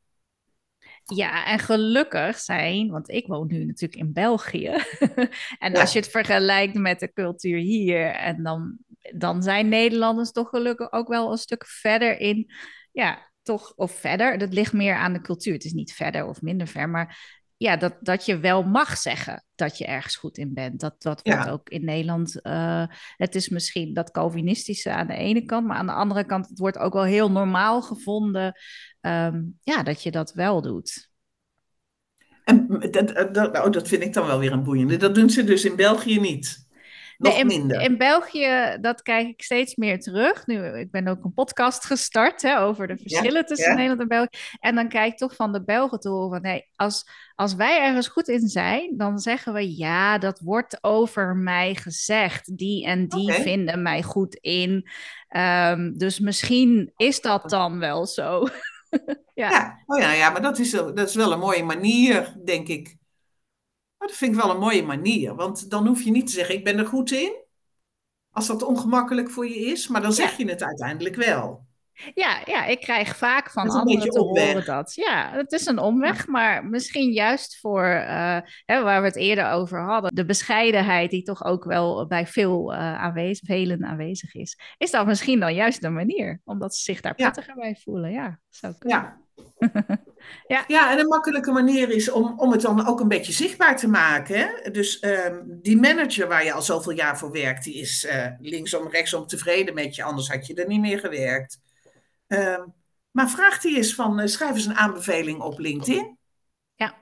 Ja, 1.15 1.45
en 1.45 1.59
gelukkig 1.59 2.39
zijn, 2.39 2.89
want 2.89 3.09
ik 3.09 3.27
woon 3.27 3.47
nu 3.47 3.65
natuurlijk 3.65 4.01
in 4.01 4.13
België. 4.13 4.75
en 5.59 5.75
als 5.75 5.93
je 5.93 5.99
het 5.99 6.09
vergelijkt 6.09 6.73
met 6.73 6.99
de 6.99 7.13
cultuur 7.13 7.57
hier, 7.59 8.05
en 8.05 8.43
dan, 8.43 8.77
dan 9.15 9.43
zijn 9.43 9.69
Nederlanders 9.69 10.31
toch 10.31 10.49
gelukkig 10.49 10.91
ook 10.91 11.07
wel 11.07 11.31
een 11.31 11.37
stuk 11.37 11.65
verder 11.65 12.19
in, 12.19 12.51
ja, 12.91 13.31
toch, 13.43 13.73
of 13.75 13.91
verder. 13.91 14.37
Dat 14.37 14.53
ligt 14.53 14.73
meer 14.73 14.95
aan 14.95 15.13
de 15.13 15.21
cultuur. 15.21 15.53
Het 15.53 15.65
is 15.65 15.73
niet 15.73 15.93
verder 15.93 16.27
of 16.27 16.41
minder 16.41 16.67
ver, 16.67 16.89
maar 16.89 17.40
ja, 17.61 17.77
dat, 17.77 17.97
dat 17.99 18.25
je 18.25 18.39
wel 18.39 18.63
mag 18.63 18.97
zeggen 18.97 19.43
dat 19.55 19.77
je 19.77 19.85
ergens 19.85 20.15
goed 20.15 20.37
in 20.37 20.53
bent. 20.53 20.79
Dat, 20.79 21.01
dat 21.01 21.21
wordt 21.23 21.49
ook 21.49 21.69
in 21.69 21.85
Nederland. 21.85 22.39
Uh, 22.43 22.85
het 23.15 23.35
is 23.35 23.49
misschien 23.49 23.93
dat 23.93 24.11
Calvinistische 24.11 24.91
aan 24.91 25.07
de 25.07 25.13
ene 25.13 25.45
kant, 25.45 25.67
maar 25.67 25.77
aan 25.77 25.85
de 25.85 25.91
andere 25.91 26.25
kant, 26.25 26.49
het 26.49 26.59
wordt 26.59 26.77
ook 26.77 26.93
wel 26.93 27.03
heel 27.03 27.31
normaal 27.31 27.81
gevonden 27.81 28.59
um, 29.01 29.59
ja, 29.63 29.83
dat 29.83 30.03
je 30.03 30.11
dat 30.11 30.33
wel 30.33 30.61
doet. 30.61 31.09
En 32.43 32.67
dat, 32.91 33.33
dat, 33.33 33.65
oh, 33.65 33.71
dat 33.71 33.87
vind 33.87 34.03
ik 34.03 34.13
dan 34.13 34.25
wel 34.25 34.39
weer 34.39 34.51
een 34.51 34.63
boeiende. 34.63 34.97
Dat 34.97 35.15
doen 35.15 35.29
ze 35.29 35.43
dus 35.43 35.65
in 35.65 35.75
België 35.75 36.19
niet. 36.19 36.67
Nog 37.21 37.33
nee, 37.33 37.41
in, 37.41 37.47
minder. 37.47 37.81
in 37.81 37.97
België, 37.97 38.77
dat 38.81 39.01
kijk 39.01 39.27
ik 39.27 39.43
steeds 39.43 39.75
meer 39.75 39.99
terug. 39.99 40.47
Nu, 40.47 40.79
ik 40.79 40.91
ben 40.91 41.07
ook 41.07 41.23
een 41.23 41.33
podcast 41.33 41.85
gestart 41.85 42.41
hè, 42.41 42.59
over 42.59 42.87
de 42.87 42.97
verschillen 42.97 43.45
tussen 43.45 43.75
Nederland 43.75 44.01
en 44.01 44.07
België. 44.07 44.37
En 44.59 44.75
dan 44.75 44.89
kijk 44.89 45.11
ik 45.11 45.17
toch 45.17 45.35
van 45.35 45.51
de 45.51 45.63
Belgen 45.63 45.99
te 45.99 46.09
horen 46.09 46.29
van... 46.29 46.41
Nee, 46.41 46.67
als, 46.75 47.09
als 47.35 47.55
wij 47.55 47.81
ergens 47.81 48.07
goed 48.07 48.27
in 48.27 48.47
zijn, 48.47 48.97
dan 48.97 49.19
zeggen 49.19 49.53
we... 49.53 49.77
Ja, 49.77 50.17
dat 50.17 50.39
wordt 50.39 50.77
over 50.83 51.35
mij 51.35 51.75
gezegd. 51.75 52.57
Die 52.57 52.85
en 52.85 53.07
die 53.07 53.31
vinden 53.31 53.81
mij 53.81 54.03
goed 54.03 54.35
in. 54.35 54.89
Um, 55.37 55.97
dus 55.97 56.19
misschien 56.19 56.93
is 56.95 57.21
dat 57.21 57.49
dan 57.49 57.79
wel 57.79 58.05
zo. 58.05 58.47
ja. 59.33 59.49
ja. 59.49 59.81
Oh 59.85 59.99
ja, 59.99 60.11
ja, 60.11 60.29
maar 60.29 60.41
dat 60.41 60.59
is, 60.59 60.71
dat 60.71 61.09
is 61.09 61.15
wel 61.15 61.31
een 61.31 61.39
mooie 61.39 61.63
manier, 61.63 62.35
denk 62.45 62.67
ik. 62.67 62.99
Maar 64.01 64.09
dat 64.09 64.19
vind 64.19 64.35
ik 64.35 64.41
wel 64.41 64.51
een 64.51 64.59
mooie 64.59 64.83
manier, 64.83 65.35
want 65.35 65.69
dan 65.69 65.87
hoef 65.87 66.01
je 66.01 66.11
niet 66.11 66.25
te 66.27 66.33
zeggen: 66.33 66.55
ik 66.55 66.63
ben 66.63 66.77
er 66.77 66.85
goed 66.85 67.11
in. 67.11 67.43
Als 68.31 68.47
dat 68.47 68.63
ongemakkelijk 68.63 69.29
voor 69.29 69.47
je 69.47 69.55
is, 69.55 69.87
maar 69.87 70.01
dan 70.01 70.13
zeg 70.13 70.37
je 70.37 70.49
het 70.49 70.63
uiteindelijk 70.63 71.15
wel. 71.15 71.65
Ja, 72.13 72.41
ja, 72.45 72.65
ik 72.65 72.79
krijg 72.79 73.17
vaak 73.17 73.49
van 73.49 73.69
anderen 73.69 74.09
te 74.09 74.19
horen 74.19 74.65
dat. 74.65 74.93
Ja, 74.93 75.31
het 75.31 75.51
is 75.51 75.65
een 75.65 75.79
omweg, 75.79 76.27
maar 76.27 76.65
misschien 76.65 77.11
juist 77.11 77.59
voor 77.59 77.85
uh, 77.85 78.37
hè, 78.65 78.83
waar 78.83 79.01
we 79.01 79.07
het 79.07 79.15
eerder 79.15 79.49
over 79.49 79.81
hadden, 79.81 80.15
de 80.15 80.25
bescheidenheid 80.25 81.11
die 81.11 81.23
toch 81.23 81.43
ook 81.43 81.63
wel 81.63 82.07
bij 82.07 82.27
veel 82.27 82.73
uh, 82.73 82.79
aanwezig, 82.79 83.47
velen 83.47 83.85
aanwezig 83.85 84.33
is, 84.33 84.59
is 84.77 84.91
dat 84.91 85.05
misschien 85.05 85.39
dan 85.39 85.53
juist 85.53 85.81
de 85.81 85.89
manier, 85.89 86.41
omdat 86.43 86.75
ze 86.75 86.83
zich 86.83 87.01
daar 87.01 87.15
prettiger 87.15 87.55
bij 87.55 87.77
voelen. 87.83 88.11
Ja, 88.11 88.39
zou 88.49 88.73
kunnen. 88.77 88.99
Ja. 88.99 89.20
ja. 90.47 90.63
ja, 90.67 90.91
en 90.91 90.99
een 90.99 91.07
makkelijke 91.07 91.51
manier 91.51 91.89
is 91.89 92.11
om, 92.11 92.39
om 92.39 92.51
het 92.51 92.61
dan 92.61 92.87
ook 92.87 92.99
een 92.99 93.07
beetje 93.07 93.33
zichtbaar 93.33 93.77
te 93.77 93.87
maken. 93.87 94.37
Hè? 94.37 94.71
Dus 94.71 95.03
um, 95.03 95.59
die 95.61 95.77
manager 95.77 96.27
waar 96.27 96.43
je 96.43 96.53
al 96.53 96.61
zoveel 96.61 96.91
jaar 96.91 97.17
voor 97.17 97.31
werkt, 97.31 97.63
die 97.63 97.75
is 97.75 98.05
uh, 98.05 98.27
linksom, 98.39 98.89
rechtsom 98.89 99.27
tevreden 99.27 99.73
met 99.73 99.95
je, 99.95 100.03
anders 100.03 100.29
had 100.29 100.47
je 100.47 100.53
er 100.53 100.67
niet 100.67 100.81
meer 100.81 100.99
gewerkt. 100.99 101.59
Uh, 102.27 102.63
maar 103.11 103.29
vraag 103.29 103.59
die 103.59 103.77
eens 103.77 103.95
van, 103.95 104.19
uh, 104.19 104.25
schrijf 104.25 104.53
eens 104.53 104.65
een 104.65 104.75
aanbeveling 104.75 105.41
op 105.41 105.59
LinkedIn. 105.59 106.17
Ja, 106.75 106.95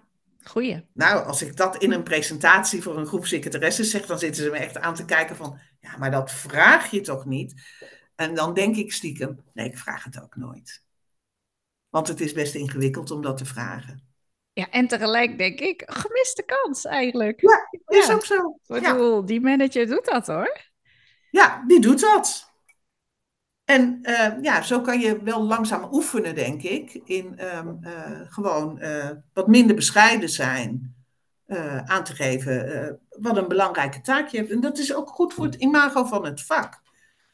goeie. 0.44 0.88
Nou, 0.94 1.26
als 1.26 1.42
ik 1.42 1.58
dat 1.58 1.78
in 1.78 1.92
een 1.92 2.04
presentatie 2.04 2.82
voor 2.82 2.98
een 2.98 3.08
groep 3.08 3.26
secretaressen 3.26 3.86
zeg, 3.86 4.06
dan 4.06 4.20
zitten 4.20 4.44
ze 4.44 4.50
me 4.50 4.58
echt 4.58 4.78
aan 4.78 4.96
te 4.96 5.06
kijken 5.06 5.36
van, 5.36 5.60
ja, 5.80 5.98
maar 5.98 6.12
dat 6.12 6.32
vraag 6.32 6.92
je 6.92 7.02
toch 7.02 7.26
niet? 7.26 7.54
En 8.16 8.36
dan 8.36 8.54
denk 8.54 8.76
ik 8.76 8.94
stiekem, 8.94 9.44
nee, 9.54 9.66
ik 9.66 9.78
vraag 9.78 10.04
het 10.04 10.22
ook 10.22 10.36
nooit. 10.36 10.88
Want 11.90 12.08
het 12.08 12.22
is 12.22 12.34
best 12.34 12.56
ingewikkeld 12.56 13.12
om 13.12 13.22
dat 13.22 13.38
te 13.38 13.46
vragen. 13.46 14.08
Ja, 14.54 14.70
en 14.70 14.88
tegelijk 14.88 15.38
denk 15.38 15.60
ik, 15.60 15.84
gemiste 15.86 16.44
kans 16.44 16.86
eigenlijk. 16.86 17.42
Ja, 17.42 17.68
is 18.00 18.10
ook 18.10 18.26
zo. 18.26 18.60
Ik 18.68 18.84
bedoel, 18.84 19.26
die 19.26 19.42
manager 19.42 19.88
doet 19.88 20.06
dat 20.06 20.28
hoor. 20.28 20.62
Ja, 21.32 21.64
die 21.68 21.82
doet 21.82 22.00
dat. 22.00 22.52
En 23.66 24.00
uh, 24.02 24.32
ja, 24.42 24.62
zo 24.62 24.82
kan 24.82 25.00
je 25.00 25.24
wel 25.24 25.44
langzaam 25.44 25.88
oefenen, 25.92 26.36
denk 26.36 26.62
ik, 26.62 26.94
in 27.06 27.46
um, 27.56 27.80
uh, 27.82 28.22
gewoon 28.30 28.78
uh, 28.82 29.10
wat 29.34 29.48
minder 29.48 29.76
bescheiden 29.76 30.30
zijn. 30.30 30.98
aan 31.86 32.04
te 32.04 32.16
geven 32.16 33.00
wat 33.10 33.38
een 33.38 33.48
belangrijke 33.48 34.02
taak 34.02 34.28
je 34.28 34.38
hebt. 34.38 34.52
En 34.52 34.62
dat 34.62 34.78
is 34.78 34.94
ook 34.94 35.10
goed 35.10 35.34
voor 35.34 35.46
het 35.46 35.56
imago 35.56 36.04
van 36.04 36.26
het 36.26 36.42
vak. 36.42 36.82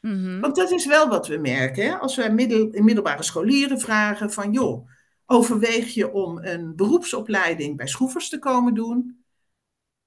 Mm 0.00 0.24
-hmm. 0.24 0.40
Want 0.40 0.56
dat 0.56 0.70
is 0.70 0.86
wel 0.86 1.08
wat 1.08 1.26
we 1.26 1.36
merken. 1.36 1.84
Hè? 1.84 1.96
Als 1.96 2.16
wij 2.16 2.32
middel, 2.32 2.68
middelbare 2.72 3.22
scholieren 3.22 3.80
vragen 3.80 4.32
van... 4.32 4.52
joh, 4.52 4.88
overweeg 5.26 5.94
je 5.94 6.12
om 6.12 6.38
een 6.38 6.76
beroepsopleiding 6.76 7.76
bij 7.76 7.86
schroevers 7.86 8.28
te 8.28 8.38
komen 8.38 8.74
doen? 8.74 9.24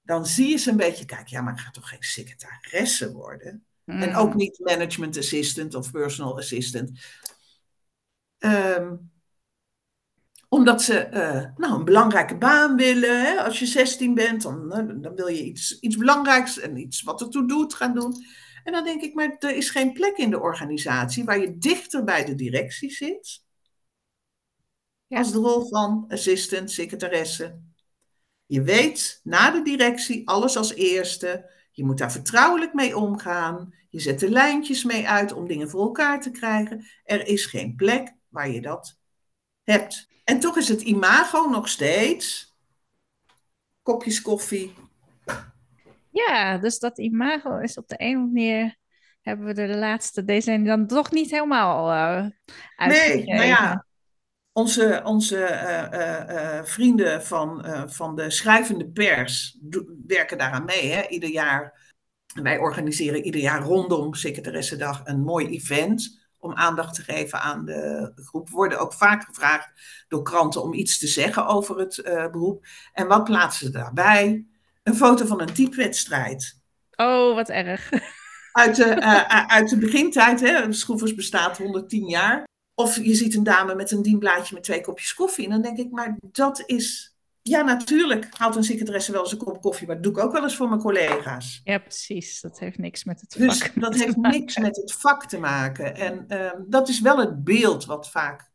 Dan 0.01 0.25
zie 0.25 0.49
je 0.49 0.57
ze 0.57 0.69
een 0.69 0.77
beetje, 0.77 1.05
kijk, 1.05 1.27
ja, 1.27 1.41
maar 1.41 1.53
ik 1.53 1.59
ga 1.59 1.71
toch 1.71 1.89
geen 1.89 2.03
secretaresse 2.03 3.11
worden? 3.11 3.63
En 3.85 4.15
ook 4.15 4.33
niet 4.33 4.59
management 4.59 5.17
assistant 5.17 5.75
of 5.75 5.91
personal 5.91 6.37
assistant. 6.37 6.91
Um, 8.39 9.11
omdat 10.49 10.81
ze 10.81 11.09
uh, 11.13 11.57
nou, 11.57 11.79
een 11.79 11.85
belangrijke 11.85 12.37
baan 12.37 12.75
willen. 12.75 13.21
Hè? 13.21 13.43
Als 13.43 13.59
je 13.59 13.65
16 13.65 14.13
bent, 14.13 14.41
dan, 14.41 14.69
dan 15.01 15.15
wil 15.15 15.27
je 15.27 15.43
iets, 15.43 15.79
iets 15.79 15.97
belangrijks 15.97 16.59
en 16.59 16.77
iets 16.77 17.01
wat 17.01 17.21
ertoe 17.21 17.47
doet 17.47 17.73
gaan 17.73 17.93
doen. 17.93 18.25
En 18.69 18.75
dan 18.75 18.83
denk 18.83 19.01
ik, 19.01 19.13
maar 19.13 19.35
er 19.39 19.55
is 19.55 19.69
geen 19.69 19.93
plek 19.93 20.17
in 20.17 20.29
de 20.29 20.39
organisatie 20.39 21.23
waar 21.23 21.39
je 21.39 21.57
dichter 21.57 22.03
bij 22.03 22.25
de 22.25 22.35
directie 22.35 22.91
zit. 22.91 23.43
Ja. 25.07 25.17
Als 25.17 25.31
de 25.31 25.37
rol 25.37 25.67
van 25.67 26.05
assistant, 26.07 26.71
secretaresse. 26.71 27.59
Je 28.45 28.61
weet 28.61 29.19
na 29.23 29.51
de 29.51 29.61
directie 29.61 30.27
alles 30.27 30.57
als 30.57 30.73
eerste. 30.73 31.51
Je 31.71 31.85
moet 31.85 31.97
daar 31.97 32.11
vertrouwelijk 32.11 32.73
mee 32.73 32.97
omgaan. 32.97 33.73
Je 33.89 33.99
zet 33.99 34.19
de 34.19 34.29
lijntjes 34.29 34.83
mee 34.83 35.07
uit 35.07 35.31
om 35.31 35.47
dingen 35.47 35.69
voor 35.69 35.81
elkaar 35.81 36.21
te 36.21 36.31
krijgen. 36.31 36.85
Er 37.03 37.27
is 37.27 37.45
geen 37.45 37.75
plek 37.75 38.13
waar 38.27 38.49
je 38.49 38.61
dat 38.61 38.99
hebt. 39.63 40.07
En 40.23 40.39
toch 40.39 40.57
is 40.57 40.67
het 40.67 40.81
imago 40.81 41.49
nog 41.49 41.69
steeds 41.69 42.55
kopjes 43.81 44.21
koffie. 44.21 44.73
Ja, 46.11 46.57
dus 46.57 46.79
dat 46.79 46.97
imago 46.97 47.57
is 47.57 47.77
op 47.77 47.87
de 47.87 47.95
een 47.97 48.15
of 48.15 48.21
andere 48.21 48.33
manier 48.33 48.77
hebben 49.21 49.45
we 49.45 49.61
er 49.61 49.67
de 49.67 49.77
laatste 49.77 50.25
decennia 50.25 50.75
dan 50.75 50.87
toch 50.87 51.11
niet 51.11 51.31
helemaal 51.31 51.91
uh, 51.91 52.25
Nee, 52.87 53.25
maar 53.25 53.45
ja, 53.45 53.85
onze, 54.51 55.01
onze 55.03 55.37
uh, 55.37 55.99
uh, 55.99 56.63
vrienden 56.63 57.23
van, 57.23 57.65
van 57.89 58.15
de 58.15 58.29
schrijvende 58.29 58.87
pers 58.87 59.59
werken 60.07 60.37
daaraan 60.37 60.65
mee. 60.65 60.91
Hè? 60.91 61.07
Ieder 61.07 61.29
jaar 61.29 61.87
wij 62.33 62.57
organiseren 62.57 63.23
ieder 63.23 63.41
jaar 63.41 63.61
rondom 63.61 64.13
Secretaressendag 64.13 65.01
een 65.03 65.21
mooi 65.21 65.47
event 65.47 66.27
om 66.37 66.53
aandacht 66.53 66.95
te 66.95 67.01
geven 67.01 67.41
aan 67.41 67.65
de 67.65 68.11
groep. 68.15 68.49
We 68.49 68.55
worden 68.55 68.79
ook 68.79 68.93
vaak 68.93 69.23
gevraagd 69.23 69.69
door 70.07 70.23
kranten 70.23 70.63
om 70.63 70.73
iets 70.73 70.99
te 70.99 71.07
zeggen 71.07 71.47
over 71.47 71.79
het 71.79 72.01
beroep. 72.31 72.65
En 72.93 73.07
wat 73.07 73.23
plaatsen 73.23 73.65
ze 73.65 73.71
daarbij? 73.71 74.47
Een 74.83 74.95
foto 74.95 75.25
van 75.25 75.41
een 75.41 75.53
typewedstrijd. 75.53 76.57
Oh, 76.95 77.35
wat 77.35 77.49
erg. 77.49 77.89
Uit 78.51 78.75
de, 78.75 78.95
uh, 78.95 79.45
uit 79.57 79.69
de 79.69 79.77
begintijd, 79.77 80.39
hè? 80.39 80.73
Schroevers 80.73 81.15
bestaat 81.15 81.57
110 81.57 82.07
jaar. 82.07 82.47
of 82.75 82.95
je 82.95 83.15
ziet 83.15 83.35
een 83.35 83.43
dame 83.43 83.75
met 83.75 83.91
een 83.91 84.01
dienblaadje 84.01 84.53
met 84.53 84.63
twee 84.63 84.81
kopjes 84.81 85.13
koffie. 85.13 85.45
En 85.45 85.51
dan 85.51 85.61
denk 85.61 85.77
ik, 85.77 85.91
maar 85.91 86.17
dat 86.21 86.63
is. 86.65 87.13
Ja, 87.41 87.61
natuurlijk 87.61 88.27
haalt 88.37 88.55
een 88.55 88.63
secretaresse 88.63 89.11
wel 89.11 89.21
eens 89.21 89.31
een 89.31 89.37
kop 89.37 89.61
koffie, 89.61 89.87
maar 89.87 89.95
dat 89.95 90.03
doe 90.03 90.13
ik 90.13 90.19
ook 90.19 90.31
wel 90.31 90.43
eens 90.43 90.55
voor 90.55 90.69
mijn 90.69 90.81
collega's. 90.81 91.61
Ja, 91.63 91.77
precies. 91.77 92.41
Dat 92.41 92.59
heeft 92.59 92.77
niks 92.77 93.03
met 93.03 93.21
het 93.21 93.31
Dus 93.37 93.57
vak 93.57 93.71
dat 93.81 93.91
te 93.91 93.97
heeft 94.03 94.15
maken. 94.15 94.39
niks 94.39 94.57
met 94.57 94.75
het 94.75 94.93
vak 94.93 95.25
te 95.25 95.37
maken. 95.39 95.95
En 95.95 96.25
ehm, 96.27 96.61
dat 96.67 96.89
is 96.89 96.99
wel 97.01 97.17
het 97.17 97.43
beeld 97.43 97.85
wat 97.85 98.09
vaak 98.09 98.51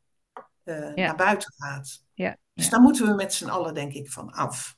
eh, 0.65 0.95
Ja. 0.95 1.07
naar 1.07 1.17
buiten 1.17 1.53
gaat. 1.57 2.03
Ja, 2.15 2.37
Dus 2.55 2.65
ja. 2.65 2.71
daar 2.71 2.81
moeten 2.81 3.07
we 3.07 3.15
met 3.15 3.35
z'n 3.35 3.49
allen, 3.49 3.75
denk 3.75 3.93
ik, 3.93 4.11
van 4.11 4.31
af. 4.33 4.77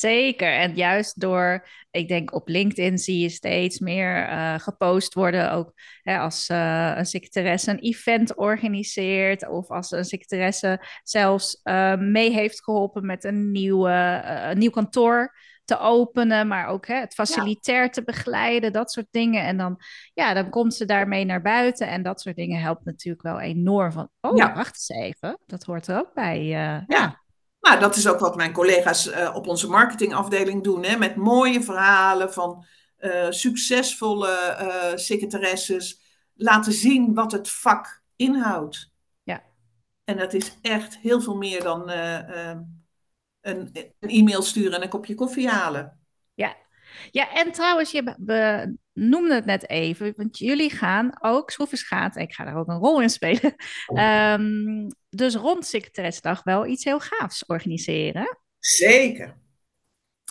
Zeker. 0.00 0.52
En 0.52 0.74
juist 0.74 1.20
door, 1.20 1.68
ik 1.90 2.08
denk 2.08 2.34
op 2.34 2.48
LinkedIn 2.48 2.98
zie 2.98 3.18
je 3.18 3.28
steeds 3.28 3.78
meer 3.78 4.16
eh, 4.16 4.58
gepost 4.58 5.14
worden. 5.14 5.52
Ook 5.52 5.72
hè, 6.02 6.18
als 6.18 6.48
eh, 6.48 6.92
een 6.96 7.06
secretaresse 7.06 7.70
een 7.70 7.78
event 7.78 8.34
organiseert. 8.34 9.48
Of 9.48 9.68
als 9.68 9.90
een 9.90 10.04
secretaresse 10.04 10.80
zelfs 11.02 11.60
eh, 11.62 11.96
mee 11.96 12.32
heeft 12.32 12.64
geholpen 12.64 13.06
met 13.06 13.24
een, 13.24 13.50
nieuwe, 13.52 14.22
een 14.24 14.58
nieuw 14.58 14.70
kantoor 14.70 15.34
te 15.64 15.78
openen. 15.78 16.48
Maar 16.48 16.66
ook 16.66 16.86
hè, 16.86 16.94
het 16.94 17.14
facilitair 17.14 17.90
te 17.90 18.02
begeleiden. 18.04 18.72
Dat 18.72 18.92
soort 18.92 19.08
dingen. 19.10 19.42
En 19.44 19.56
dan, 19.56 19.80
ja, 20.14 20.34
dan 20.34 20.50
komt 20.50 20.74
ze 20.74 20.84
daarmee 20.84 21.24
naar 21.24 21.42
buiten. 21.42 21.88
En 21.88 22.02
dat 22.02 22.20
soort 22.20 22.36
dingen 22.36 22.60
helpt 22.60 22.84
natuurlijk 22.84 23.22
wel 23.22 23.40
enorm. 23.40 23.92
Van, 23.92 24.08
oh, 24.20 24.36
Ja. 24.36 24.54
wacht 24.54 24.88
eens 24.88 24.88
even. 24.88 25.38
Dat 25.46 25.64
hoort 25.64 25.86
er 25.86 25.98
ook 25.98 26.14
bij. 26.14 26.44
ja. 26.44 26.84
Ja. 26.86 27.19
Nou, 27.60 27.80
dat 27.80 27.96
is 27.96 28.08
ook 28.08 28.18
wat 28.18 28.36
mijn 28.36 28.52
collega's 28.52 29.10
eh, 29.10 29.34
op 29.34 29.46
onze 29.46 29.68
marketingafdeling 29.68 30.64
doen. 30.64 30.84
Hè, 30.84 30.96
met 30.96 31.16
mooie 31.16 31.62
verhalen 31.62 32.32
van 32.32 32.64
eh, 32.96 33.30
succesvolle 33.30 34.30
eh 34.30 34.96
secretaresses. 34.96 36.00
Laten 36.34 36.72
zien 36.72 37.14
wat 37.14 37.32
het 37.32 37.50
vak 37.50 38.02
inhoudt. 38.16 38.92
Ja. 39.22 39.42
En 40.04 40.16
dat 40.16 40.32
is 40.32 40.58
echt 40.62 40.98
heel 40.98 41.20
veel 41.20 41.36
meer 41.36 41.62
dan 41.62 41.90
een, 41.90 43.70
een 44.00 44.10
e-mail 44.10 44.42
sturen 44.42 44.72
en 44.72 44.82
een 44.82 44.88
kopje 44.88 45.14
koffie 45.14 45.48
halen. 45.48 46.00
Ja. 46.34 46.56
ja, 47.10 47.32
en 47.32 47.52
trouwens, 47.52 47.90
je 47.90 48.78
noemde 48.92 49.34
het 49.34 49.44
net 49.44 49.68
even, 49.68 50.12
want 50.16 50.38
jullie 50.38 50.70
gaan 50.70 51.12
ook, 51.20 51.50
Schroefers 51.50 51.82
gaat, 51.82 52.16
ik 52.16 52.32
ga 52.32 52.44
daar 52.44 52.56
ook 52.56 52.68
een 52.68 52.78
rol 52.78 53.02
in 53.02 53.10
spelen, 53.10 53.54
ehm, 53.86 54.88
dus 55.08 55.34
rond 55.34 55.66
Secretaresdag 55.66 56.42
wel 56.42 56.66
iets 56.66 56.84
heel 56.84 57.00
gaafs 57.00 57.44
organiseren. 57.46 58.38
Zeker. 58.58 59.38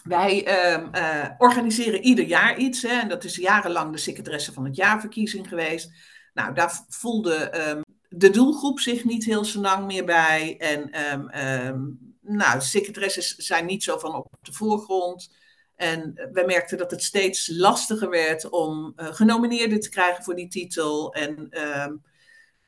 Wij 0.03 0.45
ehm, 0.45 0.87
eh, 0.91 1.29
organiseren 1.37 2.01
ieder 2.01 2.25
jaar 2.25 2.57
iets. 2.57 2.81
Hè, 2.81 2.99
en 2.99 3.07
dat 3.07 3.23
is 3.23 3.35
jarenlang 3.35 3.91
de 3.91 3.97
secretaresse 3.97 4.53
van 4.53 4.65
het 4.65 4.75
jaarverkiezing 4.75 5.47
geweest. 5.47 5.91
Nou, 6.33 6.53
daar 6.53 6.85
voelde 6.87 7.35
ehm, 7.35 7.81
de 8.09 8.29
doelgroep 8.29 8.79
zich 8.79 9.03
niet 9.03 9.25
heel 9.25 9.45
zo 9.45 9.61
lang 9.61 9.85
meer 9.85 10.05
bij. 10.05 10.55
En 10.57 10.89
ehm, 10.89 11.27
ehm, 11.27 11.79
nou, 12.21 12.61
secretaresses 12.61 13.35
zijn 13.35 13.65
niet 13.65 13.83
zo 13.83 13.97
van 13.97 14.15
op 14.15 14.37
de 14.41 14.53
voorgrond. 14.53 15.37
En 15.79 16.13
we 16.31 16.43
merkten 16.45 16.77
dat 16.77 16.91
het 16.91 17.03
steeds 17.03 17.49
lastiger 17.51 18.09
werd 18.09 18.49
om 18.49 18.93
eh, 18.95 19.13
genomineerden 19.13 19.79
te 19.79 19.89
krijgen 19.89 20.23
voor 20.23 20.35
die 20.35 20.47
titel. 20.47 21.13
En 21.13 21.47
ehm, 21.49 21.95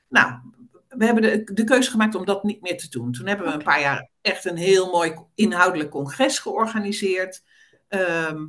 nou, 0.10 0.34
we 0.88 1.06
hebben 1.06 1.24
de, 1.24 1.54
de 1.54 1.64
keuze 1.64 1.92
gemaakt 1.92 2.16
om 2.16 2.26
dat 2.26 2.44
niet 2.44 2.62
meer 2.62 2.78
te 2.78 2.90
doen. 2.90 3.12
Toen 3.12 3.28
hebben 3.28 3.48
we 3.48 3.54
een 3.54 3.64
paar 3.64 3.82
jaar 3.82 4.10
echt 4.22 4.46
een 4.46 4.58
heel 4.58 4.92
mooi 4.92 5.14
inhoudelijk 5.36 5.90
congres 5.90 6.40
georganiseerd. 6.40 7.44
Ehm, 7.88 8.48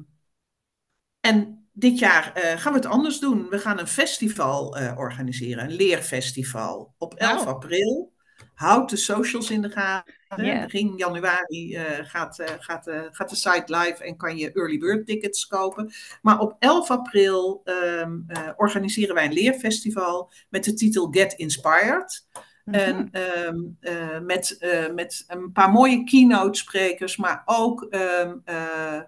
en 1.21 1.69
dit 1.73 1.99
jaar 1.99 2.33
eh, 2.33 2.59
gaan 2.59 2.73
we 2.73 2.79
het 2.79 2.89
anders 2.89 3.19
doen. 3.19 3.49
We 3.49 3.59
gaan 3.59 3.79
een 3.79 3.87
festival 3.87 4.77
eh, 4.77 4.99
organiseren, 4.99 5.65
een 5.65 5.77
leerfestival. 5.77 6.95
Op 6.99 7.15
11 7.15 7.45
Wauw. 7.45 7.55
april. 7.55 8.12
Houd 8.55 8.91
de 8.91 8.97
socials 8.97 9.51
in 9.51 9.63
de 9.63 9.71
gaten. 9.71 10.21
Ja. 10.37 10.63
Begin 10.63 10.97
januari 10.97 11.75
eh, 11.75 11.85
gaat, 12.03 12.39
eh, 12.39 12.55
gaat, 12.59 12.87
eh, 12.87 13.01
gaat 13.11 13.31
de 13.31 13.37
site 13.37 13.77
live 13.77 14.05
en 14.05 14.17
kan 14.17 14.37
je 14.37 14.53
early 14.53 14.79
bird 14.79 15.07
tickets 15.07 15.47
kopen. 15.47 15.93
Maar 16.23 16.39
op 16.39 16.57
11 16.59 16.91
april 16.91 17.61
ehm, 17.65 18.19
eh, 18.27 18.49
organiseren 18.57 19.15
wij 19.15 19.25
een 19.25 19.33
leerfestival 19.33 20.33
met 20.49 20.65
de 20.65 20.75
titel 20.75 21.09
Get 21.11 21.33
Inspired. 21.33 22.27
Mhm. 22.65 22.77
En 22.77 23.09
ehm, 23.11 23.59
eh, 23.81 24.21
met, 24.21 24.57
met 24.95 25.25
een 25.27 25.53
paar 25.53 25.71
mooie 25.71 26.05
keynote 26.05 26.59
sprekers, 26.59 27.17
maar 27.17 27.43
ook 27.45 27.83
ehm, 27.91 28.37
eh, 28.45 29.01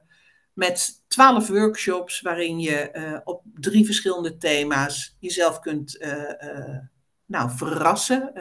met 0.52 1.04
twaalf 1.06 1.48
workshops 1.48 2.20
waarin 2.20 2.58
je 2.58 3.20
op 3.24 3.42
drie 3.54 3.84
verschillende 3.84 4.36
thema's 4.36 5.16
jezelf 5.20 5.60
kunt 5.60 5.98
nou, 7.26 7.50
verrassen. 7.50 8.32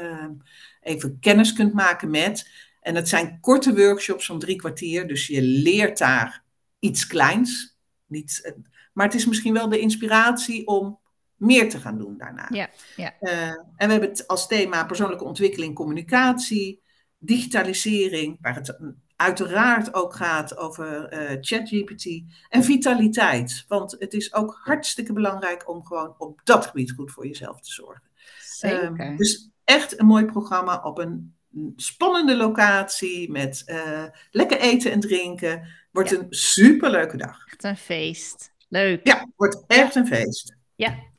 Even 0.83 1.19
kennis 1.19 1.53
kunt 1.53 1.73
maken 1.73 2.09
met. 2.09 2.49
En 2.81 2.95
het 2.95 3.09
zijn 3.09 3.37
korte 3.39 3.75
workshops 3.75 4.25
van 4.25 4.39
drie 4.39 4.55
kwartier, 4.55 5.07
dus 5.07 5.27
je 5.27 5.41
leert 5.41 5.97
daar 5.97 6.43
iets 6.79 7.07
kleins. 7.07 7.77
Niet, 8.05 8.53
maar 8.93 9.05
het 9.05 9.15
is 9.15 9.25
misschien 9.25 9.53
wel 9.53 9.69
de 9.69 9.79
inspiratie 9.79 10.67
om 10.67 10.99
meer 11.35 11.69
te 11.69 11.79
gaan 11.79 11.97
doen 11.97 12.17
daarna. 12.17 12.47
Ja, 12.49 12.69
ja. 12.95 13.13
Eh, 13.19 13.49
en 13.49 13.87
we 13.87 13.91
hebben 13.91 14.09
het 14.09 14.27
als 14.27 14.47
thema 14.47 14.85
persoonlijke 14.85 15.23
ontwikkeling, 15.23 15.75
communicatie, 15.75 16.81
digitalisering, 17.17 18.37
waar 18.41 18.55
het 18.55 18.77
uiteraard 19.15 19.93
ook 19.93 20.13
gaat 20.13 20.57
over 20.57 21.07
eh, 21.07 21.37
ChatGPT 21.41 22.23
en 22.49 22.63
vitaliteit. 22.63 23.65
Want 23.67 23.95
het 23.99 24.13
is 24.13 24.33
ook 24.33 24.59
hartstikke 24.63 25.13
belangrijk 25.13 25.69
om 25.69 25.85
gewoon 25.85 26.15
op 26.17 26.41
dat 26.43 26.65
gebied 26.65 26.91
goed 26.91 27.11
voor 27.11 27.27
jezelf 27.27 27.59
te 27.59 27.71
zorgen. 27.71 28.09
Zeker. 28.39 28.93
Ehm, 28.97 29.17
dus 29.17 29.49
echt 29.63 29.99
een 29.99 30.05
mooi 30.05 30.25
programma 30.25 30.81
op 30.83 30.97
een 30.97 31.35
spannende 31.75 32.35
locatie 32.35 33.31
met 33.31 33.63
eh, 33.65 34.03
lekker 34.31 34.59
eten 34.59 34.91
en 34.91 34.99
drinken. 34.99 35.67
Wordt 35.91 36.09
Ja. 36.09 36.17
een 36.17 36.27
superleuke 36.29 37.17
dag. 37.17 37.45
Echt 37.45 37.63
een 37.63 37.77
feest. 37.77 38.51
Leuk. 38.69 39.07
Ja, 39.07 39.27
wordt 39.35 39.63
echt 39.67 39.95
een 39.95 40.07
feest. 40.07 40.55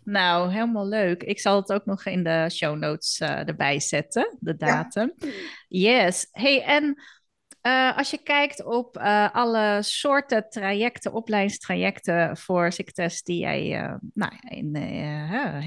Nou, 0.05 0.53
helemaal 0.53 0.87
leuk. 0.87 1.23
Ik 1.23 1.41
zal 1.41 1.57
het 1.57 1.73
ook 1.73 1.85
nog 1.87 2.05
in 2.05 2.25
de 2.25 2.49
show 2.53 2.79
notes 2.79 3.19
eh, 3.19 3.49
erbij 3.49 3.81
zetten, 3.81 4.37
de 4.41 4.57
datum. 4.57 5.15
Yes. 5.69 6.29
Hey, 6.31 6.63
en 6.63 7.03
eh, 7.61 7.97
als 7.97 8.11
je 8.11 8.23
kijkt 8.23 8.65
op 8.65 8.97
alle 9.33 9.79
soorten 9.83 10.49
trajecten, 10.49 11.13
opleidingstrajecten 11.13 12.37
voor 12.37 12.73
secretaris 12.73 13.23
die 13.23 13.39
jij 13.39 13.99
nou, 14.15 14.33
in 14.49 14.75
eh, 14.75 15.67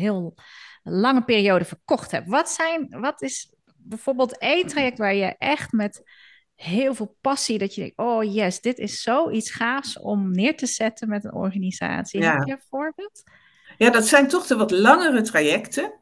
een 0.87 0.99
lange 0.99 1.23
periode 1.23 1.65
verkocht 1.65 2.11
hebt. 2.11 2.27
Wat, 2.27 2.49
zijn, 2.49 2.87
wat 2.89 3.21
is 3.21 3.53
bijvoorbeeld 3.77 4.37
één 4.37 4.67
traject 4.67 4.97
waar 4.97 5.15
je 5.15 5.35
echt 5.37 5.71
met 5.71 6.03
heel 6.55 6.93
veel 6.93 7.17
passie, 7.21 7.57
dat 7.57 7.75
je 7.75 7.81
denkt, 7.81 7.97
oh 7.97 8.33
yes, 8.33 8.61
dit 8.61 8.77
is 8.77 9.01
zoiets 9.01 9.51
gaafs 9.51 9.99
om 9.99 10.31
neer 10.31 10.57
te 10.57 10.65
zetten 10.65 11.09
met 11.09 11.23
een 11.23 11.33
organisatie. 11.33 12.21
Ja. 12.21 12.33
Heb 12.37 12.47
je 12.47 12.51
een 12.51 12.61
voorbeeld? 12.69 13.23
Ja, 13.77 13.89
dat 13.89 14.07
zijn 14.07 14.27
toch 14.27 14.47
de 14.47 14.55
wat 14.55 14.71
langere 14.71 15.21
trajecten. 15.21 15.93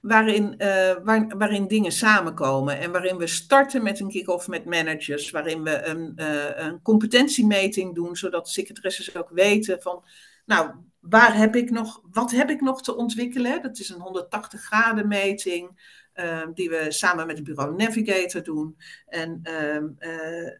Waarin, 0.00 0.58
eh, 0.58 0.96
waar- 1.04 1.36
waarin 1.38 1.66
dingen 1.66 1.92
samenkomen. 1.92 2.78
En 2.78 2.92
waarin 2.92 3.16
we 3.16 3.26
starten 3.26 3.82
met 3.82 4.00
een 4.00 4.08
kick-off 4.08 4.48
met 4.48 4.64
managers. 4.64 5.30
Waarin 5.30 5.62
we 5.62 5.84
een, 5.84 6.12
eh, 6.16 6.66
een 6.66 6.82
competentiemeting 6.82 7.94
doen. 7.94 8.16
Zodat 8.16 8.48
secretaresses 8.48 9.16
ook 9.16 9.30
weten 9.30 9.82
van. 9.82 10.04
Nou, 10.46 10.70
waar 11.00 11.36
heb 11.36 11.56
ik 11.56 11.70
nog, 11.70 12.02
wat 12.10 12.30
heb 12.30 12.50
ik 12.50 12.60
nog 12.60 12.82
te 12.82 12.96
ontwikkelen? 12.96 13.62
Dat 13.62 13.78
is 13.78 13.88
een 13.88 14.00
180 14.00 14.62
graden 14.62 15.08
meting. 15.08 15.98
eh, 16.12 16.46
die 16.54 16.70
we 16.70 16.86
samen 16.88 17.26
met 17.26 17.36
het 17.36 17.46
bureau 17.46 17.76
Navigator 17.76 18.42
doen. 18.42 18.76
En 19.06 19.40
ehm, 19.42 19.88
eh, 19.98 20.52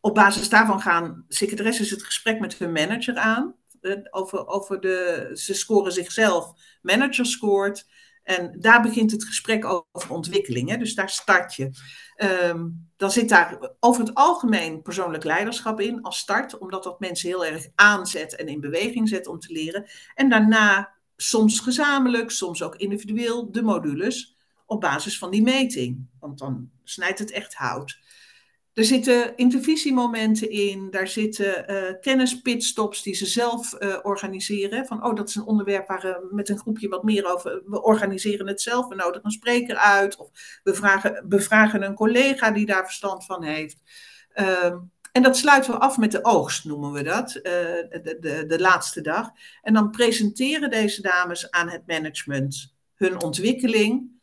op 0.00 0.14
basis 0.14 0.48
daarvan 0.48 0.80
gaan 0.80 1.24
secretaresses 1.28 1.90
het 1.90 2.02
gesprek 2.02 2.40
met 2.40 2.58
hun 2.58 2.72
manager 2.72 3.16
aan. 3.16 3.54
Eh, 3.80 3.96
over, 4.10 4.46
over 4.46 4.80
de, 4.80 5.30
ze 5.34 5.54
scoren 5.54 5.92
zichzelf, 5.92 6.52
manager 6.82 7.26
scoort. 7.26 7.86
En 8.24 8.56
daar 8.58 8.82
begint 8.82 9.10
het 9.10 9.24
gesprek 9.24 9.64
over 9.64 10.10
ontwikkeling. 10.10 10.70
Hè? 10.70 10.76
Dus 10.76 10.94
daar 10.94 11.10
start 11.10 11.54
je. 11.54 11.70
Ehm, 12.16 12.68
dan 12.96 13.10
zit 13.10 13.28
daar 13.28 13.70
over 13.80 14.00
het 14.00 14.14
algemeen 14.14 14.82
persoonlijk 14.82 15.24
leiderschap 15.24 15.80
in 15.80 16.02
als 16.02 16.18
start, 16.18 16.58
omdat 16.58 16.82
dat 16.84 17.00
mensen 17.00 17.28
heel 17.28 17.44
erg 17.44 17.66
aanzet 17.74 18.36
en 18.36 18.46
in 18.46 18.60
beweging 18.60 19.08
zet 19.08 19.26
om 19.26 19.38
te 19.38 19.52
leren. 19.52 19.86
En 20.14 20.28
daarna 20.28 20.94
soms 21.16 21.60
gezamenlijk, 21.60 22.30
soms 22.30 22.62
ook 22.62 22.76
individueel 22.76 23.52
de 23.52 23.62
modules 23.62 24.36
op 24.66 24.80
basis 24.80 25.18
van 25.18 25.30
die 25.30 25.42
meting. 25.42 26.06
Want 26.20 26.38
dan 26.38 26.70
snijdt 26.84 27.18
het 27.18 27.30
echt 27.30 27.54
hout. 27.54 27.98
Er 28.74 28.84
zitten 28.84 29.36
intervisiemomenten 29.36 30.50
in, 30.50 30.90
daar 30.90 31.08
zitten 31.08 31.70
uh, 31.70 32.00
kennispitstops 32.00 33.02
die 33.02 33.14
ze 33.14 33.26
zelf 33.26 33.76
uh, 33.78 33.96
organiseren. 34.02 34.86
Van, 34.86 35.04
oh, 35.04 35.14
dat 35.14 35.28
is 35.28 35.34
een 35.34 35.46
onderwerp 35.46 35.88
waar 35.88 36.00
we 36.00 36.34
met 36.34 36.48
een 36.48 36.58
groepje 36.58 36.88
wat 36.88 37.02
meer 37.02 37.32
over... 37.32 37.62
We 37.66 37.82
organiseren 37.82 38.46
het 38.46 38.60
zelf, 38.60 38.88
we 38.88 38.94
nodigen 38.94 39.24
een 39.24 39.30
spreker 39.30 39.76
uit. 39.76 40.16
Of 40.16 40.30
we 40.62 40.74
vragen, 40.74 41.24
bevragen 41.28 41.82
een 41.82 41.94
collega 41.94 42.50
die 42.50 42.66
daar 42.66 42.84
verstand 42.84 43.24
van 43.24 43.42
heeft. 43.44 43.76
Uh, 44.34 44.74
en 45.12 45.22
dat 45.22 45.36
sluiten 45.36 45.72
we 45.72 45.78
af 45.78 45.98
met 45.98 46.12
de 46.12 46.24
oogst, 46.24 46.64
noemen 46.64 46.92
we 46.92 47.02
dat, 47.02 47.36
uh, 47.36 47.42
de, 47.42 48.16
de, 48.20 48.44
de 48.46 48.60
laatste 48.60 49.00
dag. 49.00 49.30
En 49.62 49.74
dan 49.74 49.90
presenteren 49.90 50.70
deze 50.70 51.02
dames 51.02 51.50
aan 51.50 51.68
het 51.68 51.86
management 51.86 52.74
hun 52.94 53.22
ontwikkeling 53.22 54.13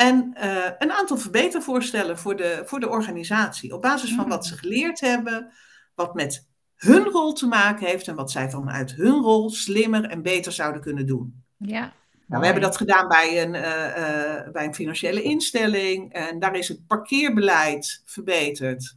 En 0.00 0.34
uh, 0.36 0.64
een 0.78 0.92
aantal 0.92 1.16
verbetervoorstellen 1.16 2.18
voor 2.18 2.36
de, 2.36 2.62
voor 2.64 2.80
de 2.80 2.88
organisatie. 2.88 3.74
Op 3.74 3.82
basis 3.82 4.14
van 4.14 4.28
wat 4.28 4.46
ze 4.46 4.52
Mm. 4.52 4.58
geleerd 4.58 5.00
hebben, 5.00 5.52
wat 5.94 6.14
met 6.14 6.46
hun 6.74 7.04
rol 7.04 7.32
te 7.32 7.46
maken 7.46 7.86
heeft 7.86 8.08
en 8.08 8.14
wat 8.14 8.30
zij 8.30 8.50
vanuit 8.50 8.94
hun 8.94 9.20
rol 9.22 9.50
slimmer 9.50 10.04
en 10.04 10.22
beter 10.22 10.52
zouden 10.52 10.80
kunnen 10.80 11.06
doen. 11.06 11.44
Ja. 11.56 11.80
Nou, 11.80 11.92
mooi. 12.26 12.40
we 12.40 12.44
hebben 12.46 12.62
dat 12.62 12.76
gedaan 12.76 13.08
bij 13.08 13.42
een, 13.42 13.54
eh, 13.54 14.38
eh, 14.38 14.50
bij 14.52 14.64
een 14.64 14.74
financiële 14.74 15.22
instelling 15.22 16.12
en 16.12 16.38
daar 16.38 16.56
is 16.56 16.68
het 16.68 16.86
parkeerbeleid 16.86 18.02
verbeterd. 18.04 18.96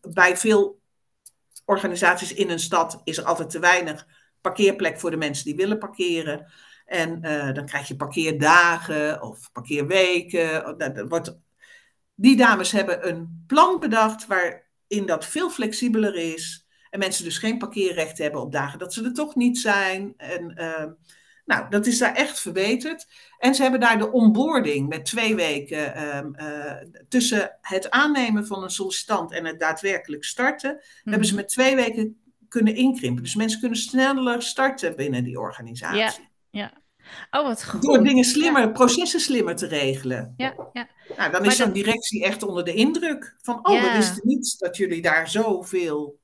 Bij 0.00 0.36
veel 0.36 0.80
organisaties 1.64 2.34
in 2.34 2.50
een 2.50 2.58
stad 2.58 3.00
is 3.04 3.18
er 3.18 3.24
altijd 3.24 3.50
te 3.50 3.58
weinig 3.58 4.06
parkeerplek 4.40 5.00
voor 5.00 5.10
de 5.10 5.16
mensen 5.16 5.44
die 5.44 5.56
willen 5.56 5.78
parkeren. 5.78 6.52
En 6.90 7.22
eh, 7.22 7.52
dan 7.52 7.66
krijg 7.66 7.88
je 7.88 7.96
parkeerdagen 7.96 9.22
of 9.22 9.52
parkeerweken. 9.52 10.66
Oh, 10.66 10.78
Dat, 10.78 11.08
wordt... 11.08 11.38
Die 12.14 12.36
dames 12.36 12.72
hebben 12.72 13.08
een 13.08 13.44
plan 13.46 13.80
bedacht 13.80 14.26
waarin 14.26 15.06
dat 15.06 15.26
veel 15.26 15.50
flexibeler 15.50 16.14
is. 16.14 16.66
En 16.90 16.98
mensen 16.98 17.24
dus 17.24 17.38
geen 17.38 17.58
parkeerrecht 17.58 18.18
hebben 18.18 18.40
op 18.40 18.52
dagen 18.52 18.78
dat 18.78 18.92
ze 18.94 19.04
er 19.04 19.12
toch 19.12 19.34
niet 19.34 19.58
zijn. 19.58 20.14
En, 20.16 20.54
uh, 20.60 20.84
nou, 21.44 21.70
dat 21.70 21.86
is 21.86 21.98
daar 21.98 22.14
echt 22.14 22.40
verbeterd. 22.40 23.06
En 23.38 23.54
ze 23.54 23.62
hebben 23.62 23.80
daar 23.80 23.98
de 23.98 24.12
onboarding 24.12 24.88
met 24.88 25.04
twee 25.04 25.34
weken 25.34 25.96
uh, 25.96 26.48
uh, 26.48 26.72
tussen 27.08 27.58
het 27.60 27.90
aannemen 27.90 28.46
van 28.46 28.62
een 28.62 28.70
sollicitant 28.70 29.32
en 29.32 29.44
het 29.44 29.60
daadwerkelijk 29.60 30.24
starten. 30.24 30.82
Hebben 31.04 31.26
ze 31.26 31.34
met 31.34 31.48
twee 31.48 31.74
weken 31.74 32.20
kunnen 32.48 32.74
inkrimpen. 32.74 33.22
Dus 33.22 33.34
mensen 33.34 33.60
kunnen 33.60 33.78
sneller 33.78 34.42
starten 34.42 34.96
binnen 34.96 35.24
die 35.24 35.40
organisatie. 35.40 35.98
Ja, 35.98 36.12
ja. 36.50 36.79
Oh, 37.30 37.46
wat 37.46 37.64
goed. 37.64 37.82
Door 37.82 38.04
dingen 38.04 38.24
slimmer, 38.24 38.62
ja. 38.62 38.68
processen 38.68 39.20
slimmer 39.20 39.56
te 39.56 39.66
regelen. 39.66 40.34
Ja, 40.36 40.54
ja. 40.72 40.88
Nou, 41.16 41.30
dan 41.30 41.44
is 41.44 41.56
zo'n 41.56 41.66
dat... 41.66 41.74
directie 41.74 42.24
echt 42.24 42.42
onder 42.42 42.64
de 42.64 42.74
indruk 42.74 43.36
van, 43.42 43.66
oh, 43.66 43.74
ja. 43.74 43.82
we 43.82 43.96
wisten 43.96 44.22
niet 44.24 44.58
dat 44.58 44.76
jullie 44.76 45.02
daar 45.02 45.28
zoveel 45.28 46.18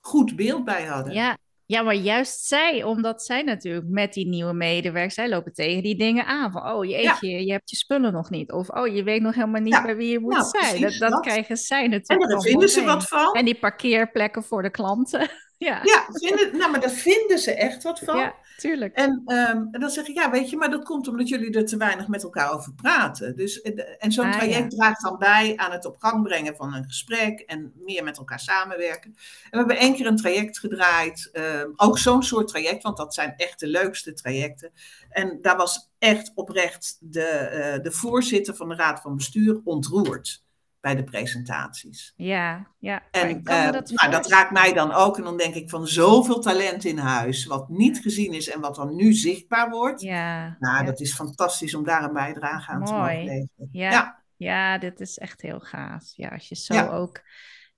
goed 0.00 0.36
beeld 0.36 0.64
bij 0.64 0.84
hadden. 0.84 1.12
Ja. 1.12 1.38
ja, 1.66 1.82
maar 1.82 1.94
juist 1.94 2.44
zij, 2.44 2.82
omdat 2.82 3.22
zij 3.22 3.42
natuurlijk 3.42 3.86
met 3.88 4.12
die 4.12 4.26
nieuwe 4.26 4.52
medewerkers, 4.52 5.14
zij 5.14 5.28
lopen 5.28 5.52
tegen 5.52 5.82
die 5.82 5.96
dingen 5.96 6.26
aan. 6.26 6.52
Van, 6.52 6.72
oh 6.72 6.84
jeetje, 6.84 7.28
ja. 7.28 7.38
je 7.38 7.52
hebt 7.52 7.70
je 7.70 7.76
spullen 7.76 8.12
nog 8.12 8.30
niet. 8.30 8.52
Of, 8.52 8.68
oh, 8.68 8.94
je 8.94 9.02
weet 9.02 9.22
nog 9.22 9.34
helemaal 9.34 9.60
niet 9.60 9.82
bij 9.82 9.96
wie 9.96 10.10
je 10.10 10.20
moet 10.20 10.32
nou, 10.32 10.48
zijn. 10.48 10.80
Precies, 10.80 10.98
dat, 10.98 11.10
dat, 11.10 11.20
krijgen 11.20 11.56
zij 11.56 11.86
natuurlijk 11.86 12.22
En 12.22 12.36
daar 12.36 12.40
vinden 12.40 12.68
ze 12.68 12.84
wat 12.84 13.08
van. 13.08 13.32
En 13.32 13.44
die 13.44 13.58
parkeerplekken 13.58 14.44
voor 14.44 14.62
de 14.62 14.70
klanten. 14.70 15.30
Ja, 15.58 15.80
ja 15.82 16.06
vinden, 16.12 16.56
nou, 16.56 16.70
maar 16.70 16.80
daar 16.80 16.90
vinden 16.90 17.38
ze 17.38 17.54
echt 17.54 17.82
wat 17.82 17.98
van. 17.98 18.16
Ja, 18.16 18.34
tuurlijk. 18.56 18.94
En, 18.94 19.10
um, 19.26 19.68
en 19.70 19.80
dan 19.80 19.90
zeg 19.90 20.06
ik, 20.06 20.14
ja, 20.14 20.30
weet 20.30 20.50
je, 20.50 20.56
maar 20.56 20.70
dat 20.70 20.84
komt 20.84 21.08
omdat 21.08 21.28
jullie 21.28 21.52
er 21.52 21.66
te 21.66 21.76
weinig 21.76 22.08
met 22.08 22.22
elkaar 22.22 22.52
over 22.52 22.72
praten. 22.72 23.36
Dus, 23.36 23.60
en 23.62 24.12
zo'n 24.12 24.26
ah, 24.26 24.32
traject 24.32 24.72
ja. 24.72 24.78
draagt 24.78 25.02
dan 25.02 25.18
bij 25.18 25.56
aan 25.56 25.72
het 25.72 25.84
op 25.84 25.96
gang 25.98 26.22
brengen 26.22 26.56
van 26.56 26.74
een 26.74 26.84
gesprek 26.84 27.40
en 27.40 27.72
meer 27.76 28.04
met 28.04 28.18
elkaar 28.18 28.40
samenwerken. 28.40 29.10
En 29.10 29.50
we 29.50 29.56
hebben 29.56 29.78
één 29.78 29.94
keer 29.94 30.06
een 30.06 30.16
traject 30.16 30.58
gedraaid, 30.58 31.30
um, 31.32 31.72
ook 31.76 31.98
zo'n 31.98 32.22
soort 32.22 32.48
traject, 32.48 32.82
want 32.82 32.96
dat 32.96 33.14
zijn 33.14 33.34
echt 33.36 33.60
de 33.60 33.68
leukste 33.68 34.12
trajecten. 34.12 34.70
En 35.10 35.38
daar 35.42 35.56
was 35.56 35.90
echt 35.98 36.32
oprecht 36.34 36.96
de, 37.00 37.74
uh, 37.76 37.82
de 37.82 37.92
voorzitter 37.92 38.54
van 38.54 38.68
de 38.68 38.74
Raad 38.74 39.00
van 39.00 39.16
Bestuur 39.16 39.60
ontroerd 39.64 40.46
bij 40.80 40.94
de 40.94 41.04
presentaties. 41.04 42.12
Ja, 42.16 42.66
ja. 42.78 43.02
En 43.10 43.40
uh, 43.44 43.72
dat, 43.72 43.90
nou, 43.90 44.10
dat 44.10 44.28
raakt 44.28 44.50
mij 44.50 44.72
dan 44.72 44.92
ook. 44.92 45.16
En 45.16 45.24
dan 45.24 45.36
denk 45.36 45.54
ik 45.54 45.70
van 45.70 45.86
zoveel 45.86 46.40
talent 46.40 46.84
in 46.84 46.98
huis, 46.98 47.46
wat 47.46 47.68
niet 47.68 47.98
gezien 47.98 48.32
is 48.32 48.50
en 48.50 48.60
wat 48.60 48.74
dan 48.74 48.96
nu 48.96 49.12
zichtbaar 49.12 49.70
wordt. 49.70 50.00
Ja. 50.00 50.56
Nou, 50.58 50.78
ja. 50.78 50.82
dat 50.82 51.00
is 51.00 51.14
fantastisch 51.14 51.74
om 51.74 51.84
daar 51.84 52.04
een 52.04 52.12
bijdrage 52.12 52.70
aan 52.70 52.78
Mooi. 52.78 52.90
te 52.90 52.94
mogen 52.94 53.24
leveren. 53.24 53.68
Ja. 53.72 53.90
ja. 53.90 54.22
Ja. 54.36 54.78
dit 54.78 55.00
is 55.00 55.18
echt 55.18 55.42
heel 55.42 55.60
gaaf. 55.60 56.12
Ja, 56.14 56.28
als 56.28 56.48
je 56.48 56.54
zo 56.54 56.74
ja. 56.74 56.88
ook 56.88 57.20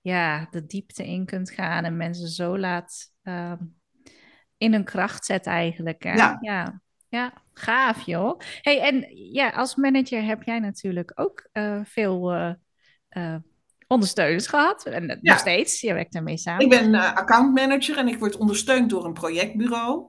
ja, 0.01 0.47
de 0.51 0.65
diepte 0.65 1.07
in 1.07 1.25
kunt 1.25 1.51
gaan 1.51 1.83
en 1.83 1.97
mensen 1.97 2.27
zo 2.27 2.57
laat 2.57 3.11
uh, 3.23 3.53
in 4.57 4.73
hun 4.73 4.83
kracht 4.83 5.25
zet 5.25 5.45
eigenlijk. 5.45 6.03
Hè? 6.03 6.13
Ja. 6.13 6.37
ja. 6.41 6.81
Ja, 7.11 7.33
gaaf 7.53 8.01
joh. 8.01 8.39
Hey, 8.61 8.81
en 8.81 9.17
ja, 9.33 9.49
als 9.49 9.75
manager 9.75 10.23
heb 10.23 10.43
jij 10.43 10.59
natuurlijk 10.59 11.11
ook 11.15 11.49
uh, 11.53 11.79
veel 11.83 12.35
uh, 12.35 12.53
uh, 13.17 13.35
ondersteuners 13.87 14.47
gehad. 14.47 14.85
En 14.85 15.07
ja. 15.07 15.17
nog 15.21 15.39
steeds, 15.39 15.81
je 15.81 15.93
werkt 15.93 16.13
daarmee 16.13 16.37
samen. 16.37 16.63
Ik 16.63 16.69
ben 16.69 16.93
uh, 16.93 17.15
accountmanager 17.15 17.97
en 17.97 18.07
ik 18.07 18.19
word 18.19 18.37
ondersteund 18.37 18.89
door 18.89 19.05
een 19.05 19.13
projectbureau. 19.13 20.05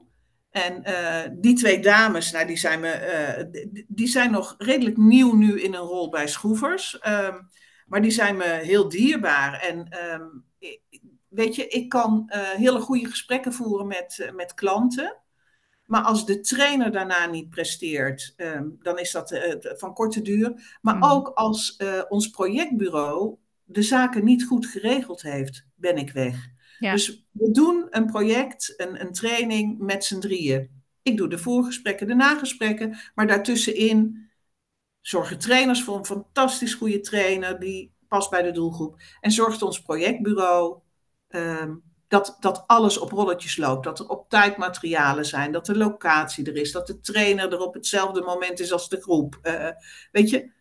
En 0.49 0.83
uh, 0.87 1.19
die 1.39 1.55
twee 1.55 1.79
dames, 1.79 2.31
nou, 2.31 2.45
die, 2.45 2.57
zijn 2.57 2.79
me, 2.79 3.47
die, 3.51 3.85
die, 3.87 4.07
zijn 4.07 4.31
nog 4.31 4.55
redelijk 4.57 4.97
nieuw 4.97 5.35
nu 5.35 5.61
in 5.61 5.73
een 5.73 5.79
rol 5.79 6.09
bij 6.09 6.27
Schroevers. 6.27 6.99
Um, 7.07 7.49
maar 7.85 8.01
die 8.01 8.11
zijn 8.11 8.37
me 8.37 8.45
heel 8.45 8.89
dierbaar. 8.89 9.59
En 9.59 9.97
um, 10.13 10.45
weet 11.27 11.55
je, 11.55 11.67
ik 11.67 11.89
kan 11.89 12.29
hele 12.33 12.79
goede 12.79 13.09
gesprekken 13.09 13.53
voeren 13.53 13.87
met, 13.87 14.31
met 14.35 14.53
klanten. 14.53 15.22
Maar 15.93 16.03
als 16.03 16.25
de 16.25 16.39
trainer 16.39 16.91
daarna 16.91 17.25
niet 17.25 17.49
presteert, 17.49 18.33
um, 18.37 18.77
dan 18.81 18.99
is 18.99 19.11
dat 19.11 19.31
uh, 19.31 19.55
van 19.59 19.93
korte 19.93 20.21
duur. 20.21 20.77
Maar 20.81 20.95
mm. 20.95 21.03
ook 21.03 21.27
als 21.27 21.75
uh, 21.77 22.01
ons 22.09 22.29
projectbureau 22.29 23.37
de 23.63 23.81
zaken 23.81 24.23
niet 24.23 24.45
goed 24.45 24.65
geregeld 24.65 25.21
heeft, 25.21 25.65
ben 25.75 25.97
ik 25.97 26.11
weg. 26.11 26.49
Ja. 26.79 26.91
Dus 26.91 27.25
we 27.31 27.51
doen 27.51 27.87
een 27.89 28.05
project, 28.05 28.73
een, 28.77 29.01
een 29.01 29.11
training 29.11 29.79
met 29.79 30.03
z'n 30.03 30.19
drieën. 30.19 30.83
Ik 31.01 31.17
doe 31.17 31.29
de 31.29 31.37
voorgesprekken, 31.37 32.07
de 32.07 32.15
nagesprekken, 32.15 32.97
maar 33.15 33.27
daartussenin 33.27 34.29
zorgen 35.01 35.39
trainers 35.39 35.83
voor 35.83 35.97
een 35.97 36.05
fantastisch 36.05 36.73
goede 36.73 36.99
trainer 36.99 37.59
die 37.59 37.93
past 38.07 38.29
bij 38.29 38.41
de 38.41 38.51
doelgroep. 38.51 39.01
En 39.19 39.31
zorgt 39.31 39.61
ons 39.61 39.81
projectbureau. 39.81 40.79
Um, 41.29 41.83
dat, 42.13 42.37
dat 42.39 42.63
alles 42.67 42.97
op 42.97 43.11
rolletjes 43.11 43.57
loopt. 43.57 43.83
Dat 43.83 43.99
er 43.99 44.07
op 44.07 44.29
tijd 44.29 44.57
materialen 44.57 45.25
zijn. 45.25 45.51
Dat 45.51 45.65
de 45.65 45.77
locatie 45.77 46.45
er 46.45 46.55
is. 46.55 46.71
Dat 46.71 46.87
de 46.87 46.99
trainer 46.99 47.51
er 47.51 47.59
op 47.59 47.73
hetzelfde 47.73 48.21
moment 48.21 48.59
is 48.59 48.71
als 48.71 48.89
de 48.89 49.01
groep. 49.01 49.39
Uh, 49.43 49.69
weet 50.11 50.29
je, 50.29 50.51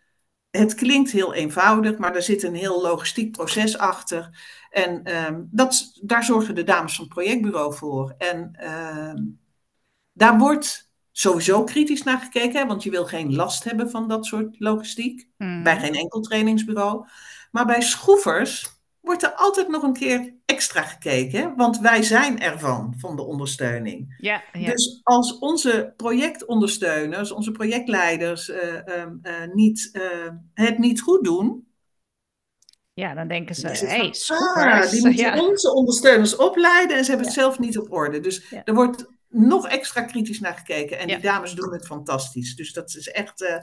het 0.50 0.74
klinkt 0.74 1.10
heel 1.10 1.34
eenvoudig, 1.34 1.98
maar 1.98 2.14
er 2.14 2.22
zit 2.22 2.42
een 2.42 2.54
heel 2.54 2.82
logistiek 2.82 3.32
proces 3.32 3.78
achter. 3.78 4.38
En 4.70 5.16
um, 5.26 5.48
dat, 5.50 5.98
daar 6.02 6.24
zorgen 6.24 6.54
de 6.54 6.64
dames 6.64 6.94
van 6.94 7.04
het 7.04 7.14
projectbureau 7.14 7.74
voor. 7.74 8.14
En 8.18 8.68
um, 8.70 9.40
daar 10.12 10.38
wordt 10.38 10.90
sowieso 11.10 11.64
kritisch 11.64 12.02
naar 12.02 12.18
gekeken, 12.18 12.60
hè, 12.60 12.66
want 12.66 12.82
je 12.82 12.90
wil 12.90 13.06
geen 13.06 13.34
last 13.34 13.64
hebben 13.64 13.90
van 13.90 14.08
dat 14.08 14.26
soort 14.26 14.60
logistiek. 14.60 15.28
Mm. 15.36 15.62
Bij 15.62 15.78
geen 15.78 15.94
enkel 15.94 16.20
trainingsbureau. 16.20 17.06
Maar 17.50 17.66
bij 17.66 17.80
schroevers 17.80 18.81
wordt 19.02 19.22
er 19.22 19.32
altijd 19.32 19.68
nog 19.68 19.82
een 19.82 19.92
keer 19.92 20.34
extra 20.46 20.82
gekeken, 20.82 21.56
want 21.56 21.78
wij 21.78 22.02
zijn 22.02 22.40
ervan, 22.40 22.94
van 22.98 23.16
de 23.16 23.22
ondersteuning. 23.22 24.14
Ja, 24.18 24.42
ja. 24.52 24.70
Dus 24.70 25.00
als 25.02 25.38
onze 25.38 25.92
projectondersteuners, 25.96 27.32
onze 27.32 27.52
projectleiders 27.52 28.48
uh, 28.48 28.56
uh, 28.56 29.04
uh, 29.22 29.32
niet, 29.52 29.90
het 30.54 30.78
niet 30.78 31.00
goed 31.00 31.24
doen. 31.24 31.66
Ja, 32.94 33.14
dan 33.14 33.28
denken 33.28 33.54
ze, 33.54 33.66
hé, 33.66 33.86
hey, 33.86 34.14
ah, 34.26 34.90
die 34.90 35.00
moeten 35.06 35.24
ja. 35.24 35.46
onze 35.46 35.74
ondersteuners 35.74 36.36
opleiden 36.36 36.96
en 36.96 37.04
ze 37.04 37.10
hebben 37.10 37.26
het 37.26 37.36
zelf 37.36 37.58
niet 37.58 37.78
op 37.78 37.92
orde. 37.92 38.20
Dus 38.20 38.52
er 38.64 38.74
wordt 38.74 39.06
nog 39.32 39.68
extra 39.68 40.02
kritisch 40.02 40.40
naar 40.40 40.54
gekeken 40.54 40.98
en 40.98 41.06
die 41.06 41.20
dames 41.20 41.52
doen 41.52 41.72
het 41.72 41.86
fantastisch. 41.86 42.56
Dus 42.56 42.72
dat 42.72 42.94
is 42.94 43.08
echt 43.08 43.42
eh, 43.42 43.56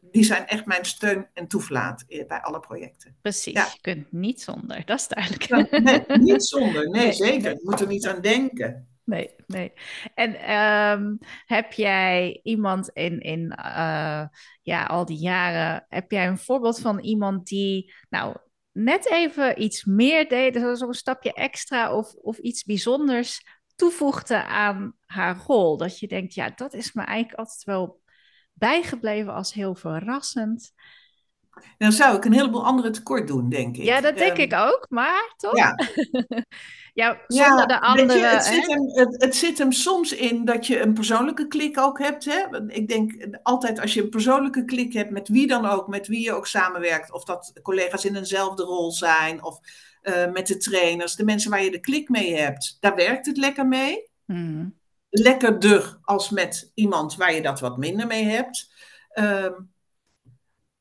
die 0.00 0.24
zijn 0.24 0.46
echt 0.46 0.66
mijn 0.66 0.84
steun 0.84 1.28
en 1.32 1.46
toeflaat 1.46 2.04
bij 2.06 2.40
alle 2.40 2.60
projecten. 2.60 3.16
Precies, 3.22 3.52
ja. 3.52 3.68
je 3.72 3.80
kunt 3.80 4.12
niet 4.12 4.40
zonder, 4.42 4.84
dat 4.84 4.98
is 4.98 5.08
duidelijk. 5.08 5.42
Ja, 5.42 5.78
nee, 5.80 6.18
niet 6.18 6.44
zonder, 6.44 6.90
nee, 6.90 7.02
nee 7.02 7.12
zeker. 7.12 7.50
Je 7.50 7.60
moet 7.62 7.80
er 7.80 7.86
niet 7.86 8.06
aan 8.06 8.20
denken. 8.20 8.86
Nee, 9.04 9.34
nee. 9.46 9.72
En 10.14 10.52
um, 10.56 11.18
heb 11.46 11.72
jij 11.72 12.40
iemand 12.42 12.88
in, 12.88 13.20
in 13.20 13.40
uh, 13.58 14.24
ja, 14.62 14.84
al 14.84 15.04
die 15.04 15.18
jaren, 15.18 15.86
heb 15.88 16.10
jij 16.10 16.26
een 16.26 16.38
voorbeeld 16.38 16.80
van 16.80 16.98
iemand 16.98 17.46
die, 17.46 17.94
nou, 18.08 18.36
net 18.72 19.10
even 19.10 19.62
iets 19.62 19.84
meer 19.84 20.28
deed, 20.28 20.76
zo'n 20.78 20.94
stapje 20.94 21.32
extra 21.32 21.96
of, 21.96 22.14
of 22.14 22.38
iets 22.38 22.64
bijzonders 22.64 23.46
toevoegde 23.74 24.44
aan 24.44 24.96
haar 25.06 25.36
rol? 25.46 25.76
Dat 25.76 25.98
je 25.98 26.08
denkt, 26.08 26.34
ja, 26.34 26.50
dat 26.56 26.74
is 26.74 26.92
me 26.92 27.02
eigenlijk 27.02 27.38
altijd 27.38 27.64
wel 27.64 28.01
bijgebleven 28.52 29.34
als 29.34 29.52
heel 29.52 29.74
verrassend. 29.74 30.72
Dan 31.78 31.92
zou 31.92 32.16
ik 32.16 32.24
een 32.24 32.32
heleboel 32.32 32.64
andere 32.64 32.90
tekort 32.90 33.26
doen, 33.26 33.48
denk 33.48 33.76
ik. 33.76 33.84
Ja, 33.84 34.00
dat 34.00 34.18
denk 34.18 34.36
um, 34.36 34.42
ik 34.42 34.54
ook, 34.54 34.86
maar 34.88 35.34
toch? 35.36 35.56
Ja, 35.56 35.74
ja 37.02 37.18
zonder 37.26 37.58
ja, 37.58 37.66
de 37.66 37.80
andere... 37.80 38.18
Je, 38.18 38.24
het, 38.24 38.44
zit 38.44 38.66
hem, 38.66 38.88
het, 38.88 39.22
het, 39.22 39.36
zit 39.36 39.58
hem 39.58 39.72
soms 39.72 40.12
in 40.12 40.44
dat 40.44 40.66
je 40.66 40.80
een 40.80 40.94
persoonlijke 40.94 41.46
klik 41.46 41.78
ook 41.78 41.98
hebt. 41.98 42.24
Hè? 42.24 42.66
Ik 42.68 42.88
denk 42.88 43.26
altijd 43.42 43.80
als 43.80 43.94
je 43.94 44.02
een 44.02 44.08
persoonlijke 44.08 44.64
klik 44.64 44.92
hebt 44.92 45.10
met 45.10 45.28
wie 45.28 45.46
dan 45.46 45.66
ook, 45.66 45.88
met 45.88 46.06
wie 46.06 46.20
je 46.20 46.32
ook 46.32 46.46
samenwerkt. 46.46 47.12
Of 47.12 47.24
dat 47.24 47.52
collega's 47.62 48.04
in 48.04 48.16
eenzelfde 48.16 48.62
rol 48.62 48.90
zijn, 48.90 49.44
of 49.44 49.58
uh, 50.02 50.32
met 50.32 50.46
de 50.46 50.56
trainers. 50.56 51.16
De 51.16 51.24
mensen 51.24 51.50
waar 51.50 51.64
je 51.64 51.70
de 51.70 51.80
klik 51.80 52.08
mee 52.08 52.36
hebt, 52.36 52.76
daar 52.80 52.94
werkt 52.94 53.26
het 53.26 53.36
lekker 53.36 53.66
mee. 53.66 54.10
Hmm 54.24 54.80
lekkerder 55.12 55.98
als 56.02 56.30
met 56.30 56.70
iemand 56.74 57.16
waar 57.16 57.34
je 57.34 57.42
dat 57.42 57.60
wat 57.60 57.76
minder 57.76 58.06
mee 58.06 58.24
hebt. 58.24 58.72
Um, 59.18 59.70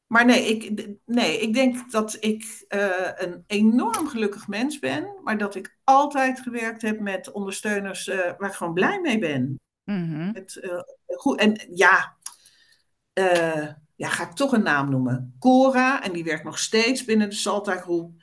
maar 0.07 0.25
nee 0.25 0.45
ik, 0.45 0.87
nee, 1.05 1.39
ik 1.39 1.53
denk 1.53 1.91
dat 1.91 2.17
ik 2.19 2.65
uh, 2.69 3.11
een 3.15 3.43
enorm 3.47 4.07
gelukkig 4.07 4.47
mens 4.47 4.79
ben, 4.79 5.15
maar 5.23 5.37
dat 5.37 5.55
ik 5.55 5.77
altijd 5.83 6.39
gewerkt 6.39 6.81
heb 6.81 6.99
met 6.99 7.31
ondersteuners 7.31 8.07
uh, 8.07 8.15
waar 8.37 8.49
ik 8.49 8.55
gewoon 8.55 8.73
blij 8.73 8.99
mee 8.99 9.19
ben. 9.19 9.59
Mhm. 9.83 10.33
Het, 10.33 10.59
uh, 10.61 10.79
goed, 11.07 11.39
en 11.39 11.67
ja, 11.69 12.17
ja, 13.95 14.09
ga 14.09 14.23
ik 14.23 14.31
toch 14.31 14.51
een 14.51 14.63
naam 14.63 14.89
noemen. 14.89 15.35
Cora, 15.39 16.03
en 16.03 16.11
die 16.11 16.23
werkt 16.23 16.43
nog 16.43 16.59
steeds 16.59 17.05
binnen 17.05 17.29
de 17.29 17.35
Salta 17.35 17.75
groep. 17.75 18.20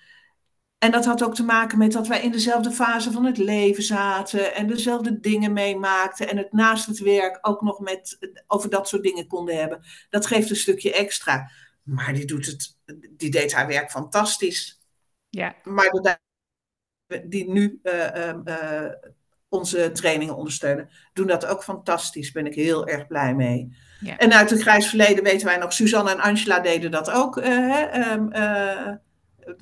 En 0.78 0.90
dat 0.90 1.04
had 1.04 1.24
ook 1.24 1.34
te 1.34 1.44
maken 1.44 1.78
met 1.78 1.92
dat 1.92 2.06
wij 2.06 2.22
in 2.22 2.30
dezelfde 2.30 2.70
fase 2.70 3.12
van 3.12 3.24
het 3.24 3.38
leven 3.38 3.82
zaten 3.82 4.54
en 4.54 4.66
dezelfde 4.66 5.20
dingen 5.20 5.52
meemaakten 5.52 6.28
en 6.28 6.36
het 6.36 6.52
naast 6.52 6.86
het 6.86 6.98
werk 6.98 7.38
ook 7.40 7.62
nog 7.62 7.80
met, 7.80 8.18
over 8.46 8.70
dat 8.70 8.88
soort 8.88 9.02
dingen 9.02 9.26
konden 9.26 9.56
hebben. 9.56 9.84
Dat 10.10 10.26
geeft 10.26 10.50
een 10.50 10.56
stukje 10.56 10.92
extra. 10.92 11.50
Maar 11.82 12.14
die, 12.14 12.24
doet 12.24 12.46
het, 12.46 12.76
die 13.10 13.30
deed 13.30 13.52
haar 13.52 13.66
werk 13.66 13.90
fantastisch. 13.90 14.82
Ja. 15.28 15.54
Maar 15.64 15.90
de, 15.90 16.18
die 17.28 17.50
nu 17.50 17.80
uh, 17.82 18.32
uh, 18.44 18.92
onze 19.48 19.92
trainingen 19.92 20.36
ondersteunen, 20.36 20.90
doen 21.12 21.26
dat 21.26 21.46
ook 21.46 21.64
fantastisch. 21.64 22.32
Ben 22.32 22.46
ik 22.46 22.54
heel 22.54 22.86
erg 22.86 23.06
blij 23.06 23.34
mee. 23.34 23.76
Ja. 24.00 24.16
En 24.16 24.32
uit 24.32 24.50
het 24.50 24.60
grijs 24.60 24.88
verleden 24.88 25.24
weten 25.24 25.46
wij 25.46 25.56
nog, 25.56 25.72
Suzanne 25.72 26.10
en 26.10 26.20
Angela 26.20 26.60
deden 26.60 26.90
dat 26.90 27.10
ook. 27.10 27.36
Uh, 27.36 28.12
um, 28.12 28.32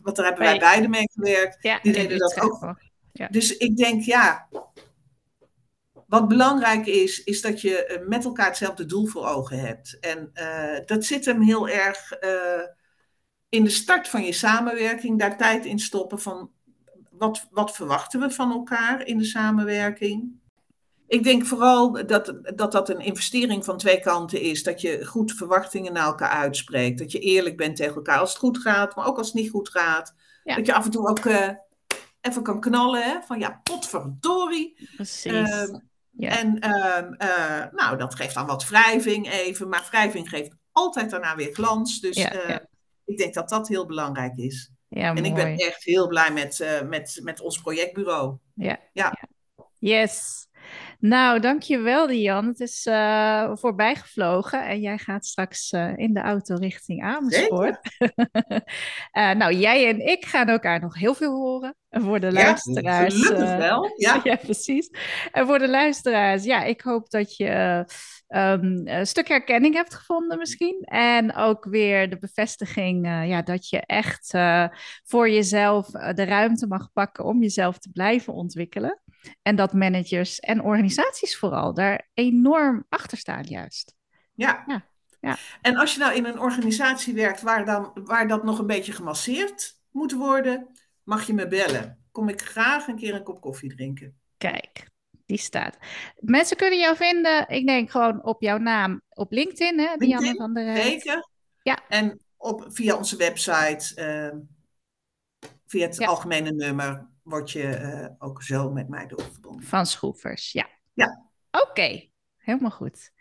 want 0.02 0.16
daar 0.16 0.26
hebben 0.26 0.44
wij 0.44 0.58
beide 0.58 0.88
mee 0.88 1.10
gewerkt. 1.12 1.56
Ja, 1.60 1.78
die 1.82 1.92
deden 1.92 2.18
dat 2.18 2.40
ook. 2.40 2.74
Ja. 3.12 3.28
Dus 3.28 3.56
ik 3.56 3.76
denk, 3.76 4.02
ja, 4.02 4.48
wat 6.06 6.28
belangrijk 6.28 6.86
is, 6.86 7.24
is 7.24 7.40
dat 7.40 7.60
je 7.60 8.04
met 8.08 8.24
elkaar 8.24 8.46
hetzelfde 8.46 8.86
doel 8.86 9.06
voor 9.06 9.26
ogen 9.26 9.58
hebt. 9.58 9.98
En 10.00 10.30
uh, 10.34 10.86
dat 10.86 11.04
zit 11.04 11.24
hem 11.24 11.40
heel 11.40 11.68
erg 11.68 12.22
uh, 12.22 12.66
in 13.48 13.64
de 13.64 13.70
start 13.70 14.08
van 14.08 14.24
je 14.24 14.32
samenwerking, 14.32 15.18
daar 15.18 15.36
tijd 15.36 15.64
in 15.64 15.78
stoppen 15.78 16.20
van 16.20 16.50
wat, 17.10 17.46
wat 17.50 17.74
verwachten 17.74 18.20
we 18.20 18.30
van 18.30 18.52
elkaar 18.52 19.06
in 19.06 19.18
de 19.18 19.24
samenwerking. 19.24 20.40
Ik 21.08 21.22
denk 21.22 21.46
vooral 21.46 22.06
dat, 22.06 22.34
dat 22.54 22.72
dat 22.72 22.88
een 22.88 23.00
investering 23.00 23.64
van 23.64 23.78
twee 23.78 24.00
kanten 24.00 24.40
is. 24.40 24.62
Dat 24.62 24.80
je 24.80 25.04
goed 25.04 25.32
verwachtingen 25.32 25.92
naar 25.92 26.06
elkaar 26.06 26.30
uitspreekt. 26.30 26.98
Dat 26.98 27.12
je 27.12 27.18
eerlijk 27.18 27.56
bent 27.56 27.76
tegen 27.76 27.94
elkaar 27.94 28.18
als 28.18 28.30
het 28.30 28.38
goed 28.38 28.58
gaat, 28.58 28.96
maar 28.96 29.06
ook 29.06 29.18
als 29.18 29.26
het 29.26 29.36
niet 29.36 29.50
goed 29.50 29.68
gaat. 29.68 30.14
Ja. 30.44 30.56
Dat 30.56 30.66
je 30.66 30.74
af 30.74 30.84
en 30.84 30.90
toe 30.90 31.08
ook 31.08 31.24
uh, 31.24 31.48
even 32.20 32.42
kan 32.42 32.60
knallen. 32.60 33.02
Hè? 33.02 33.22
Van 33.22 33.38
ja, 33.38 33.60
potverdorie. 33.62 34.88
Precies. 34.96 35.32
Uh, 35.32 35.78
ja. 36.10 36.38
En 36.38 36.56
uh, 36.64 37.64
nou, 37.72 37.96
dat 37.96 38.14
geeft 38.14 38.34
dan 38.34 38.46
wat 38.46 38.68
wrijving 38.68 39.30
even. 39.30 39.68
Maar 39.68 39.86
wrijving 39.90 40.28
geeft 40.28 40.54
altijd 40.72 41.10
daarna 41.10 41.36
weer 41.36 41.54
glans. 41.54 42.00
Dus 42.00 42.16
ja, 42.16 42.32
ja. 42.48 42.66
ik 43.04 43.18
denk 43.18 43.34
dat 43.34 43.48
dat 43.48 43.68
heel 43.68 43.86
belangrijk 43.86 44.36
is. 44.36 44.70
Ja, 44.88 45.08
en 45.08 45.14
mooi. 45.14 45.28
ik 45.28 45.34
ben 45.34 45.56
echt 45.56 45.84
heel 45.84 46.08
blij 46.08 46.32
met, 46.32 46.82
met, 46.88 47.20
met 47.22 47.40
ons 47.40 47.60
projectbureau. 47.60 48.36
Ja. 48.54 48.78
ja. 48.92 49.18
Yes. 49.78 50.48
Nou, 50.98 51.40
dankjewel 51.40 52.06
Dian. 52.06 52.46
Het 52.46 52.60
is 52.60 52.86
uh, 52.86 53.50
voorbij 53.54 53.94
gevlogen 53.94 54.66
en 54.66 54.80
jij 54.80 54.98
gaat 54.98 55.26
straks 55.26 55.72
uh, 55.72 55.92
in 55.96 56.14
de 56.14 56.20
auto 56.20 56.54
richting 56.54 57.02
Amersfoort. 57.02 57.78
uh, 57.98 59.30
nou, 59.40 59.54
jij 59.54 59.88
en 59.88 60.06
ik 60.06 60.24
gaan 60.24 60.48
elkaar 60.48 60.80
nog 60.80 60.98
heel 60.98 61.14
veel 61.14 61.34
horen. 61.34 61.76
En 61.88 62.02
voor 62.02 62.20
de 62.20 62.26
ja, 62.26 62.32
luisteraars. 62.32 63.28
Wel, 63.30 63.92
ja. 63.96 64.20
ja, 64.24 64.36
precies. 64.36 64.90
En 65.32 65.46
voor 65.46 65.58
de 65.58 65.68
luisteraars, 65.68 66.44
ja, 66.44 66.62
ik 66.62 66.80
hoop 66.80 67.10
dat 67.10 67.36
je 67.36 67.84
um, 68.28 68.82
een 68.84 69.06
stuk 69.06 69.28
herkenning 69.28 69.74
hebt 69.74 69.94
gevonden 69.94 70.38
misschien. 70.38 70.82
En 70.84 71.34
ook 71.34 71.64
weer 71.64 72.10
de 72.10 72.18
bevestiging 72.18 73.06
ja, 73.06 73.42
dat 73.42 73.68
je 73.68 73.80
echt 73.80 74.30
voor 75.04 75.30
jezelf 75.30 75.86
de 75.90 76.24
ruimte 76.24 76.66
mag 76.66 76.92
pakken 76.92 77.24
om 77.24 77.42
jezelf 77.42 77.78
te 77.78 77.90
blijven 77.92 78.32
ontwikkelen. 78.32 79.00
En 79.42 79.56
dat 79.56 79.72
managers 79.72 80.40
en 80.40 80.62
organisaties 80.62 81.36
vooral 81.36 81.74
daar 81.74 82.08
enorm 82.14 82.84
achter 82.88 83.18
staan 83.18 83.42
juist. 83.42 83.94
Ja. 84.34 84.64
ja. 84.66 84.86
ja. 85.20 85.36
En 85.60 85.76
als 85.76 85.94
je 85.94 86.00
nou 86.00 86.14
in 86.14 86.24
een 86.24 86.40
organisatie 86.40 87.14
werkt 87.14 87.42
waar, 87.42 87.64
dan, 87.64 87.90
waar 87.94 88.28
dat 88.28 88.44
nog 88.44 88.58
een 88.58 88.66
beetje 88.66 88.92
gemasseerd 88.92 89.80
moet 89.90 90.12
worden, 90.12 90.68
mag 91.02 91.26
je 91.26 91.34
me 91.34 91.48
bellen. 91.48 92.04
Kom 92.12 92.28
ik 92.28 92.40
graag 92.40 92.86
een 92.86 92.96
keer 92.96 93.14
een 93.14 93.22
kop 93.22 93.40
koffie 93.40 93.74
drinken. 93.74 94.18
Kijk, 94.38 94.88
die 95.26 95.38
staat. 95.38 95.78
Mensen 96.16 96.56
kunnen 96.56 96.78
jou 96.78 96.96
vinden, 96.96 97.48
ik 97.48 97.66
denk 97.66 97.90
gewoon 97.90 98.24
op 98.24 98.42
jouw 98.42 98.58
naam 98.58 99.02
op 99.08 99.32
LinkedIn, 99.32 99.78
hè? 99.78 99.88
LinkedIn, 99.88 100.18
Dianne 100.18 100.34
van 100.34 100.54
der. 100.54 100.76
Zeker. 100.76 101.28
Ja. 101.62 101.78
En 101.88 102.20
op, 102.36 102.66
via 102.68 102.96
onze 102.96 103.16
website, 103.16 103.92
uh, 103.96 104.40
via 105.66 105.86
het 105.86 105.96
Ja. 105.96 106.06
algemene 106.06 106.50
nummer, 106.50 107.08
word 107.26 107.50
je 107.50 107.80
uh, 107.80 108.06
ook 108.18 108.42
zo 108.42 108.70
met 108.70 108.88
mij 108.88 109.06
doorverbonden. 109.06 109.66
Van 109.66 109.86
Schroefers, 109.86 110.52
ja. 110.52 110.66
Ja. 110.92 111.26
Oké, 111.50 112.08
helemaal 112.36 112.70
goed. 112.70 113.12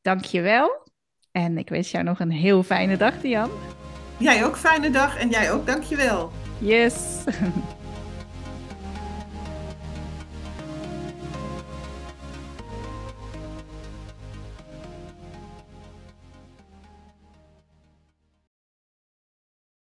Dankjewel. 0.00 0.90
En 1.30 1.58
ik 1.58 1.68
wens 1.68 1.90
jou 1.90 2.04
nog 2.04 2.20
een 2.20 2.30
heel 2.30 2.62
fijne 2.62 2.96
dag, 2.96 3.20
Dian. 3.20 3.50
Jij 4.18 4.44
ook 4.44 4.56
fijne 4.56 4.90
dag 4.90 5.18
en 5.18 5.28
jij 5.28 5.52
ook, 5.52 5.66
dankjewel. 5.66 6.30
Yes. 6.58 7.24